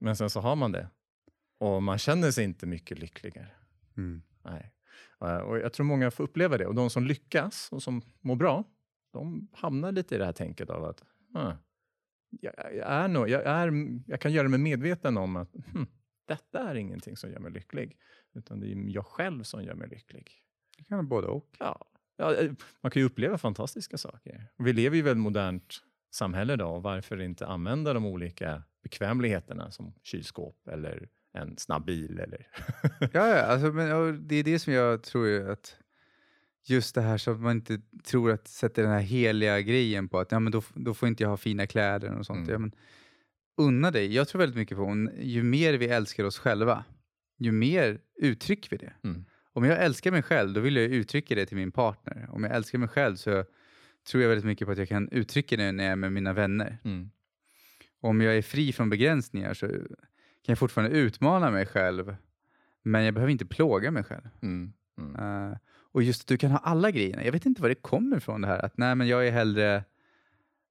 Men 0.00 0.16
sen 0.16 0.30
så 0.30 0.40
har 0.40 0.56
man 0.56 0.72
det 0.72 0.88
och 1.60 1.82
man 1.82 1.98
känner 1.98 2.30
sig 2.30 2.44
inte 2.44 2.66
mycket 2.66 2.98
lyckligare. 2.98 3.48
Mm. 3.96 4.22
Nej. 4.44 4.72
Eh, 5.24 5.36
Och 5.36 5.58
jag 5.58 5.72
tror 5.72 5.86
många 5.86 6.10
får 6.10 6.24
uppleva 6.24 6.58
det 6.58 6.66
och 6.66 6.74
de 6.74 6.90
som 6.90 7.04
lyckas 7.04 7.68
och 7.72 7.82
som 7.82 8.02
mår 8.20 8.36
bra, 8.36 8.64
de 9.12 9.48
hamnar 9.52 9.92
lite 9.92 10.14
i 10.14 10.18
det 10.18 10.24
här 10.24 10.32
tänket 10.32 10.70
av 10.70 10.84
att 10.84 11.02
"Huh, 11.34 11.52
jag, 12.40 12.54
jag, 12.74 12.86
är 12.86 13.08
nog, 13.08 13.28
jag, 13.28 13.42
är, 13.46 13.72
jag 14.06 14.20
kan 14.20 14.32
göra 14.32 14.48
mig 14.48 14.58
medveten 14.58 15.16
om 15.16 15.36
att 15.36 15.52
hm, 15.72 15.86
detta 16.28 16.70
är 16.70 16.74
ingenting 16.74 17.16
som 17.16 17.30
gör 17.30 17.38
mig 17.38 17.52
lycklig, 17.52 17.96
utan 18.34 18.60
det 18.60 18.72
är 18.72 18.88
jag 18.88 19.06
själv 19.06 19.42
som 19.42 19.62
gör 19.62 19.74
mig 19.74 19.88
lycklig. 19.88 20.30
Det 20.78 20.84
kan 20.84 20.96
vara 20.96 21.06
både 21.06 21.26
och. 21.26 21.56
Ja, 21.58 21.84
ja, 22.16 22.34
eh, 22.34 22.52
man 22.80 22.90
kan 22.90 23.02
ju 23.02 23.06
uppleva 23.06 23.38
fantastiska 23.38 23.98
saker. 23.98 24.48
Vi 24.58 24.72
lever 24.72 24.96
ju 24.96 24.98
i 24.98 25.00
ett 25.00 25.06
väldigt 25.06 25.22
modernt 25.22 25.82
samhälle 26.10 26.52
idag 26.52 26.80
varför 26.80 27.20
inte 27.20 27.46
använda 27.46 27.92
de 27.92 28.06
olika 28.06 28.62
bekvämligheterna 28.82 29.70
som 29.70 29.94
kylskåp 30.02 30.68
eller 30.68 31.08
en 31.32 31.56
snabb 31.58 31.84
bil 31.84 32.18
eller... 32.18 32.48
Ja, 33.00 33.28
ja 33.28 33.42
alltså, 33.42 33.72
men, 33.72 34.28
det 34.28 34.36
är 34.36 34.44
det 34.44 34.58
som 34.58 34.72
jag 34.72 35.02
tror 35.02 35.50
att 35.50 35.76
just 36.70 36.94
det 36.94 37.00
här 37.00 37.18
så 37.18 37.30
att 37.30 37.40
man 37.40 37.56
inte 37.56 37.80
tror 38.04 38.30
att 38.30 38.48
sätter 38.48 38.82
den 38.82 38.92
här 38.92 39.00
heliga 39.00 39.60
grejen 39.60 40.08
på 40.08 40.18
att 40.18 40.32
ja, 40.32 40.40
men 40.40 40.52
då, 40.52 40.62
då 40.74 40.94
får 40.94 41.08
inte 41.08 41.22
jag 41.22 41.30
ha 41.30 41.36
fina 41.36 41.66
kläder 41.66 42.18
och 42.18 42.26
sånt. 42.26 42.48
Mm. 42.48 42.52
Ja, 42.52 42.58
men, 42.58 42.72
unna 43.56 43.90
dig. 43.90 44.14
Jag 44.14 44.28
tror 44.28 44.38
väldigt 44.38 44.56
mycket 44.56 44.76
på 44.76 44.82
om, 44.82 45.10
ju 45.20 45.42
mer 45.42 45.74
vi 45.74 45.88
älskar 45.88 46.24
oss 46.24 46.38
själva, 46.38 46.84
ju 47.38 47.52
mer 47.52 48.00
uttrycker 48.16 48.70
vi 48.70 48.76
det. 48.76 48.92
Mm. 49.04 49.24
Om 49.52 49.64
jag 49.64 49.84
älskar 49.84 50.10
mig 50.10 50.22
själv, 50.22 50.52
då 50.52 50.60
vill 50.60 50.76
jag 50.76 50.84
uttrycka 50.84 51.34
det 51.34 51.46
till 51.46 51.56
min 51.56 51.72
partner. 51.72 52.28
Om 52.30 52.44
jag 52.44 52.54
älskar 52.54 52.78
mig 52.78 52.88
själv 52.88 53.16
så 53.16 53.44
tror 54.10 54.22
jag 54.22 54.28
väldigt 54.28 54.44
mycket 54.44 54.66
på 54.66 54.72
att 54.72 54.78
jag 54.78 54.88
kan 54.88 55.08
uttrycka 55.08 55.56
det 55.56 55.72
när 55.72 55.84
jag 55.84 55.92
är 55.92 55.96
med 55.96 56.12
mina 56.12 56.32
vänner. 56.32 56.78
Mm. 56.84 57.10
Om 58.00 58.20
jag 58.20 58.36
är 58.36 58.42
fri 58.42 58.72
från 58.72 58.90
begränsningar 58.90 59.54
så 59.54 59.66
kan 59.66 60.52
jag 60.52 60.58
fortfarande 60.58 60.96
utmana 60.96 61.50
mig 61.50 61.66
själv, 61.66 62.16
men 62.82 63.04
jag 63.04 63.14
behöver 63.14 63.32
inte 63.32 63.46
plåga 63.46 63.90
mig 63.90 64.04
själv. 64.04 64.28
Mm. 64.42 64.72
Mm. 64.98 65.56
Och 65.92 66.02
just 66.02 66.20
att 66.22 66.26
du 66.26 66.36
kan 66.38 66.50
ha 66.50 66.58
alla 66.58 66.90
grejerna. 66.90 67.24
Jag 67.24 67.32
vet 67.32 67.46
inte 67.46 67.62
var 67.62 67.68
det 67.68 67.74
kommer 67.74 68.16
ifrån 68.16 68.40
det 68.40 68.48
här 68.48 68.64
att 68.64 68.76
nej 68.78 68.94
men 68.94 69.08
jag 69.08 69.26
är 69.26 69.30
hellre, 69.32 69.84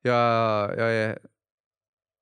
jag, 0.01 0.77
jag 0.79 0.93
är, 0.93 1.19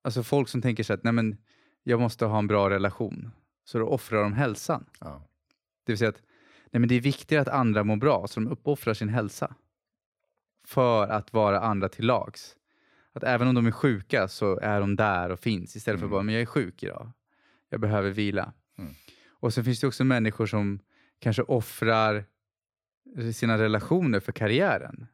alltså 0.04 0.22
folk 0.22 0.48
som 0.48 0.62
tänker 0.62 0.84
sig 0.84 0.94
att 0.94 1.04
nej 1.04 1.12
men 1.12 1.36
jag 1.82 2.00
måste 2.00 2.24
ha 2.26 2.38
en 2.38 2.46
bra 2.46 2.70
relation. 2.70 3.30
Så 3.64 3.78
då 3.78 3.88
offrar 3.88 4.22
de 4.22 4.32
hälsan. 4.32 4.84
Ja. 5.00 5.22
Det 5.84 5.92
vill 5.92 5.98
säga 5.98 6.08
att 6.08 6.22
nej 6.70 6.80
men 6.80 6.88
det 6.88 6.94
är 6.94 7.00
viktigare 7.00 7.42
att 7.42 7.48
andra 7.48 7.84
mår 7.84 7.96
bra, 7.96 8.26
så 8.26 8.40
de 8.40 8.48
uppoffrar 8.50 8.94
sin 8.94 9.08
hälsa. 9.08 9.54
För 10.66 11.08
att 11.08 11.32
vara 11.32 11.60
andra 11.60 11.88
till 11.88 12.06
lags. 12.06 12.56
Att 13.12 13.22
även 13.24 13.48
om 13.48 13.54
de 13.54 13.66
är 13.66 13.70
sjuka 13.70 14.28
så 14.28 14.58
är 14.58 14.80
de 14.80 14.96
där 14.96 15.30
och 15.30 15.40
finns 15.40 15.76
istället 15.76 16.00
för 16.00 16.06
Mm. 16.06 16.12
bara, 16.12 16.22
men 16.22 16.34
jag 16.34 16.42
är 16.42 16.46
sjuk 16.46 16.82
idag. 16.82 17.10
Jag 17.68 17.80
behöver 17.80 18.10
vila. 18.10 18.52
Mm. 18.78 18.94
Och 19.28 19.54
sen 19.54 19.64
finns 19.64 19.80
det 19.80 19.86
också 19.86 20.04
människor 20.04 20.46
som 20.46 20.80
kanske 21.18 21.42
offrar 21.42 22.24
sina 23.34 23.58
relationer 23.58 24.20
för 24.20 24.32
karriären. 24.32 25.06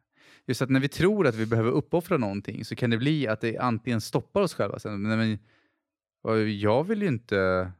Just 0.47 0.61
att 0.61 0.69
när 0.69 0.79
vi 0.79 0.87
tror 0.87 1.27
att 1.27 1.35
vi 1.35 1.45
behöver 1.45 1.71
uppoffra 1.71 2.17
någonting 2.17 2.65
så 2.65 2.75
kan 2.75 2.89
det 2.89 2.97
bli 2.97 3.27
att 3.27 3.41
det 3.41 3.57
antingen 3.57 4.01
stoppar 4.01 4.41
oss 4.41 4.53
själva. 4.53 4.79
Sen, 4.79 5.03
nej, 5.03 5.17
men, 5.17 5.39
"Ja, 6.23 6.37
jag 6.37 6.83
vill 6.83 7.01
ju 7.01 7.07
inte 7.07 7.71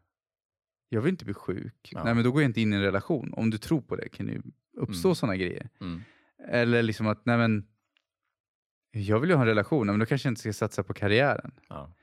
jag 0.90 1.02
vill 1.02 1.10
inte 1.12 1.26
bli 1.26 1.34
sjuk. 1.34 1.90
Ja. 1.92 2.04
Nej, 2.04 2.16
men 2.16 2.24
då 2.24 2.32
går 2.32 2.42
jag 2.42 2.50
inte 2.50 2.62
in 2.62 2.74
i 2.74 2.76
en 2.76 2.82
relation. 2.82 3.34
Om 3.38 3.50
du 3.50 3.58
tror 3.58 3.82
på 3.82 3.96
det 3.96 4.10
kan 4.10 4.26
det 4.26 4.32
ju 4.32 4.42
uppstå 4.78 5.08
Mm. 5.08 5.16
sådana 5.16 5.36
grejer. 5.38 5.70
Mm. 5.82 6.02
Eller 6.50 6.84
liksom 6.84 7.08
att, 7.08 7.26
nej 7.26 7.38
men, 7.38 7.68
jag 8.92 9.20
vill 9.20 9.30
ju 9.30 9.36
ha 9.36 9.42
en 9.42 9.48
relation, 9.48 9.88
men 9.88 10.00
då 10.00 10.06
kanske 10.06 10.28
jag 10.28 10.32
inte 10.32 10.42
ska 10.42 10.54
satsa 10.54 10.84
på 10.84 10.94
karriären. 10.94 11.52
Ja. 11.70 11.94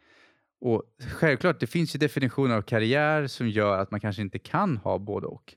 Och 0.60 0.82
självklart, 1.08 1.60
det 1.60 1.66
finns 1.66 1.94
ju 1.94 1.98
definitioner 1.98 2.56
av 2.56 2.62
karriär 2.62 3.26
som 3.26 3.48
gör 3.48 3.78
att 3.78 3.90
man 3.90 4.00
kanske 4.00 4.22
inte 4.22 4.38
kan 4.38 4.76
ha 4.76 4.98
både 4.98 5.26
och. 5.26 5.54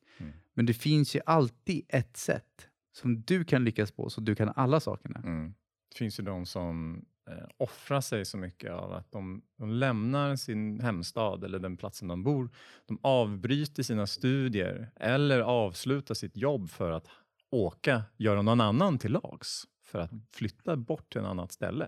Men 0.53 0.65
det 0.65 0.73
finns 0.73 1.15
ju 1.15 1.19
alltid 1.25 1.85
ett 1.89 2.17
sätt 2.17 2.67
som 2.91 3.21
du 3.21 3.43
kan 3.43 3.63
lyckas 3.63 3.91
på, 3.91 4.09
så 4.09 4.21
du 4.21 4.35
kan 4.35 4.49
alla 4.55 4.79
sakerna. 4.79 5.19
Mm. 5.19 5.53
Det 5.89 5.97
finns 5.97 6.19
ju 6.19 6.23
de 6.23 6.45
som 6.45 7.05
eh, 7.29 7.47
offrar 7.57 8.01
sig 8.01 8.25
så 8.25 8.37
mycket 8.37 8.71
av 8.71 8.93
att 8.93 9.11
de, 9.11 9.41
de 9.57 9.69
lämnar 9.69 10.35
sin 10.35 10.79
hemstad 10.79 11.43
eller 11.43 11.59
den 11.59 11.77
platsen 11.77 12.07
de 12.07 12.23
bor. 12.23 12.49
De 12.85 12.99
avbryter 13.01 13.83
sina 13.83 14.07
studier 14.07 14.91
eller 14.95 15.39
avslutar 15.39 16.15
sitt 16.15 16.37
jobb 16.37 16.69
för 16.69 16.91
att 16.91 17.07
åka, 17.49 18.03
göra 18.17 18.41
någon 18.41 18.61
annan 18.61 18.97
till 18.97 19.11
lags. 19.11 19.67
För 19.83 19.99
att 19.99 20.11
flytta 20.31 20.75
bort 20.75 21.11
till 21.11 21.21
ett 21.21 21.27
annat 21.27 21.51
ställe. 21.51 21.87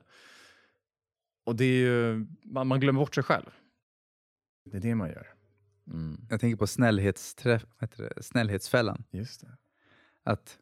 Och 1.46 1.56
det 1.56 1.66
är 1.66 1.80
ju, 1.80 2.26
man, 2.44 2.68
man 2.68 2.80
glömmer 2.80 3.00
bort 3.00 3.16
sig 3.16 3.24
själv. 3.24 3.50
Det 4.66 4.78
är 4.78 4.82
det 4.82 4.96
man 4.96 5.10
gör. 5.10 5.33
Mm. 5.88 6.22
Jag 6.30 6.40
tänker 6.40 6.58
på 6.58 6.68
snällhetsträff, 6.68 7.66
det? 7.98 8.24
snällhetsfällan. 8.24 9.04
Just 9.12 9.42
det. 9.42 9.58
Att, 10.24 10.58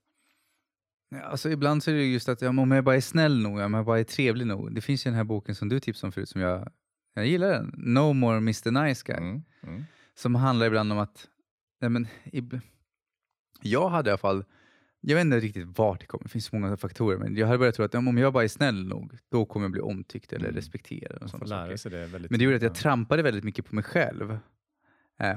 alltså 1.23 1.49
ibland 1.49 1.83
så 1.83 1.91
är 1.91 1.95
det 1.95 2.03
just 2.05 2.29
att 2.29 2.41
ja, 2.41 2.49
om 2.49 2.71
jag 2.71 2.83
bara 2.83 2.95
är 2.95 3.01
snäll 3.01 3.41
nog, 3.41 3.59
om 3.59 3.73
jag 3.73 3.85
bara 3.85 3.99
är 3.99 4.03
trevlig 4.03 4.47
nog. 4.47 4.75
Det 4.75 4.81
finns 4.81 5.05
ju 5.05 5.09
den 5.09 5.17
här 5.17 5.23
boken 5.23 5.55
som 5.55 5.69
du 5.69 5.79
tipsade 5.79 6.07
om 6.07 6.11
förut 6.11 6.29
som 6.29 6.41
jag, 6.41 6.71
jag 7.13 7.27
gillar 7.27 7.49
den. 7.51 7.73
No 7.77 8.13
more 8.13 8.37
Mr 8.37 8.71
Nice 8.85 9.03
Guy. 9.05 9.17
Mm. 9.17 9.41
Mm. 9.63 9.83
Som 10.15 10.35
handlar 10.35 10.65
ibland 10.65 10.91
om 10.91 10.99
att, 10.99 11.27
nej 11.81 11.89
men, 11.89 12.07
jag 13.61 13.89
hade 13.89 14.09
i 14.09 14.11
alla 14.11 14.17
fall, 14.17 14.45
jag 15.01 15.15
vet 15.15 15.21
inte 15.25 15.39
riktigt 15.39 15.77
vart 15.77 15.99
det 15.99 16.05
kommer, 16.05 16.23
det 16.23 16.29
finns 16.29 16.45
så 16.45 16.55
många 16.55 16.77
faktorer, 16.77 17.17
men 17.17 17.35
jag 17.35 17.47
hade 17.47 17.59
börjat 17.59 17.75
tro 17.75 17.85
att 17.85 17.95
om 17.95 18.17
jag 18.17 18.33
bara 18.33 18.43
är 18.43 18.47
snäll 18.47 18.87
nog, 18.87 19.17
då 19.29 19.45
kommer 19.45 19.63
jag 19.63 19.71
bli 19.71 19.81
omtyckt 19.81 20.33
eller 20.33 20.45
Mm. 20.45 20.55
respekterad. 20.55 21.23
Och 21.23 21.51
väldigt 21.91 22.31
Men 22.31 22.39
det 22.39 22.43
gjorde 22.45 22.55
att 22.55 22.61
jag 22.61 22.75
trampade 22.75 23.23
väldigt 23.23 23.43
mycket 23.43 23.65
på 23.65 23.75
mig 23.75 23.83
själv 23.83 24.39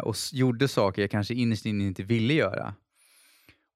och 0.03 0.15
s- 0.15 0.33
gjorde 0.33 0.69
saker 0.69 1.03
jag 1.03 1.11
kanske 1.11 1.35
innerst 1.35 1.67
inne 1.67 1.85
inte 1.85 2.03
ville 2.03 2.35
göra. 2.35 2.75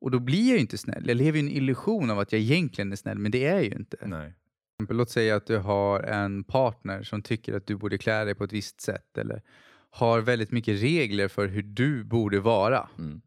Och 0.00 0.10
då 0.10 0.18
blir 0.18 0.48
jag 0.48 0.54
ju 0.54 0.60
inte 0.60 0.78
snäll. 0.78 1.04
Jag 1.08 1.16
lever 1.16 1.38
i 1.38 1.40
en 1.40 1.48
illusion 1.48 2.10
av 2.10 2.18
att 2.18 2.32
jag 2.32 2.40
egentligen 2.40 2.92
är 2.92 2.96
snäll, 2.96 3.18
men 3.18 3.30
det 3.30 3.46
är 3.46 3.54
jag 3.54 3.64
ju 3.64 3.70
inte. 3.70 3.96
Nej. 4.06 4.34
låt 4.88 5.10
säga 5.10 5.36
att 5.36 5.46
du 5.46 5.56
har 5.58 6.00
en 6.00 6.44
partner 6.44 7.02
som 7.02 7.22
tycker 7.22 7.56
att 7.56 7.66
du 7.66 7.76
borde 7.76 7.98
klä 7.98 8.24
dig 8.24 8.34
på 8.34 8.44
ett 8.44 8.52
visst 8.52 8.80
sätt 8.80 9.18
eller 9.18 9.42
har 9.90 10.20
väldigt 10.20 10.50
mycket 10.52 10.82
regler 10.82 11.28
för 11.28 11.46
hur 11.46 11.62
du 11.62 12.04
borde 12.04 12.40
vara. 12.40 12.88
Mm. 12.98 13.20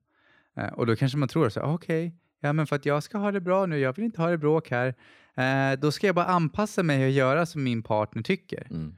Eh, 0.57 0.67
och 0.73 0.85
då 0.85 0.95
kanske 0.95 1.17
man 1.17 1.29
tror 1.29 1.49
så 1.49 1.61
okej, 1.61 2.15
ja 2.39 2.53
men 2.53 2.67
för 2.67 2.75
att 2.75 2.85
jag 2.85 3.03
ska 3.03 3.17
ha 3.17 3.31
det 3.31 3.41
bra 3.41 3.65
nu, 3.65 3.79
jag 3.79 3.95
vill 3.95 4.05
inte 4.05 4.21
ha 4.21 4.29
det 4.29 4.37
bråk 4.37 4.71
här, 4.71 4.95
eh, 5.35 5.79
då 5.79 5.91
ska 5.91 6.07
jag 6.07 6.15
bara 6.15 6.25
anpassa 6.25 6.83
mig 6.83 7.05
och 7.05 7.11
göra 7.11 7.45
som 7.45 7.63
min 7.63 7.83
partner 7.83 8.23
tycker. 8.23 8.67
Mm. 8.71 8.95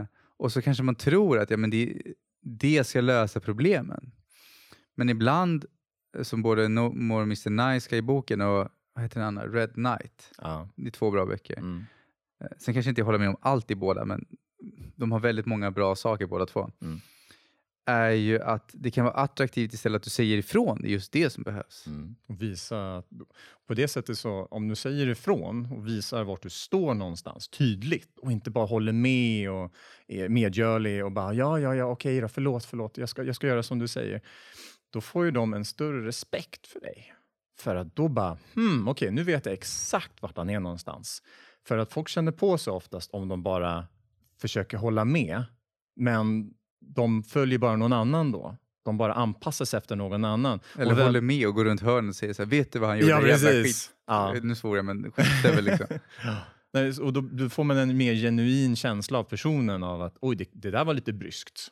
Eh, 0.00 0.06
och 0.36 0.52
så 0.52 0.62
kanske 0.62 0.82
man 0.82 0.94
tror 0.94 1.38
att 1.38 1.50
ja, 1.50 1.56
men 1.56 1.70
det, 1.70 2.02
det 2.42 2.84
ska 2.84 3.00
lösa 3.00 3.40
problemen. 3.40 4.12
Men 4.94 5.08
ibland, 5.08 5.64
eh, 6.16 6.22
som 6.22 6.42
både 6.42 6.68
No 6.68 6.92
More 6.94 7.22
Mr 7.22 7.50
Nice 7.50 7.96
i 7.96 8.02
boken 8.02 8.40
och 8.40 8.68
vad 8.94 9.02
heter 9.02 9.20
den 9.20 9.26
andra? 9.28 9.46
Red 9.46 9.72
Knight. 9.74 10.32
Ja. 10.38 10.68
Det 10.76 10.86
är 10.86 10.90
två 10.90 11.10
bra 11.10 11.26
böcker. 11.26 11.58
Mm. 11.58 11.84
Eh, 12.40 12.46
Sen 12.58 12.74
kanske 12.74 12.88
inte 12.88 13.00
jag 13.00 13.06
håller 13.06 13.18
med 13.18 13.28
om 13.28 13.36
allt 13.40 13.70
i 13.70 13.74
båda, 13.74 14.04
men 14.04 14.24
de 14.96 15.12
har 15.12 15.20
väldigt 15.20 15.46
många 15.46 15.70
bra 15.70 15.94
saker 15.94 16.26
båda 16.26 16.46
två. 16.46 16.70
Mm. 16.80 17.00
Är 17.86 18.10
ju 18.10 18.42
att 18.42 18.70
det 18.72 18.90
kan 18.90 19.04
vara 19.04 19.14
attraktivt 19.14 19.72
istället 19.72 19.96
att 19.96 20.02
du 20.02 20.10
säger 20.10 20.38
ifrån. 20.38 20.78
Det 20.82 20.88
är 20.88 20.90
just 20.90 21.12
det 21.12 21.30
som 21.30 21.42
behövs. 21.42 21.86
Mm. 21.86 22.16
Och 22.28 22.42
visa 22.42 22.96
att, 22.96 23.06
på 23.66 23.74
det 23.74 23.88
sättet 23.88 24.18
så, 24.18 24.46
om 24.50 24.68
du 24.68 24.74
säger 24.74 25.08
ifrån 25.08 25.72
och 25.72 25.86
visar 25.86 26.24
vart 26.24 26.42
du 26.42 26.50
står 26.50 26.94
någonstans 26.94 27.48
tydligt 27.48 28.18
och 28.18 28.32
inte 28.32 28.50
bara 28.50 28.66
håller 28.66 28.92
med 28.92 29.50
och 29.50 29.72
är 30.08 30.28
medgörlig 30.28 31.04
och 31.04 31.12
bara 31.12 31.34
ja, 31.34 31.60
ja, 31.60 31.74
ja, 31.74 31.84
okej 31.84 32.20
då, 32.20 32.28
förlåt, 32.28 32.64
förlåt, 32.64 32.98
jag 32.98 33.08
ska, 33.08 33.22
jag 33.22 33.36
ska 33.36 33.46
göra 33.46 33.62
som 33.62 33.78
du 33.78 33.88
säger. 33.88 34.20
Då 34.90 35.00
får 35.00 35.24
ju 35.24 35.30
de 35.30 35.54
en 35.54 35.64
större 35.64 36.06
respekt 36.06 36.66
för 36.66 36.80
dig. 36.80 37.14
För 37.58 37.76
att 37.76 37.96
då 37.96 38.08
bara, 38.08 38.38
hmm, 38.54 38.88
okej, 38.88 39.10
nu 39.10 39.22
vet 39.22 39.46
jag 39.46 39.52
exakt 39.52 40.22
vart 40.22 40.36
han 40.36 40.50
är 40.50 40.60
någonstans. 40.60 41.22
För 41.66 41.78
att 41.78 41.92
folk 41.92 42.08
känner 42.08 42.32
på 42.32 42.58
sig 42.58 42.72
oftast 42.72 43.10
om 43.10 43.28
de 43.28 43.42
bara 43.42 43.86
försöker 44.40 44.76
hålla 44.76 45.04
med, 45.04 45.44
men 45.96 46.54
de 46.82 47.22
följer 47.22 47.58
bara 47.58 47.76
någon 47.76 47.92
annan 47.92 48.32
då. 48.32 48.56
De 48.84 48.98
bara 48.98 49.12
anpassar 49.14 49.64
sig 49.64 49.78
efter 49.78 49.96
någon 49.96 50.24
annan. 50.24 50.60
Eller 50.78 50.92
Och 50.92 50.98
vem- 50.98 51.06
håller 51.06 51.20
med 51.20 51.46
och 51.46 51.54
går 51.54 51.64
runt 51.64 51.80
hörnet 51.80 52.08
och 52.08 52.16
säger 52.16 52.32
så 52.32 52.42
här, 52.42 52.50
vet 52.50 52.72
du 52.72 52.78
vad 52.78 52.88
han 52.88 52.98
gjorde? 52.98 53.10
Ja, 53.10 53.26
Jävla 53.26 53.48
precis. 53.48 53.88
Skit. 53.88 53.96
Ja. 54.06 54.34
Nu 54.42 54.54
svor 54.54 54.76
jag, 54.76 54.84
men 54.84 55.12
skitstövel 55.12 55.64
liksom. 55.64 55.86
Nej, 56.72 56.92
och 57.00 57.12
då, 57.12 57.20
då 57.20 57.48
får 57.48 57.64
man 57.64 57.76
en 57.76 57.96
mer 57.96 58.14
genuin 58.14 58.76
känsla 58.76 59.18
av 59.18 59.24
personen 59.24 59.82
av 59.82 60.02
att 60.02 60.16
oj, 60.20 60.36
det, 60.36 60.48
det 60.52 60.70
där 60.70 60.84
var 60.84 60.94
lite 60.94 61.12
bryskt. 61.12 61.68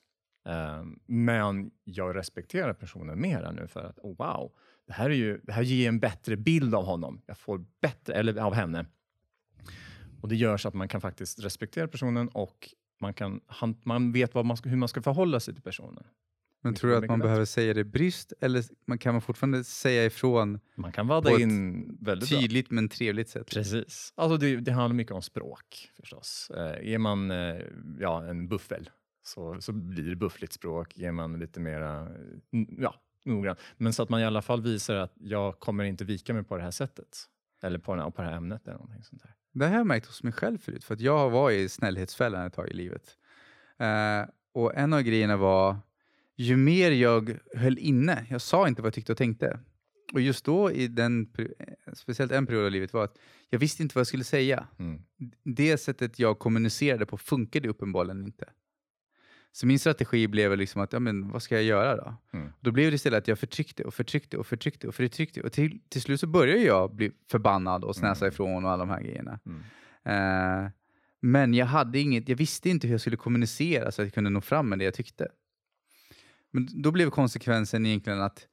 Eh, 0.49 0.83
men 1.07 1.71
jag 1.85 2.17
respekterar 2.17 2.73
personen 2.73 3.21
mer 3.21 3.53
nu 3.53 3.69
för 3.69 3.85
att 3.85 3.99
oh, 3.99 4.17
wow, 4.17 4.51
det 4.87 4.93
här, 4.93 5.11
är 5.11 5.15
ju, 5.15 5.41
det 5.43 5.53
här 5.53 5.63
ger 5.63 5.89
en 5.89 6.01
bättre 6.01 6.37
bild 6.37 6.75
av 6.75 6.85
honom. 6.85 7.23
Jag 7.27 7.39
får 7.39 7.65
bättre, 7.83 8.15
eller 8.15 8.37
av 8.37 8.55
henne. 8.55 8.87
Och 10.21 10.29
det 10.29 10.37
gör 10.37 10.57
så 10.57 10.69
att 10.69 10.75
man 10.75 10.89
kan 10.89 11.01
faktiskt 11.01 11.45
respektera 11.45 11.89
personen 11.89 12.29
och 12.29 12.69
man, 13.01 13.15
kan, 13.15 13.41
han, 13.47 13.77
man 13.85 14.13
vet 14.13 14.35
vad 14.35 14.45
man 14.45 14.57
ska, 14.57 14.69
hur 14.69 14.77
man 14.77 14.89
ska 14.89 15.03
förhålla 15.03 15.41
sig 15.41 15.55
till 15.55 15.63
personen. 15.63 16.05
Men 16.63 16.75
tror 16.75 16.91
du 16.91 16.97
att 16.97 17.05
man 17.07 17.19
bättre. 17.19 17.27
behöver 17.29 17.45
säga 17.45 17.75
det 17.75 17.85
bryskt 17.85 18.33
eller 18.41 18.65
man 18.87 18.99
kan 18.99 19.15
man 19.15 19.23
fortfarande 19.23 19.65
säga 19.65 20.05
ifrån 20.05 20.61
Man 20.75 20.93
kan 20.93 21.07
vadda 21.07 21.31
På 21.31 21.37
ett 21.37 21.43
in 21.43 21.97
väldigt 22.01 22.31
bra. 22.31 22.41
tydligt 22.41 22.71
men 22.71 22.89
trevligt 22.89 23.29
sätt? 23.29 23.47
Precis. 23.51 24.13
Alltså 24.17 24.37
det, 24.37 24.57
det 24.57 24.73
handlar 24.73 24.95
mycket 24.95 25.13
om 25.15 25.23
språk 25.23 25.91
förstås. 25.97 26.51
Eh, 26.57 26.93
är 26.93 26.99
man 26.99 27.31
eh, 27.31 27.57
ja, 28.01 28.25
en 28.25 28.49
buffel 28.49 28.91
så, 29.23 29.61
så 29.61 29.73
blir 29.73 30.11
det 30.11 30.17
buffligt 30.17 30.53
språk. 30.53 30.99
Är 30.99 31.13
man 31.13 31.39
lite 31.39 31.61
mera 31.61 32.09
n- 32.53 32.77
ja, 32.79 32.95
noggrann. 33.25 33.57
Men 33.77 33.93
så 33.93 34.03
att 34.03 34.09
man 34.09 34.21
i 34.21 34.25
alla 34.25 34.43
fall 34.43 34.63
visar 34.63 34.95
att 34.95 35.13
jag 35.21 35.59
kommer 35.61 35.85
inte 35.85 36.05
vika 36.05 36.35
mig 36.35 36.45
på 36.45 36.57
det 36.57 36.63
här 36.63 36.71
sättet. 36.71 37.19
Eller 37.63 37.79
på, 37.79 38.11
på 38.11 38.23
det 38.23 38.29
här 38.29 38.37
ämnet 38.37 38.63
eller 38.69 38.79
någonting 38.79 39.03
sånt 39.03 39.23
där. 39.23 39.35
Det 39.53 39.65
här 39.65 39.73
har 39.73 39.79
jag 39.79 39.87
märkt 39.87 40.07
hos 40.07 40.23
mig 40.23 40.33
själv 40.33 40.59
förut, 40.59 40.85
för 40.85 40.95
att 40.95 41.01
jag 41.01 41.19
har 41.19 41.31
varit 41.31 41.59
i 41.59 41.69
snällhetsfällan 41.69 42.47
ett 42.47 42.53
tag 42.53 42.69
i 42.69 42.75
livet. 42.75 43.17
Eh, 43.79 44.31
och 44.53 44.75
en 44.75 44.93
av 44.93 45.03
grejerna 45.03 45.37
var, 45.37 45.77
ju 46.37 46.57
mer 46.57 46.91
jag 46.91 47.39
höll 47.55 47.79
inne, 47.79 48.27
jag 48.31 48.41
sa 48.41 48.69
inte 48.69 48.83
vad 48.83 48.87
jag 48.87 48.95
tyckte 48.95 49.13
och 49.13 49.19
tänkte. 49.19 49.61
Och 50.13 50.21
just 50.21 50.45
då, 50.45 50.71
i 50.73 50.89
den, 50.89 51.31
eh, 51.39 51.47
speciellt 51.93 52.33
en 52.33 52.47
period 52.47 52.65
av 52.65 52.71
livet, 52.71 52.93
var 52.93 53.05
att 53.05 53.19
jag 53.51 53.59
visste 53.59 53.83
inte 53.83 53.95
vad 53.95 54.01
jag 54.01 54.07
skulle 54.07 54.25
säga. 54.25 54.67
Mm. 54.79 55.03
Det 55.43 55.79
sättet 55.79 56.19
jag 56.19 56.39
kommunicerade 56.39 57.07
på 57.07 57.17
funkade 57.17 57.69
uppenbarligen 57.69 58.25
inte. 58.25 58.49
Så 59.53 59.67
min 59.67 59.79
strategi 59.79 60.29
blev 60.29 60.57
liksom 60.57 60.83
att, 60.83 60.93
ja 60.93 60.99
men 60.99 61.31
vad 61.31 61.43
ska 61.43 61.55
jag 61.55 61.65
göra 61.65 61.97
då? 61.97 62.15
Mm. 62.33 62.53
Då 62.61 62.71
blev 62.73 62.91
det 62.91 62.95
istället 62.95 63.19
att 63.19 63.29
jag 63.29 63.39
förtryckte 63.39 63.85
och 63.85 63.95
förtryckte 63.95 64.37
och 64.39 64.47
förtryckte 64.47 64.89
och 64.89 64.95
förtryckte. 64.95 65.41
Och 65.43 65.53
till, 65.53 65.81
till 65.89 66.03
slut 66.03 66.21
så 66.21 66.27
började 66.27 66.61
jag 66.63 66.95
bli 66.95 67.13
förbannad 67.31 67.85
och 67.85 67.97
snäsa 67.97 68.25
Mm. 68.25 68.33
ifrån 68.33 68.65
och 68.65 68.71
alla 68.71 68.85
de 68.87 68.91
här 68.91 69.01
grejerna. 69.03 69.41
Mm. 69.47 69.63
Eh, 70.65 70.71
men 71.21 71.55
jag, 71.55 71.67
hade 71.67 71.99
inget, 71.99 72.29
jag 72.29 72.37
visste 72.37 72.71
inte 72.71 72.87
hur 72.87 72.95
jag 72.95 73.01
skulle 73.01 73.17
kommunicera 73.17 73.93
så 73.93 74.03
att 74.03 74.07
jag 74.07 74.15
kunde 74.15 74.31
nå 74.31 74.41
fram 74.41 74.69
med 74.69 74.79
det 74.79 74.85
jag 74.85 74.95
tyckte. 74.95 75.29
Men 76.51 76.69
då 76.83 76.91
blev 76.91 77.11
konsekvensen 77.11 77.87
egentligen 77.87 78.21
att 78.21 78.49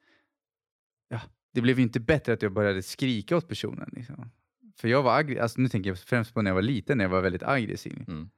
ja, 1.08 1.20
det 1.54 1.60
blev 1.60 1.80
inte 1.80 2.00
bättre 2.00 2.32
att 2.32 2.42
jag 2.42 2.52
började 2.52 2.82
skrika 2.82 3.36
åt 3.36 3.48
personen. 3.48 3.90
Liksom. 3.92 4.30
För 4.76 4.88
jag 4.88 5.02
var 5.02 5.18
aggressiv, 5.18 5.42
alltså 5.42 5.60
nu 5.60 5.68
tänker 5.68 5.90
jag 5.90 5.98
främst 5.98 6.34
på 6.34 6.42
när 6.42 6.50
jag 6.50 6.54
var 6.54 6.62
liten, 6.62 6.98
när 6.98 7.04
jag 7.04 7.10
var 7.10 7.20
väldigt 7.20 7.42
aggressiv. 7.42 8.04
Mm. 8.08 8.30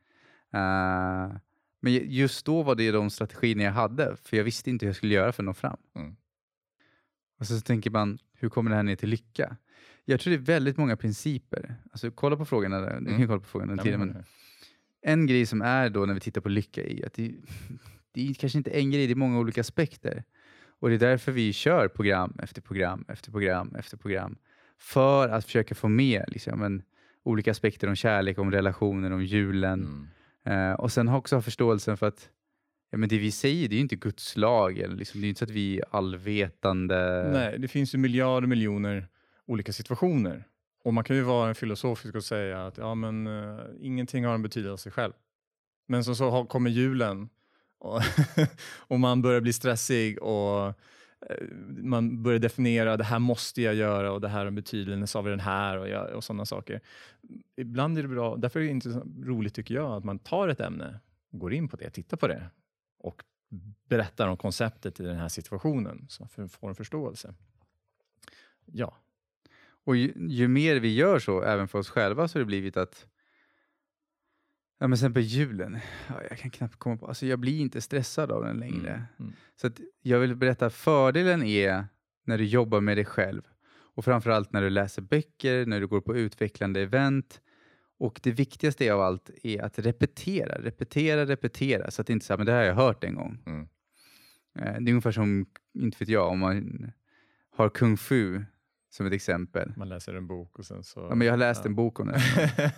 Eh, 0.52 1.36
men 1.80 1.92
ju- 1.92 2.06
just 2.06 2.46
då 2.46 2.62
var 2.62 2.74
det 2.74 2.90
de 2.90 3.10
strategierna 3.10 3.62
jag 3.62 3.72
hade, 3.72 4.16
för 4.16 4.36
jag 4.36 4.44
visste 4.44 4.70
inte 4.70 4.86
hur 4.86 4.88
jag 4.88 4.96
skulle 4.96 5.14
göra 5.14 5.32
för 5.32 5.42
att 5.42 5.46
nå 5.46 5.54
fram. 5.54 5.76
Mm. 5.96 6.16
Och 7.38 7.46
så, 7.46 7.54
så 7.54 7.60
tänker 7.60 7.90
man, 7.90 8.18
hur 8.34 8.48
kommer 8.48 8.70
det 8.70 8.76
här 8.76 8.82
ner 8.82 8.96
till 8.96 9.08
lycka? 9.08 9.56
Jag 10.04 10.20
tror 10.20 10.30
det 10.30 10.36
är 10.36 10.38
väldigt 10.40 10.76
många 10.76 10.96
principer. 10.96 11.74
Alltså, 11.92 12.10
kolla 12.10 12.36
på 12.36 12.44
frågorna 12.44 12.80
där. 12.80 13.00
Du 13.00 13.06
kan 13.06 13.14
Mm. 13.14 13.28
kolla 13.28 13.40
på 13.40 13.46
frågorna 13.46 13.82
Ja, 13.84 13.98
men- 13.98 14.08
men 14.08 14.24
en 15.02 15.26
grej 15.26 15.46
som 15.46 15.62
är 15.62 15.90
då 15.90 16.06
när 16.06 16.14
vi 16.14 16.20
tittar 16.20 16.40
på 16.40 16.48
lycka 16.48 16.82
är 16.84 17.06
att 17.06 17.14
det, 17.14 17.34
det 18.12 18.28
är 18.30 18.34
kanske 18.34 18.58
inte 18.58 18.70
en 18.70 18.90
grej, 18.90 19.06
det 19.06 19.12
är 19.12 19.16
många 19.16 19.38
olika 19.38 19.60
aspekter. 19.60 20.24
Och 20.80 20.88
det 20.88 20.94
är 20.94 20.98
därför 20.98 21.32
vi 21.32 21.52
kör 21.52 21.88
program 21.88 22.38
efter 22.42 22.62
program 22.62 23.04
efter 23.08 23.30
program 23.30 23.74
efter 23.78 23.96
program. 23.96 24.36
För 24.78 25.28
att 25.28 25.44
försöka 25.44 25.74
få 25.74 25.88
med 25.88 26.24
liksom, 26.28 26.62
en, 26.62 26.82
olika 27.22 27.50
aspekter 27.50 27.88
om 27.88 27.96
kärlek, 27.96 28.38
om 28.38 28.50
relationer, 28.50 29.10
om 29.10 29.24
julen. 29.24 29.80
Mm. 29.80 30.08
Eh, 30.50 30.72
och 30.72 30.92
sen 30.92 31.08
har 31.08 31.18
också 31.18 31.36
ha 31.36 31.42
förståelsen 31.42 31.96
för 31.96 32.06
att 32.06 32.28
ja, 32.90 32.98
men 32.98 33.08
det 33.08 33.18
vi 33.18 33.30
säger 33.30 33.68
det 33.68 33.74
är 33.74 33.76
ju 33.76 33.82
inte 33.82 33.96
Guds 33.96 34.36
lag. 34.36 34.78
Eller 34.78 34.96
liksom, 34.96 35.20
det 35.20 35.26
är 35.26 35.28
inte 35.28 35.38
så 35.38 35.44
att 35.44 35.50
vi 35.50 35.78
är 35.78 35.84
allvetande. 35.90 37.30
Nej, 37.32 37.58
det 37.58 37.68
finns 37.68 37.94
ju 37.94 37.98
miljarder 37.98 38.46
miljoner 38.46 39.08
olika 39.46 39.72
situationer. 39.72 40.44
Och 40.84 40.94
man 40.94 41.04
kan 41.04 41.16
ju 41.16 41.22
vara 41.22 41.54
filosofisk 41.54 42.14
och 42.14 42.24
säga 42.24 42.66
att 42.66 42.78
ja, 42.78 42.94
men, 42.94 43.26
uh, 43.26 43.60
ingenting 43.80 44.24
har 44.24 44.34
en 44.34 44.42
betydelse 44.42 44.90
själv. 44.90 45.12
Men 45.88 46.04
så, 46.04 46.14
så 46.14 46.30
har, 46.30 46.44
kommer 46.44 46.70
julen 46.70 47.28
och, 47.78 48.00
och 48.76 49.00
man 49.00 49.22
börjar 49.22 49.40
bli 49.40 49.52
stressig 49.52 50.22
och 50.22 50.74
Eh, 51.28 51.46
man 51.82 52.22
börjar 52.22 52.38
definiera 52.38 52.96
det 52.96 53.04
här 53.04 53.18
måste 53.18 53.62
jag 53.62 53.74
göra 53.74 54.12
och 54.12 54.20
det 54.20 54.28
här 54.28 54.44
har 54.44 54.50
betydelse 54.50 55.18
av 55.18 55.24
den 55.24 55.40
här 55.40 55.78
och, 55.78 55.88
jag, 55.88 56.14
och 56.14 56.24
sådana 56.24 56.46
saker. 56.46 56.80
Ibland 57.56 57.98
är 57.98 58.02
det 58.02 58.08
bra, 58.08 58.36
därför 58.36 58.60
är 58.60 58.64
det 58.64 58.70
inte 58.70 58.88
roligt 59.24 59.54
tycker 59.54 59.74
jag 59.74 59.92
att 59.92 60.04
man 60.04 60.18
tar 60.18 60.48
ett 60.48 60.60
ämne, 60.60 61.00
går 61.30 61.52
in 61.52 61.68
på 61.68 61.76
det, 61.76 61.90
tittar 61.90 62.16
på 62.16 62.28
det 62.28 62.50
och 62.98 63.24
berättar 63.88 64.28
om 64.28 64.36
konceptet 64.36 65.00
i 65.00 65.02
den 65.02 65.16
här 65.16 65.28
situationen 65.28 66.06
så 66.08 66.28
man 66.36 66.48
får 66.48 66.68
en 66.68 66.74
förståelse. 66.74 67.34
Ja. 68.64 68.96
Och 69.84 69.96
ju, 69.96 70.12
ju 70.16 70.48
mer 70.48 70.76
vi 70.76 70.94
gör 70.94 71.18
så, 71.18 71.42
även 71.42 71.68
för 71.68 71.78
oss 71.78 71.88
själva, 71.90 72.28
så 72.28 72.38
har 72.38 72.40
det 72.40 72.46
blivit 72.46 72.76
att 72.76 73.06
Ja 74.82 74.88
men 74.88 74.98
sen 74.98 75.14
på 75.14 75.20
julen, 75.20 75.78
ja, 76.08 76.14
jag 76.30 76.38
kan 76.38 76.50
knappt 76.50 76.76
komma 76.76 76.96
på, 76.96 77.06
alltså 77.06 77.26
jag 77.26 77.38
blir 77.38 77.60
inte 77.60 77.80
stressad 77.80 78.32
av 78.32 78.44
den 78.44 78.56
längre. 78.56 78.92
Mm. 78.92 79.06
Mm. 79.18 79.32
Så 79.56 79.66
att 79.66 79.80
jag 80.02 80.18
vill 80.18 80.36
berätta, 80.36 80.70
fördelen 80.70 81.42
är 81.42 81.84
när 82.24 82.38
du 82.38 82.44
jobbar 82.44 82.80
med 82.80 82.96
dig 82.96 83.04
själv. 83.04 83.42
Och 83.94 84.04
framförallt 84.04 84.52
när 84.52 84.62
du 84.62 84.70
läser 84.70 85.02
böcker, 85.02 85.66
när 85.66 85.80
du 85.80 85.86
går 85.86 86.00
på 86.00 86.16
utvecklande 86.16 86.80
event. 86.80 87.40
Och 87.98 88.20
det 88.22 88.30
viktigaste 88.30 88.92
av 88.92 89.00
allt 89.00 89.30
är 89.42 89.62
att 89.62 89.78
repetera, 89.78 90.62
repetera, 90.62 91.26
repetera. 91.26 91.90
Så 91.90 92.00
att 92.00 92.06
det 92.06 92.12
inte 92.12 92.24
är 92.24 92.26
så 92.26 92.32
här, 92.32 92.38
men 92.38 92.46
det 92.46 92.52
här 92.52 92.58
har 92.58 92.66
jag 92.66 92.74
hört 92.74 93.04
en 93.04 93.14
gång. 93.14 93.38
Mm. 93.46 93.68
Eh, 94.58 94.64
Det 94.80 94.90
är 94.90 94.92
ungefär 94.92 95.12
som, 95.12 95.46
inte 95.74 95.96
vet 96.00 96.08
jag, 96.08 96.28
om 96.28 96.38
man 96.38 96.92
har 97.56 97.68
kung 97.68 97.96
fu 97.96 98.44
som 98.90 99.06
ett 99.06 99.12
exempel. 99.12 99.72
Man 99.76 99.88
läser 99.88 100.14
en 100.14 100.26
bok 100.26 100.58
och 100.58 100.66
sen 100.66 100.84
så... 100.84 101.00
Ja, 101.00 101.14
men 101.14 101.26
jag 101.26 101.32
har 101.32 101.38
läst 101.38 101.60
ja. 101.64 101.68
en 101.68 101.74
bok 101.74 102.00
om 102.00 102.06
det. 102.06 102.22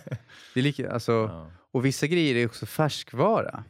det 0.53 0.59
är 0.59 0.63
lika, 0.63 0.91
alltså, 0.91 1.11
ja. 1.11 1.51
Och 1.73 1.85
vissa 1.85 2.07
grejer 2.07 2.35
är 2.35 2.45
också 2.45 2.65
färskvara. 2.65 3.63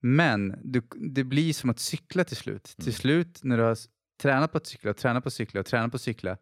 Men 0.00 0.54
du, 0.64 0.82
det 1.14 1.24
blir 1.24 1.52
som 1.52 1.70
att 1.70 1.78
cykla 1.78 2.24
till 2.24 2.36
slut. 2.36 2.74
Mm. 2.78 2.84
Till 2.84 2.94
slut 2.94 3.40
när 3.44 3.56
du 3.56 3.62
har 3.62 3.78
tränat 4.22 4.52
på 4.52 4.58
att 4.58 4.66
cykla, 4.66 4.90
och 4.90 4.96
tränat 4.96 5.22
på 5.24 5.28
att 5.28 5.32
cykla 5.32 5.60
och 5.60 5.66
tränat 5.66 5.90
på 5.90 5.96
att 5.96 6.02
cykla. 6.02 6.36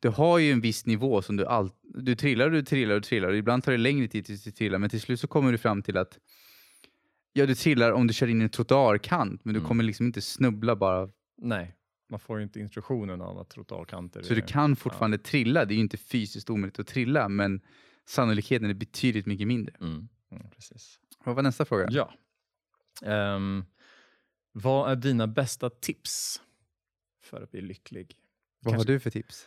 Du 0.00 0.08
har 0.08 0.38
ju 0.38 0.52
en 0.52 0.60
viss 0.60 0.86
nivå 0.86 1.22
som 1.22 1.36
du 1.36 1.46
all, 1.46 1.70
du 1.82 2.14
trillar 2.14 2.46
och 2.46 2.52
du 2.52 2.62
trillar 2.62 2.96
och 2.96 3.02
trillar. 3.04 3.28
Och 3.28 3.36
ibland 3.36 3.64
tar 3.64 3.72
det 3.72 3.78
längre 3.78 4.08
tid 4.08 4.24
tills 4.26 4.44
du 4.44 4.50
trillar. 4.50 4.78
Men 4.78 4.90
till 4.90 5.00
slut 5.00 5.20
så 5.20 5.26
kommer 5.26 5.52
du 5.52 5.58
fram 5.58 5.82
till 5.82 5.96
att 5.96 6.18
ja, 7.32 7.46
du 7.46 7.54
trillar 7.54 7.92
om 7.92 8.06
du 8.06 8.14
kör 8.14 8.26
in 8.26 8.40
i 8.40 8.44
en 8.44 8.50
trottoarkant. 8.50 9.44
Men 9.44 9.54
du 9.54 9.60
Mm. 9.60 9.68
kommer 9.68 9.84
liksom 9.84 10.06
inte 10.06 10.20
snubbla 10.20 10.76
bara. 10.76 11.08
Nej, 11.42 11.74
man 12.10 12.20
får 12.20 12.38
ju 12.38 12.42
inte 12.44 12.60
instruktionen 12.60 13.20
av 13.22 13.38
att 13.38 13.50
trottoarkanter 13.50 14.22
Så 14.22 14.32
är... 14.32 14.36
du 14.36 14.42
kan 14.42 14.76
fortfarande 14.76 15.18
trilla. 15.18 15.64
Det 15.64 15.74
är 15.74 15.76
ju 15.76 15.82
inte 15.82 15.96
fysiskt 15.96 16.50
omöjligt 16.50 16.78
att 16.78 16.86
trilla. 16.86 17.28
Men 17.28 17.60
sannolikheten 18.06 18.70
är 18.70 18.74
betydligt 18.74 19.26
mycket 19.26 19.46
mindre. 19.48 19.74
Mm. 19.80 20.08
Mm, 20.32 20.50
precis. 20.50 21.00
Vad 21.24 21.36
var 21.36 21.42
nästa 21.42 21.64
fråga? 21.64 21.86
Ja. 21.90 22.12
Ehm, 23.02 23.64
vad 24.52 24.90
är 24.90 24.96
dina 24.96 25.26
bästa 25.26 25.70
tips 25.70 26.42
för 27.22 27.42
att 27.42 27.50
bli 27.50 27.60
lycklig? 27.60 28.16
Vad 28.60 28.74
har 28.74 28.78
Kanske- 28.78 28.92
du 28.92 29.00
för 29.00 29.10
tips? 29.10 29.46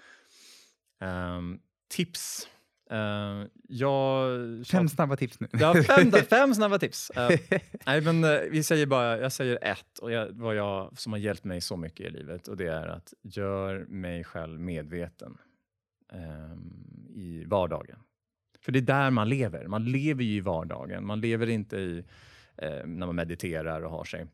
Ehm, 0.99 1.59
tips? 1.87 2.49
Ehm, 2.89 3.49
jag... 3.67 4.27
Fem 4.67 4.89
snabba 4.89 5.15
tips 5.15 5.39
nu. 5.39 5.47
Ja, 5.51 5.83
fem, 5.83 6.11
fem 6.29 6.55
snabba 6.55 6.79
tips. 6.79 7.09
Eh, 7.09 7.39
nej, 7.85 8.01
men, 8.01 8.23
eh, 8.23 8.39
vi 8.51 8.63
säger 8.63 8.85
bara, 8.85 9.17
jag 9.19 9.31
säger 9.31 9.59
ett, 9.61 9.97
och 9.99 10.11
jag, 10.11 10.31
vad 10.31 10.55
jag, 10.55 10.99
som 10.99 11.11
har 11.13 11.19
hjälpt 11.19 11.43
mig 11.43 11.61
så 11.61 11.77
mycket 11.77 12.05
i 12.05 12.09
livet. 12.09 12.47
Och 12.47 12.57
Det 12.57 12.67
är 12.67 12.87
att 12.87 13.13
gör 13.21 13.85
mig 13.85 14.23
själv 14.23 14.59
medveten 14.59 15.37
ehm, 16.13 17.07
i 17.15 17.43
vardagen. 17.45 17.99
För 18.65 18.71
det 18.71 18.79
är 18.79 18.81
där 18.81 19.09
man 19.11 19.29
lever. 19.29 19.67
Man 19.67 19.85
lever 19.85 20.23
ju 20.23 20.35
i 20.35 20.39
vardagen. 20.39 21.05
Man 21.05 21.21
lever 21.21 21.49
inte 21.49 21.77
i 21.77 22.03
eh, 22.57 22.85
när 22.85 23.05
man 23.05 23.15
mediterar 23.15 23.81
och 23.81 23.91
har 23.91 24.03
sig. 24.03 24.27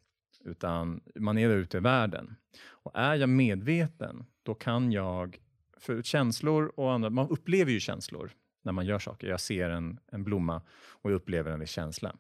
Utan 0.46 1.02
man 1.16 1.38
är 1.38 1.50
ute 1.50 1.78
i 1.78 1.80
världen. 1.80 2.36
Och 2.68 2.92
är 2.96 3.16
jag 3.16 3.30
medveten, 3.30 4.26
då 4.44 4.54
kan 4.54 4.92
jag... 4.92 5.38
För 5.78 6.02
känslor 6.02 6.72
och 6.76 6.94
andra... 6.94 7.10
Man 7.10 7.30
upplever 7.30 7.72
ju 7.72 7.80
känslor 7.80 8.32
när 8.62 8.72
man 8.72 8.86
gör 8.86 9.00
saker. 9.00 9.28
Jag 9.28 9.40
ser 9.40 9.70
en, 9.70 10.00
en 10.12 10.24
blomma 10.24 10.62
och 10.90 11.12
jag 11.12 11.16
upplever 11.16 11.52
en 11.52 11.60
viss 11.60 11.70
känsla. 11.70 12.16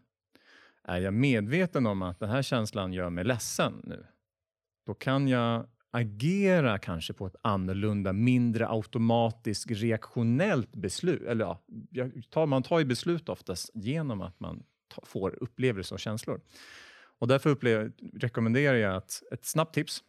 Är 0.84 0.99
jag 0.99 1.14
medveten 1.14 1.88
om 1.88 2.01
att 2.01 2.20
den 2.20 2.30
här 2.30 2.41
känslan 2.41 2.93
gör 2.93 3.09
mig 3.09 3.24
ledsen 3.24 3.82
nu, 3.84 4.05
då 4.86 4.93
kan 4.93 5.28
jag 5.28 5.68
agera 5.92 6.78
kanske 6.78 7.14
på 7.14 7.28
ett 7.28 7.36
annorlunda, 7.42 8.14
mindre 8.14 8.68
automatiskt 8.70 9.72
reaktionellt 9.72 10.76
beslut. 10.76 11.22
Eller 11.22 11.46
ja, 11.46 12.10
tar, 12.30 12.46
man 12.46 12.64
tar 12.64 12.80
ju 12.80 12.86
beslut 12.86 13.30
oftast 13.30 13.70
genom 13.74 14.22
att 14.22 14.39
man 14.39 14.64
ta, 14.88 15.02
får 15.06 15.44
upplevelser 15.44 15.96
och 15.96 16.00
känslor. 16.00 16.42
Och 17.20 17.28
därför 17.28 17.50
upplever, 17.50 17.92
rekommenderar 18.14 18.78
jag 18.78 18.96
att, 18.96 19.24
ett 19.32 19.46
snabbt 19.46 19.76
tips, 19.76 20.04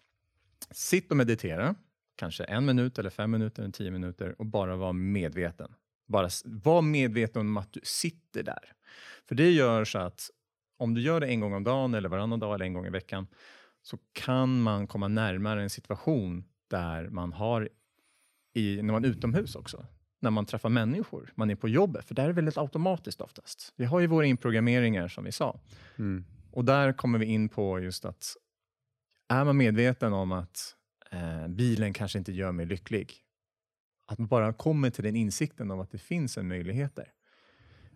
sitt 0.70 1.10
och 1.10 1.16
meditera, 1.16 1.74
kanske 2.16 2.44
en 2.44 2.64
minut 2.64 2.98
eller 2.98 3.10
fem 3.10 3.30
minuter 3.30 3.62
eller 3.62 3.72
tio 3.72 3.90
minuter 3.90 4.34
och 4.38 4.46
bara 4.46 4.76
vara 4.76 4.92
medveten. 4.92 5.74
Bara 6.06 6.28
var 6.44 6.82
medveten 6.82 7.40
om 7.40 7.56
att 7.56 7.72
du 7.72 7.80
sitter 7.82 8.42
där. 8.42 8.72
För 9.28 9.34
det 9.34 9.50
gör 9.50 9.84
så 9.84 9.98
att 9.98 10.30
om 10.76 10.94
du 10.94 11.00
gör 11.00 11.20
det 11.20 11.26
en 11.26 11.40
gång 11.40 11.54
om 11.54 11.64
dagen 11.64 11.94
eller 11.94 12.08
varannan 12.08 12.40
dag 12.40 12.54
eller 12.54 12.64
en 12.64 12.74
gång 12.74 12.86
i 12.86 12.90
veckan 12.90 13.26
så 13.82 13.98
kan 14.12 14.62
man 14.62 14.86
komma 14.86 15.08
närmare 15.08 15.62
en 15.62 15.70
situation 15.70 16.44
där 16.70 17.08
man 17.08 17.32
har, 17.32 17.68
i, 18.54 18.82
när 18.82 18.92
man 18.92 19.04
är 19.04 19.08
utomhus 19.08 19.54
också, 19.54 19.86
när 20.20 20.30
man 20.30 20.46
träffar 20.46 20.68
människor, 20.68 21.32
man 21.34 21.50
är 21.50 21.54
på 21.54 21.68
jobbet, 21.68 22.04
för 22.04 22.14
där 22.14 22.24
är 22.24 22.28
det 22.28 22.34
väldigt 22.34 22.58
automatiskt 22.58 23.20
oftast. 23.20 23.72
Vi 23.76 23.84
har 23.84 24.00
ju 24.00 24.06
våra 24.06 24.26
inprogrammeringar 24.26 25.08
som 25.08 25.24
vi 25.24 25.32
sa. 25.32 25.60
Mm. 25.98 26.24
Och 26.50 26.64
där 26.64 26.92
kommer 26.92 27.18
vi 27.18 27.26
in 27.26 27.48
på 27.48 27.80
just 27.80 28.04
att 28.04 28.36
är 29.28 29.44
man 29.44 29.56
medveten 29.56 30.12
om 30.12 30.32
att 30.32 30.76
eh, 31.10 31.48
bilen 31.48 31.92
kanske 31.92 32.18
inte 32.18 32.32
gör 32.32 32.52
mig 32.52 32.66
lycklig, 32.66 33.14
att 34.06 34.18
man 34.18 34.28
bara 34.28 34.52
kommer 34.52 34.90
till 34.90 35.04
den 35.04 35.16
insikten 35.16 35.70
om 35.70 35.80
att 35.80 35.90
det 35.90 35.98
finns 35.98 36.38
en 36.38 36.48
möjlighet 36.48 36.96
där. 36.96 37.12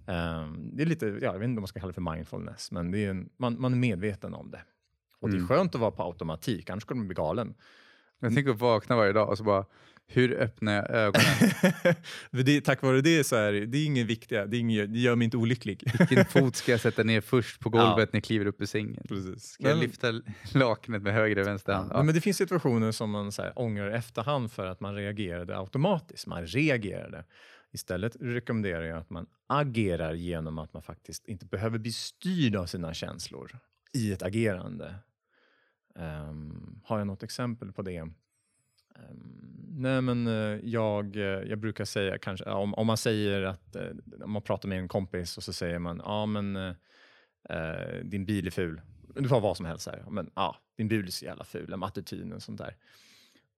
Um, 0.09 0.71
det 0.77 0.83
är 0.83 0.87
lite, 0.87 1.07
ja, 1.07 1.33
jag 1.33 1.39
vet 1.39 1.45
inte 1.45 1.59
om 1.59 1.63
man 1.63 1.69
ska 1.69 1.81
kalla 1.81 1.91
det 1.91 1.95
för 1.95 2.15
mindfulness, 2.15 2.71
men 2.71 2.91
det 2.91 3.05
är 3.05 3.11
en, 3.11 3.31
man, 3.37 3.61
man 3.61 3.73
är 3.73 3.77
medveten 3.77 4.35
om 4.35 4.51
det. 4.51 4.63
Och 5.21 5.29
det 5.31 5.35
är 5.37 5.39
Mm. 5.39 5.49
skönt 5.49 5.75
att 5.75 5.81
vara 5.81 5.91
på 5.91 6.03
automatik, 6.03 6.71
annars 6.71 6.83
skulle 6.83 6.99
man 6.99 7.09
bli 7.09 7.15
galen. 7.15 7.55
Jag 8.21 8.35
tänker 8.35 8.51
att 8.51 8.61
vakna 8.61 8.97
varje 8.97 9.13
dag 9.13 9.29
och 9.29 9.39
så 9.39 9.45
bara, 9.45 9.65
hur 10.09 10.33
öppnar 10.41 10.73
jag 10.75 10.91
ögonen? 10.91 11.95
Det, 12.45 12.61
tack 12.61 12.83
vare 12.83 13.01
det 13.01 13.25
så 13.25 13.37
är 13.37 13.53
det, 13.53 13.67
det 13.67 13.79
är 13.79 13.87
inget 13.87 14.07
viktiga, 14.07 14.47
det, 14.47 14.57
är 14.57 14.59
inget, 14.61 14.93
det 14.93 14.99
gör 14.99 15.17
mig 15.17 15.25
inte 15.25 15.37
olycklig. 15.37 15.83
Vilken 15.99 16.25
fot 16.43 16.57
ska 16.57 16.73
jag 16.73 16.81
sätta 16.81 17.03
ner 17.03 17.21
först 17.21 17.61
på 17.61 17.69
golvet 17.71 18.13
när 18.13 18.17
jag 18.17 18.25
kliver 18.25 18.47
upp 18.47 18.61
ur 18.61 18.67
sängen? 18.67 19.03
Precis. 19.09 19.45
Ska 19.45 19.69
jag 19.69 19.77
Men- 19.77 19.85
lyfta 19.87 20.13
lakanet 20.55 21.03
med 21.03 21.13
höger 21.15 21.39
och 21.39 21.47
vänster 21.47 21.73
hand? 21.73 21.91
Ja. 21.95 22.03
Men 22.03 22.15
det 22.15 22.21
finns 22.21 22.37
situationer 22.37 22.93
som 22.93 23.11
man 23.11 23.33
så 23.33 23.43
här, 23.43 23.53
ångrar 23.59 23.91
i 23.91 23.95
efterhand 23.95 24.53
för 24.53 24.67
att 24.67 24.81
man 24.81 24.95
reagerade 24.95 25.59
automatiskt. 25.59 26.27
Man 26.27 26.47
reagerade. 26.47 27.25
Istället 27.73 28.17
rekommenderar 28.21 28.83
jag 28.83 28.99
att 28.99 29.11
man 29.11 29.27
agerar 29.47 30.15
genom 30.15 30.59
att 30.59 30.73
man 30.73 30.83
faktiskt 30.83 31.29
inte 31.29 31.47
behöver 31.47 31.79
bli 31.79 31.93
styrd 31.93 32.57
av 32.57 32.67
sina 32.67 32.95
känslor 32.95 33.59
i 33.93 34.13
ett 34.13 34.23
agerande. 34.23 34.95
Um, 35.95 36.81
har 36.85 36.99
jag 36.99 37.07
något 37.07 37.23
exempel 37.23 37.73
på 37.73 37.83
det? 37.83 38.01
Um, 38.01 38.15
nej 39.79 40.03
men 40.03 40.27
uh, 40.27 40.61
jag, 40.63 41.17
uh, 41.17 41.23
jag 41.23 41.59
brukar 41.59 41.85
säga 41.85 42.19
kanske, 42.19 42.45
uh, 42.45 42.57
om, 42.57 42.75
om 42.75 42.87
man 42.87 42.97
säger 42.97 43.43
att, 43.43 43.77
eh, 43.77 43.91
om 44.25 44.31
man 44.31 44.43
pratar 44.43 44.69
med 44.69 44.79
en 44.79 44.89
kompis 44.89 45.37
och 45.37 45.43
så 45.43 45.53
säger 45.53 45.79
man, 45.79 46.03
ja 46.05 46.27
men 46.27 46.57
eh, 46.57 46.75
eh, 47.49 48.05
din 48.05 48.25
bil 48.25 48.47
är 48.47 48.51
ful. 48.51 48.81
Du 49.15 49.29
får 49.29 49.41
vad 49.41 49.57
som 49.57 49.67
helst 49.67 49.87
här. 49.87 50.05
Men 50.11 50.31
ja, 50.35 50.57
din 50.77 50.89
bil 50.89 51.07
är 51.07 51.11
så 51.11 51.25
jävla 51.25 51.45
ful, 51.45 51.83
attityden 51.83 52.33
och 52.33 52.43
sånt 52.43 52.59
där. 52.59 52.77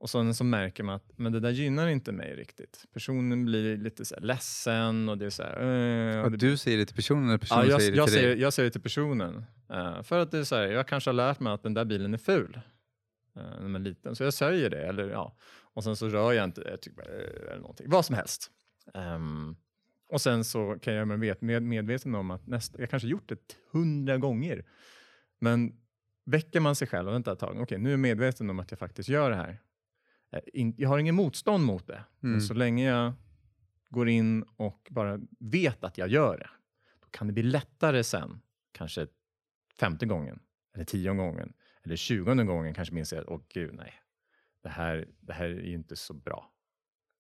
Och 0.01 0.11
sen 0.11 0.35
så 0.35 0.45
märker 0.45 0.83
man 0.83 0.95
att 0.95 1.19
men 1.19 1.33
det 1.33 1.41
där 1.41 1.51
gynnar 1.51 1.89
inte 1.89 2.13
mig 2.13 2.37
riktigt. 2.37 2.85
Personen 2.93 3.45
blir 3.45 3.77
lite 3.77 4.05
så 4.05 4.15
här 4.15 4.23
ledsen 4.23 5.09
och 5.09 5.19
det 5.19 5.27
är 5.27 5.31
så 5.31 5.43
här... 5.43 5.61
eh, 6.17 6.23
och 6.25 6.31
det- 6.31 6.37
du 6.37 6.57
säger 6.57 6.79
det 6.79 6.87
till 6.87 6.97
personen 6.97 7.29
eller 7.29 7.39
personen 7.39 7.65
Ja, 7.65 7.71
jag, 7.71 7.81
säger 7.81 7.93
det 7.93 7.97
jag, 7.97 8.07
till 8.07 8.15
säger, 8.15 8.29
dig? 8.29 8.41
jag 8.41 8.53
säger 8.53 8.65
det 8.69 8.73
till 8.73 8.81
personen. 8.83 9.45
Eh, 9.71 10.03
för 10.03 10.19
att 10.19 10.31
det 10.31 10.39
är 10.39 10.45
så 10.45 10.57
här, 10.57 10.63
jag 10.67 10.89
kanske 10.89 11.11
har 11.11 11.15
lärt 11.15 11.41
mig 11.41 11.53
att 11.53 11.63
den 11.63 11.75
där 11.75 11.85
bilen 11.85 12.15
är 12.15 12.19
ful. 12.19 12.61
Uh, 13.37 13.43
när 13.43 13.69
man 13.69 13.75
är 13.75 13.89
liten. 13.91 14.17
Så 14.17 14.25
jag 14.25 14.35
säger 14.35 14.71
det. 14.71 14.87
Eller, 14.87 15.11
ja. 15.11 15.37
Och 15.75 15.85
sen 15.85 15.97
så 15.97 16.09
rör 16.09 16.33
jag 16.33 16.45
inte 16.45 16.61
jag 16.71 16.81
tycker 16.81 16.97
bara, 16.97 17.07
eller 17.53 17.61
någonting. 17.61 17.91
Vad 17.91 18.05
som 18.05 18.15
helst. 18.17 18.51
Ehm, 18.95 19.57
och 20.09 20.21
sen 20.21 20.45
så 20.45 20.79
kan 20.83 20.95
jag 20.95 21.07
vara 21.07 21.17
med, 21.19 21.43
med, 21.43 21.63
medveten 21.63 22.15
om 22.15 22.31
att 22.31 22.47
nästa, 22.47 22.81
jag 22.81 22.91
kanske 22.91 23.09
gjort 23.09 23.29
det 23.29 23.57
hundra 23.73 24.17
gånger. 24.19 24.65
Men 25.41 25.73
väcker 26.25 26.61
man 26.61 26.75
sig 26.77 26.89
själv 26.89 27.09
och 27.09 27.15
vänta 27.15 27.33
ett 27.33 27.39
tag. 27.39 27.61
Okej, 27.61 27.79
nu 27.79 27.89
är 27.89 27.93
jag 27.93 28.01
medveten 28.01 28.51
om 28.51 28.59
att 28.59 28.71
jag 28.71 28.79
faktiskt 28.79 29.09
gör 29.09 29.31
det 29.31 29.37
här. 29.37 29.59
Eh, 30.31 30.41
in, 30.53 30.75
jag 30.79 30.89
har 30.89 30.99
ingen 30.99 31.15
motstånd 31.15 31.65
mot 31.65 31.87
det. 31.87 32.05
Men 32.21 32.31
Mm. 32.31 32.41
så 32.41 32.55
länge 32.55 32.85
jag 32.91 33.13
går 33.89 34.09
in 34.09 34.43
och 34.57 34.89
bara 34.91 35.21
vet 35.39 35.85
att 35.85 35.99
jag 35.99 36.09
gör 36.09 36.39
det, 36.39 36.51
då 37.01 37.09
kan 37.11 37.27
det 37.27 37.33
bli 37.33 37.43
lättare 37.43 38.05
sen, 38.05 38.41
kanske 38.73 39.07
femte 39.81 40.07
gången, 40.07 40.41
eller 40.75 40.85
tionde 40.85 41.23
gången, 41.23 41.53
eller 41.83 41.97
tjugonde 41.97 42.45
gången 42.45 42.75
kanske 42.75 42.95
minns 42.95 43.13
jag, 43.13 43.25
åh 43.33 43.41
gud 43.49 43.75
nej, 43.75 43.95
det 44.63 44.69
här, 44.69 45.09
det 45.21 45.33
här 45.33 45.45
är 45.45 45.61
ju 45.67 45.75
inte 45.75 45.97
så 45.97 46.15
bra. 46.15 46.53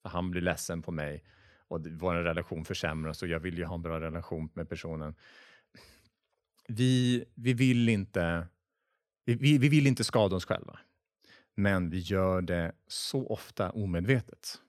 För 0.02 0.08
han 0.08 0.30
blir 0.30 0.40
ledsen 0.42 0.82
på 0.82 0.92
mig 0.92 1.24
och 1.68 1.86
vår 1.86 2.14
relation 2.14 2.64
försämras 2.64 3.22
och 3.22 3.28
jag 3.28 3.40
vill 3.40 3.58
ju 3.58 3.64
ha 3.64 3.74
en 3.74 3.82
bra 3.82 4.00
relation 4.00 4.50
med 4.54 4.68
personen. 4.68 5.14
Vi, 6.68 7.24
vi 7.34 7.52
vill 7.52 7.88
inte 7.88 8.46
vi, 9.24 9.58
vi 9.58 9.68
vill 9.68 9.86
inte 9.86 10.04
skada 10.04 10.36
oss 10.36 10.44
själva, 10.46 10.78
men 11.58 11.90
vi 11.90 11.98
gör 11.98 12.42
det 12.42 12.72
så 12.86 13.26
ofta 13.26 13.70
omedvetet. 13.70 14.60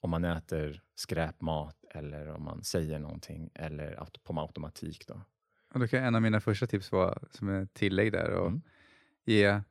Om 0.00 0.10
man 0.10 0.24
äter 0.24 0.82
skräpmat 0.94 1.84
eller 1.90 2.28
om 2.28 2.44
man 2.44 2.62
säger 2.62 2.98
någonting 2.98 3.50
eller 3.54 4.06
på 4.22 4.40
automatik. 4.40 5.06
Då. 5.06 5.20
Och 5.74 5.80
då 5.80 5.88
kan 5.88 6.04
en 6.04 6.14
av 6.14 6.22
mina 6.22 6.40
första 6.40 6.66
tips 6.66 6.92
vara, 6.92 7.18
som 7.30 7.48
är 7.48 7.66
tillägg 7.66 8.12
där, 8.12 8.30
och 8.30 8.46
Mm. 8.48 8.62
är 9.26 9.62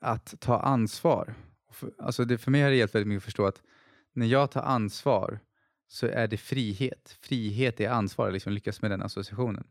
att 0.00 0.34
ta 0.40 0.60
ansvar. 0.60 1.34
För, 1.72 1.92
alltså 1.98 2.24
det, 2.24 2.38
för 2.38 2.50
mig 2.50 2.62
har 2.62 2.70
det 2.70 2.76
hjälpt 2.76 2.94
väldigt 2.94 3.08
mycket 3.08 3.20
att 3.20 3.24
förstå 3.24 3.46
att 3.46 3.62
när 4.12 4.26
jag 4.26 4.50
tar 4.50 4.62
ansvar 4.62 5.40
så 5.88 6.06
är 6.06 6.28
det 6.28 6.36
frihet. 6.36 7.16
Frihet 7.20 7.80
är 7.80 7.88
ansvar, 7.88 8.30
liksom 8.30 8.52
lyckas 8.52 8.82
med 8.82 8.90
den 8.90 9.02
associationen. 9.02 9.66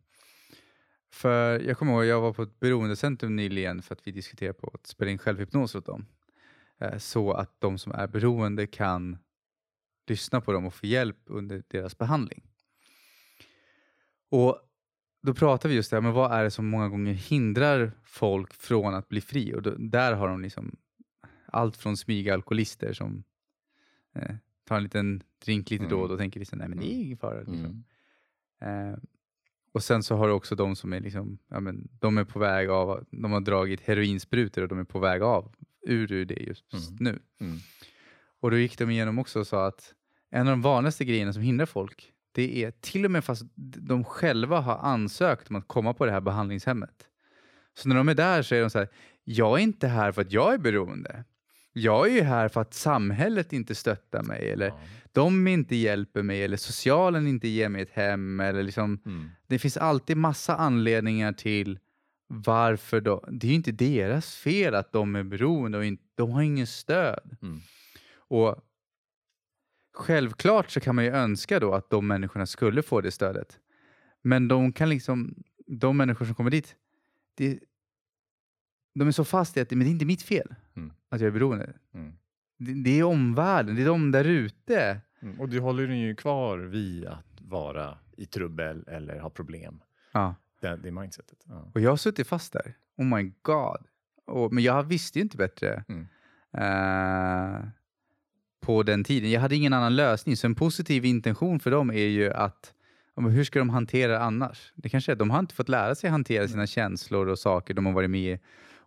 För 1.12 1.60
jag 1.60 1.78
kommer 1.78 1.94
ihåg, 1.94 2.06
jag 2.06 2.22
var 2.22 2.34
på 2.34 2.44
ett 2.44 2.60
beroendecentrum 2.60 3.36
nyligen 3.36 3.82
för 3.82 3.96
att 3.96 4.08
vi 4.08 4.12
diskuterade 4.12 4.54
på 4.54 4.72
att 4.74 4.88
spela 4.88 5.12
in 5.12 5.18
självhypnos 5.18 5.76
åt 5.76 5.86
dem. 5.86 6.06
Eh, 6.78 6.98
Så 6.98 7.32
att 7.32 7.56
de 7.62 7.78
som 7.78 7.92
är 7.92 8.08
beroende 8.08 8.68
kan 8.68 9.18
lyssna 10.08 10.42
på 10.42 10.52
dem 10.52 10.66
och 10.66 10.74
få 10.74 10.86
hjälp 10.86 11.18
under 11.26 11.64
deras 11.68 11.98
behandling. 11.98 12.44
Och 14.30 14.60
då 15.22 15.34
pratar 15.34 15.70
vi 15.70 15.76
just 15.76 15.90
det 15.90 15.96
här, 15.96 16.02
men 16.02 16.12
vad 16.14 16.32
är 16.32 16.44
det 16.44 16.52
som 16.52 16.68
många 16.68 16.90
gånger 16.90 17.14
hindrar 17.14 17.92
folk 18.04 18.54
från 18.54 18.94
att 18.96 19.10
bli 19.10 19.22
fri? 19.22 19.54
Och 19.56 19.62
då, 19.62 19.76
där 19.78 20.14
har 20.14 20.28
de 20.28 20.42
liksom 20.42 20.76
allt 21.46 21.78
från 21.78 21.98
smygalkoholister 21.98 22.94
som 22.94 23.24
eh, 24.16 24.36
tar 24.66 24.78
en 24.78 24.84
liten 24.84 25.24
drink 25.46 25.70
lite 25.70 25.86
då 25.86 25.90
och 25.90 25.98
Mm. 25.98 26.08
då 26.08 26.14
och 26.14 26.20
tänker 26.20 26.40
liksom, 26.40 26.60
nej 26.60 26.68
men 26.70 26.78
det 26.80 26.86
är 26.94 27.02
ingen 27.02 27.18
fara. 27.18 27.38
Liksom. 27.40 27.84
Mm. 28.60 28.94
Eh, 28.94 28.98
och 29.72 29.84
sen 29.84 30.04
så 30.04 30.16
har 30.16 30.28
du 30.28 30.34
också 30.34 30.56
de 30.56 30.76
som 30.76 30.94
är 30.94 31.00
liksom, 31.00 31.38
ja, 31.50 31.60
men, 31.60 31.88
de 32.00 32.18
är 32.18 32.24
på 32.24 32.40
väg 32.40 32.70
av, 32.70 33.06
de 33.12 33.32
har 33.32 33.42
dragit 33.42 33.82
heroinsprutor 33.82 34.62
och 34.62 34.68
de 34.68 34.80
är 34.80 34.84
på 34.84 35.00
väg 35.00 35.22
av 35.22 35.56
ur, 35.88 36.26
det 36.26 36.36
just 36.36 36.74
Mm. 36.74 36.96
nu. 37.00 37.20
Mm. 37.42 37.58
Och 38.40 38.52
då 38.52 38.58
gick 38.58 38.78
de 38.78 38.90
igenom 38.90 39.20
också 39.20 39.40
och 39.40 39.48
sa 39.48 39.68
att 39.68 39.94
en 40.32 40.48
av 40.48 40.52
de 40.52 40.62
vanligaste 40.62 41.06
grejerna 41.06 41.34
som 41.34 41.42
hindrar 41.42 41.66
folk, 41.66 42.14
det 42.32 42.64
är 42.64 42.72
till 42.72 43.06
och 43.06 43.12
med 43.12 43.24
fast 43.24 43.44
de 43.56 44.04
själva 44.04 44.60
har 44.60 44.78
ansökt 44.78 45.50
om 45.50 45.56
att 45.56 45.68
komma 45.68 45.94
på 45.94 46.06
det 46.06 46.12
här 46.12 46.22
behandlingshemmet. 46.22 47.08
Så 47.74 47.90
när 47.90 47.96
de 47.96 48.10
är 48.10 48.16
där 48.16 48.42
så 48.42 48.56
är 48.56 48.62
de 48.62 48.70
så 48.70 48.80
här, 48.80 48.88
jag 49.24 49.60
är 49.60 49.64
inte 49.64 49.88
här 49.88 50.12
för 50.12 50.22
att 50.22 50.32
jag 50.32 50.54
är 50.54 50.58
beroende. 50.58 51.24
Jag 51.74 52.08
är 52.08 52.12
ju 52.14 52.22
här 52.22 52.48
för 52.48 52.62
att 52.62 52.74
samhället 52.74 53.54
inte 53.54 53.76
stöttar 53.76 54.24
mig 54.24 54.50
eller 54.52 54.68
Ja. 54.68 54.80
de 55.12 55.48
inte 55.48 55.76
hjälper 55.76 56.24
mig 56.24 56.44
eller 56.44 56.58
socialen 56.58 57.28
inte 57.28 57.48
ger 57.48 57.70
mig 57.70 57.82
ett 57.82 57.92
hem 57.92 58.40
eller 58.40 58.64
liksom 58.64 59.00
Mm. 59.06 59.30
det 59.48 59.60
finns 59.60 59.78
alltid 59.78 60.18
massa 60.18 60.56
anledningar 60.56 61.34
till 61.34 61.80
varför 62.28 63.02
de, 63.02 63.24
det 63.32 63.48
är 63.48 63.50
ju 63.50 63.56
inte 63.56 63.72
deras 63.72 64.36
fel 64.36 64.76
att 64.76 64.92
de 64.92 65.16
är 65.16 65.24
beroende 65.24 65.78
och 65.78 65.86
inte, 65.86 66.04
de 66.16 66.32
har 66.32 66.42
ingen 66.42 66.68
stöd. 66.68 67.38
Mm. 67.42 67.60
Och 68.18 68.56
självklart 69.94 70.70
så 70.72 70.80
kan 70.80 70.96
man 70.96 71.06
ju 71.06 71.12
önska 71.12 71.60
då 71.60 71.74
att 71.74 71.90
de 71.90 72.08
människorna 72.08 72.46
skulle 72.46 72.82
få 72.82 73.02
det 73.02 73.12
stödet. 73.12 73.60
Men 74.22 74.48
de 74.48 74.72
kan 74.74 74.90
liksom, 74.90 75.36
de 75.68 75.98
människor 75.98 76.26
som 76.26 76.36
kommer 76.36 76.52
dit, 76.52 76.76
det, 77.36 77.60
de 79.00 79.08
är 79.08 79.12
så 79.12 79.24
fast 79.24 79.58
i 79.58 79.62
att 79.62 79.72
men 79.72 79.80
det 79.80 79.86
är 79.86 79.92
inte 79.92 80.06
mitt 80.06 80.22
fel 80.22 80.56
Mm. 80.76 80.94
att 81.10 81.22
jag 81.22 81.28
är 81.28 81.32
beroende. 81.32 81.74
Mm. 81.94 82.14
Det, 82.58 82.74
det 82.74 83.00
är 83.00 83.04
omvärlden, 83.04 83.76
det 83.76 83.82
är 83.82 83.86
de 83.86 84.12
där 84.12 84.26
ute. 84.26 85.02
Mm. 85.22 85.40
Och 85.40 85.50
du 85.50 85.60
håller 85.60 85.88
den 85.88 86.00
ju 86.00 86.16
kvar 86.16 86.58
vid 86.58 87.06
att 87.06 87.26
vara 87.42 87.98
i 88.18 88.26
trubbel 88.26 88.84
eller 88.88 89.20
ha 89.20 89.30
problem. 89.30 89.82
Ja. 90.12 90.36
Det, 90.62 90.76
det 90.76 90.88
är 90.88 90.92
mindsetet. 90.92 91.38
Ja. 91.46 91.72
Och 91.74 91.82
jag 91.82 91.90
har 91.90 91.98
suttit 91.98 92.28
fast 92.28 92.54
där. 92.54 92.74
Oh 92.98 93.06
my 93.06 93.32
god. 93.42 93.78
Och, 94.26 94.54
men 94.54 94.64
jag 94.64 94.84
visste 94.84 95.20
ju 95.20 95.24
inte 95.24 95.38
bättre 95.38 95.84
eh, 96.58 97.68
på 98.62 98.84
den 98.84 99.04
tiden. 99.04 99.32
Jag 99.32 99.42
hade 99.42 99.56
ingen 99.56 99.74
annan 99.74 99.96
lösning. 99.96 100.38
Så 100.38 100.48
en 100.48 100.56
positiv 100.56 101.06
intention 101.06 101.60
för 101.60 101.72
dem 101.72 101.90
är 101.90 102.08
ju 102.08 102.34
att 102.34 102.74
hur 103.28 103.44
ska 103.44 103.60
de 103.60 103.70
hantera 103.70 104.12
det 104.12 104.20
annars? 104.20 104.74
Det 104.76 104.90
kanske 104.90 105.12
är 105.12 105.16
de 105.16 105.30
har 105.30 105.40
inte 105.40 105.56
fått 105.56 105.70
lära 105.70 105.96
sig 105.96 106.10
hantera 106.10 106.48
sina 106.48 106.68
känslor 106.68 107.28
och 107.28 107.40
saker 107.40 107.74
de 107.74 107.86
har 107.86 107.94
varit 107.94 108.10
med 108.10 108.40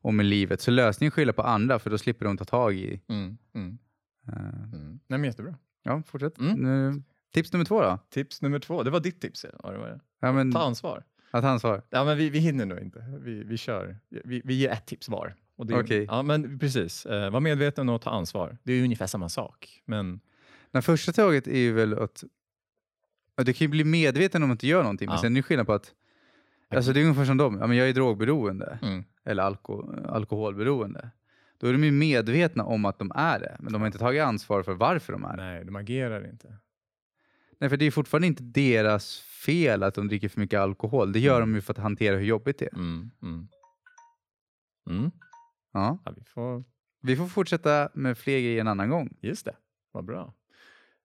om 0.03 0.21
i 0.21 0.25
livet. 0.25 0.61
Så 0.61 0.71
lösningen 0.71 1.11
skylla 1.11 1.33
på 1.33 1.43
andra 1.43 1.79
för 1.79 1.91
då 1.91 1.99
slipper 1.99 2.25
de 2.25 2.37
ta 2.37 2.45
tag 2.45 2.75
i. 2.75 3.01
Mm. 3.09 3.39
Mm. 3.55 3.79
Mm. 4.29 5.01
Nej, 5.07 5.19
men 5.19 5.25
jättebra. 5.25 5.55
ja, 5.83 6.03
fortsätt. 6.07 6.39
Mm. 6.39 6.55
Nu, 6.55 7.03
tips 7.35 7.53
nummer 7.53 7.65
två 7.65 7.81
då? 7.83 7.99
Tips 8.11 8.43
nummer 8.43 8.59
två, 8.59 8.83
det 8.83 8.91
var 8.91 9.01
ditt 9.01 9.21
tips. 9.21 9.47
Ja, 9.63 9.71
det 9.71 9.79
var 9.79 9.89
det. 9.89 10.01
Ja, 10.21 10.33
men, 10.33 10.53
Ta 10.53 10.63
ansvar. 10.63 11.05
att 11.31 11.43
ta 11.43 11.49
ansvar. 11.49 11.83
Ja, 11.91 12.05
men 12.05 12.17
vi, 12.19 12.31
vi 12.31 12.39
hinner 12.39 12.67
nog 12.67 12.79
inte. 12.79 13.05
Vi, 13.21 13.45
vi 13.45 13.57
kör. 13.57 13.99
Vi, 14.09 14.43
vi 14.45 14.55
ger 14.55 14.71
ett 14.71 14.87
tips 14.87 15.09
var. 15.09 15.35
Och 15.57 15.67
det, 15.67 15.81
Okej. 15.81 16.05
Ja, 16.05 16.23
men 16.23 16.59
precis. 16.59 17.07
Eh, 17.07 17.31
var 17.31 17.41
medveten 17.41 17.89
och 17.89 18.03
ta 18.03 18.11
ansvar. 18.11 18.59
Det 18.63 18.73
är 18.73 18.77
ju 18.77 18.85
ungefär 18.85 19.07
samma 19.07 19.29
sak. 19.29 19.83
Men 19.85 20.21
Det 20.71 20.83
första 20.83 21.13
taget 21.13 21.47
är 21.47 21.59
ju 21.59 21.73
väl 21.73 21.99
att 21.99 22.25
du 23.37 23.53
kan 23.53 23.65
ju 23.65 23.69
bli 23.69 23.85
medveten 23.85 24.43
om 24.43 24.51
att 24.51 24.61
du 24.61 24.67
gör 24.67 24.83
någonting, 24.83 25.07
men 25.09 25.17
Ja. 25.17 25.21
sen 25.23 25.33
är 25.33 25.39
det 25.39 25.43
skillnad 25.43 25.67
på 25.67 25.73
att 25.73 25.93
alltså 26.77 26.93
det 26.93 27.01
är 27.01 27.03
ungefär 27.05 27.25
som 27.25 27.37
dem, 27.37 27.59
ja, 27.61 27.67
men 27.67 27.77
jag 27.77 27.89
är 27.89 27.93
drogberoende 27.95 28.79
mm. 28.83 29.05
eller 29.25 29.43
alko 29.43 29.93
alkoholberoende. 30.09 31.11
Då 31.59 31.67
är 31.67 31.73
de 31.73 31.85
ju 31.85 31.91
medvetna 31.93 32.65
om 32.65 32.85
att 32.85 32.99
de 32.99 33.13
är 33.15 33.39
det, 33.41 33.57
men 33.61 33.73
de 33.73 33.83
har 33.83 33.87
inte 33.87 33.99
tagit 33.99 34.23
ansvar 34.23 34.63
för 34.63 34.75
varför 34.75 35.13
de 35.13 35.25
är 35.25 35.37
det. 35.37 35.43
nej, 35.43 35.65
de 35.65 35.77
agerar 35.77 36.29
inte. 36.31 36.57
Nej, 37.61 37.71
för 37.71 37.77
det 37.77 37.85
är 37.85 37.91
fortfarande 37.91 38.27
inte 38.27 38.43
deras 38.43 39.19
fel 39.21 39.83
att 39.83 39.95
de 39.95 40.09
dricker 40.09 40.29
för 40.29 40.41
mycket 40.41 40.61
alkohol. 40.61 41.13
Det 41.13 41.19
gör 41.21 41.37
Mm. 41.37 41.51
de 41.51 41.55
ju 41.55 41.61
för 41.61 41.73
att 41.73 41.79
hantera 41.79 42.17
hur 42.17 42.25
jobbigt 42.25 42.59
det 42.59 42.67
är. 42.67 42.75
Mm, 42.75 43.11
mm. 43.23 43.49
Mm. 44.91 45.11
Ja. 45.73 45.99
Ja, 46.05 46.13
vi 46.17 46.25
får, 46.25 46.65
Vi 47.03 47.17
får 47.17 47.27
fortsätta 47.27 47.89
med 47.95 48.19
fler 48.19 48.41
grejer 48.41 48.61
en 48.61 48.69
annan 48.69 48.89
gång. 48.91 49.17
just 49.21 49.45
det, 49.45 49.57
vad 49.93 50.05
bra. 50.05 50.35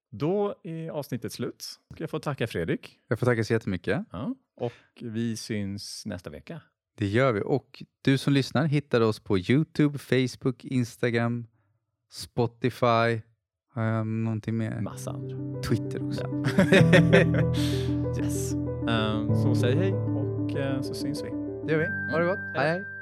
Då 0.09 0.55
är 0.63 0.89
avsnittet 0.89 1.33
slut. 1.33 1.65
Jag 1.97 2.09
får 2.09 2.19
tacka 2.19 2.47
Fredrik. 2.47 2.99
Jag 3.07 3.19
får 3.19 3.25
tacka 3.25 3.43
så 3.43 3.53
jättemycket. 3.53 4.05
Ja. 4.11 4.35
Och 4.55 4.73
vi 5.01 5.37
syns 5.37 6.05
nästa 6.05 6.29
vecka. 6.29 6.61
Det 6.97 7.07
gör 7.07 7.31
vi. 7.31 7.41
Och 7.45 7.83
du 8.01 8.17
som 8.17 8.33
lyssnar 8.33 8.65
hittar 8.65 9.01
oss 9.01 9.19
på 9.19 9.37
Youtube, 9.37 9.97
Facebook, 9.97 10.65
Instagram, 10.65 11.47
Spotify. 12.11 13.21
Har 13.73 13.83
jag 13.83 14.07
någonting 14.07 14.57
mer? 14.57 14.81
Massa 14.81 15.11
andra. 15.11 15.61
Twitter 15.61 16.07
också. 16.07 16.21
Ja. 16.21 16.63
yes. 18.23 18.53
Ehm, 18.89 19.35
så 19.35 19.55
säg 19.55 19.75
hej 19.75 19.93
och 19.93 20.55
eh, 20.57 20.81
så 20.81 20.93
syns 20.93 21.23
vi. 21.23 21.29
Det 21.67 21.73
gör 21.73 21.79
vi. 21.79 22.11
Ha 22.11 22.19
det 22.19 22.25
gott. 22.25 22.39
Hej 22.55 22.69
hej. 22.69 22.96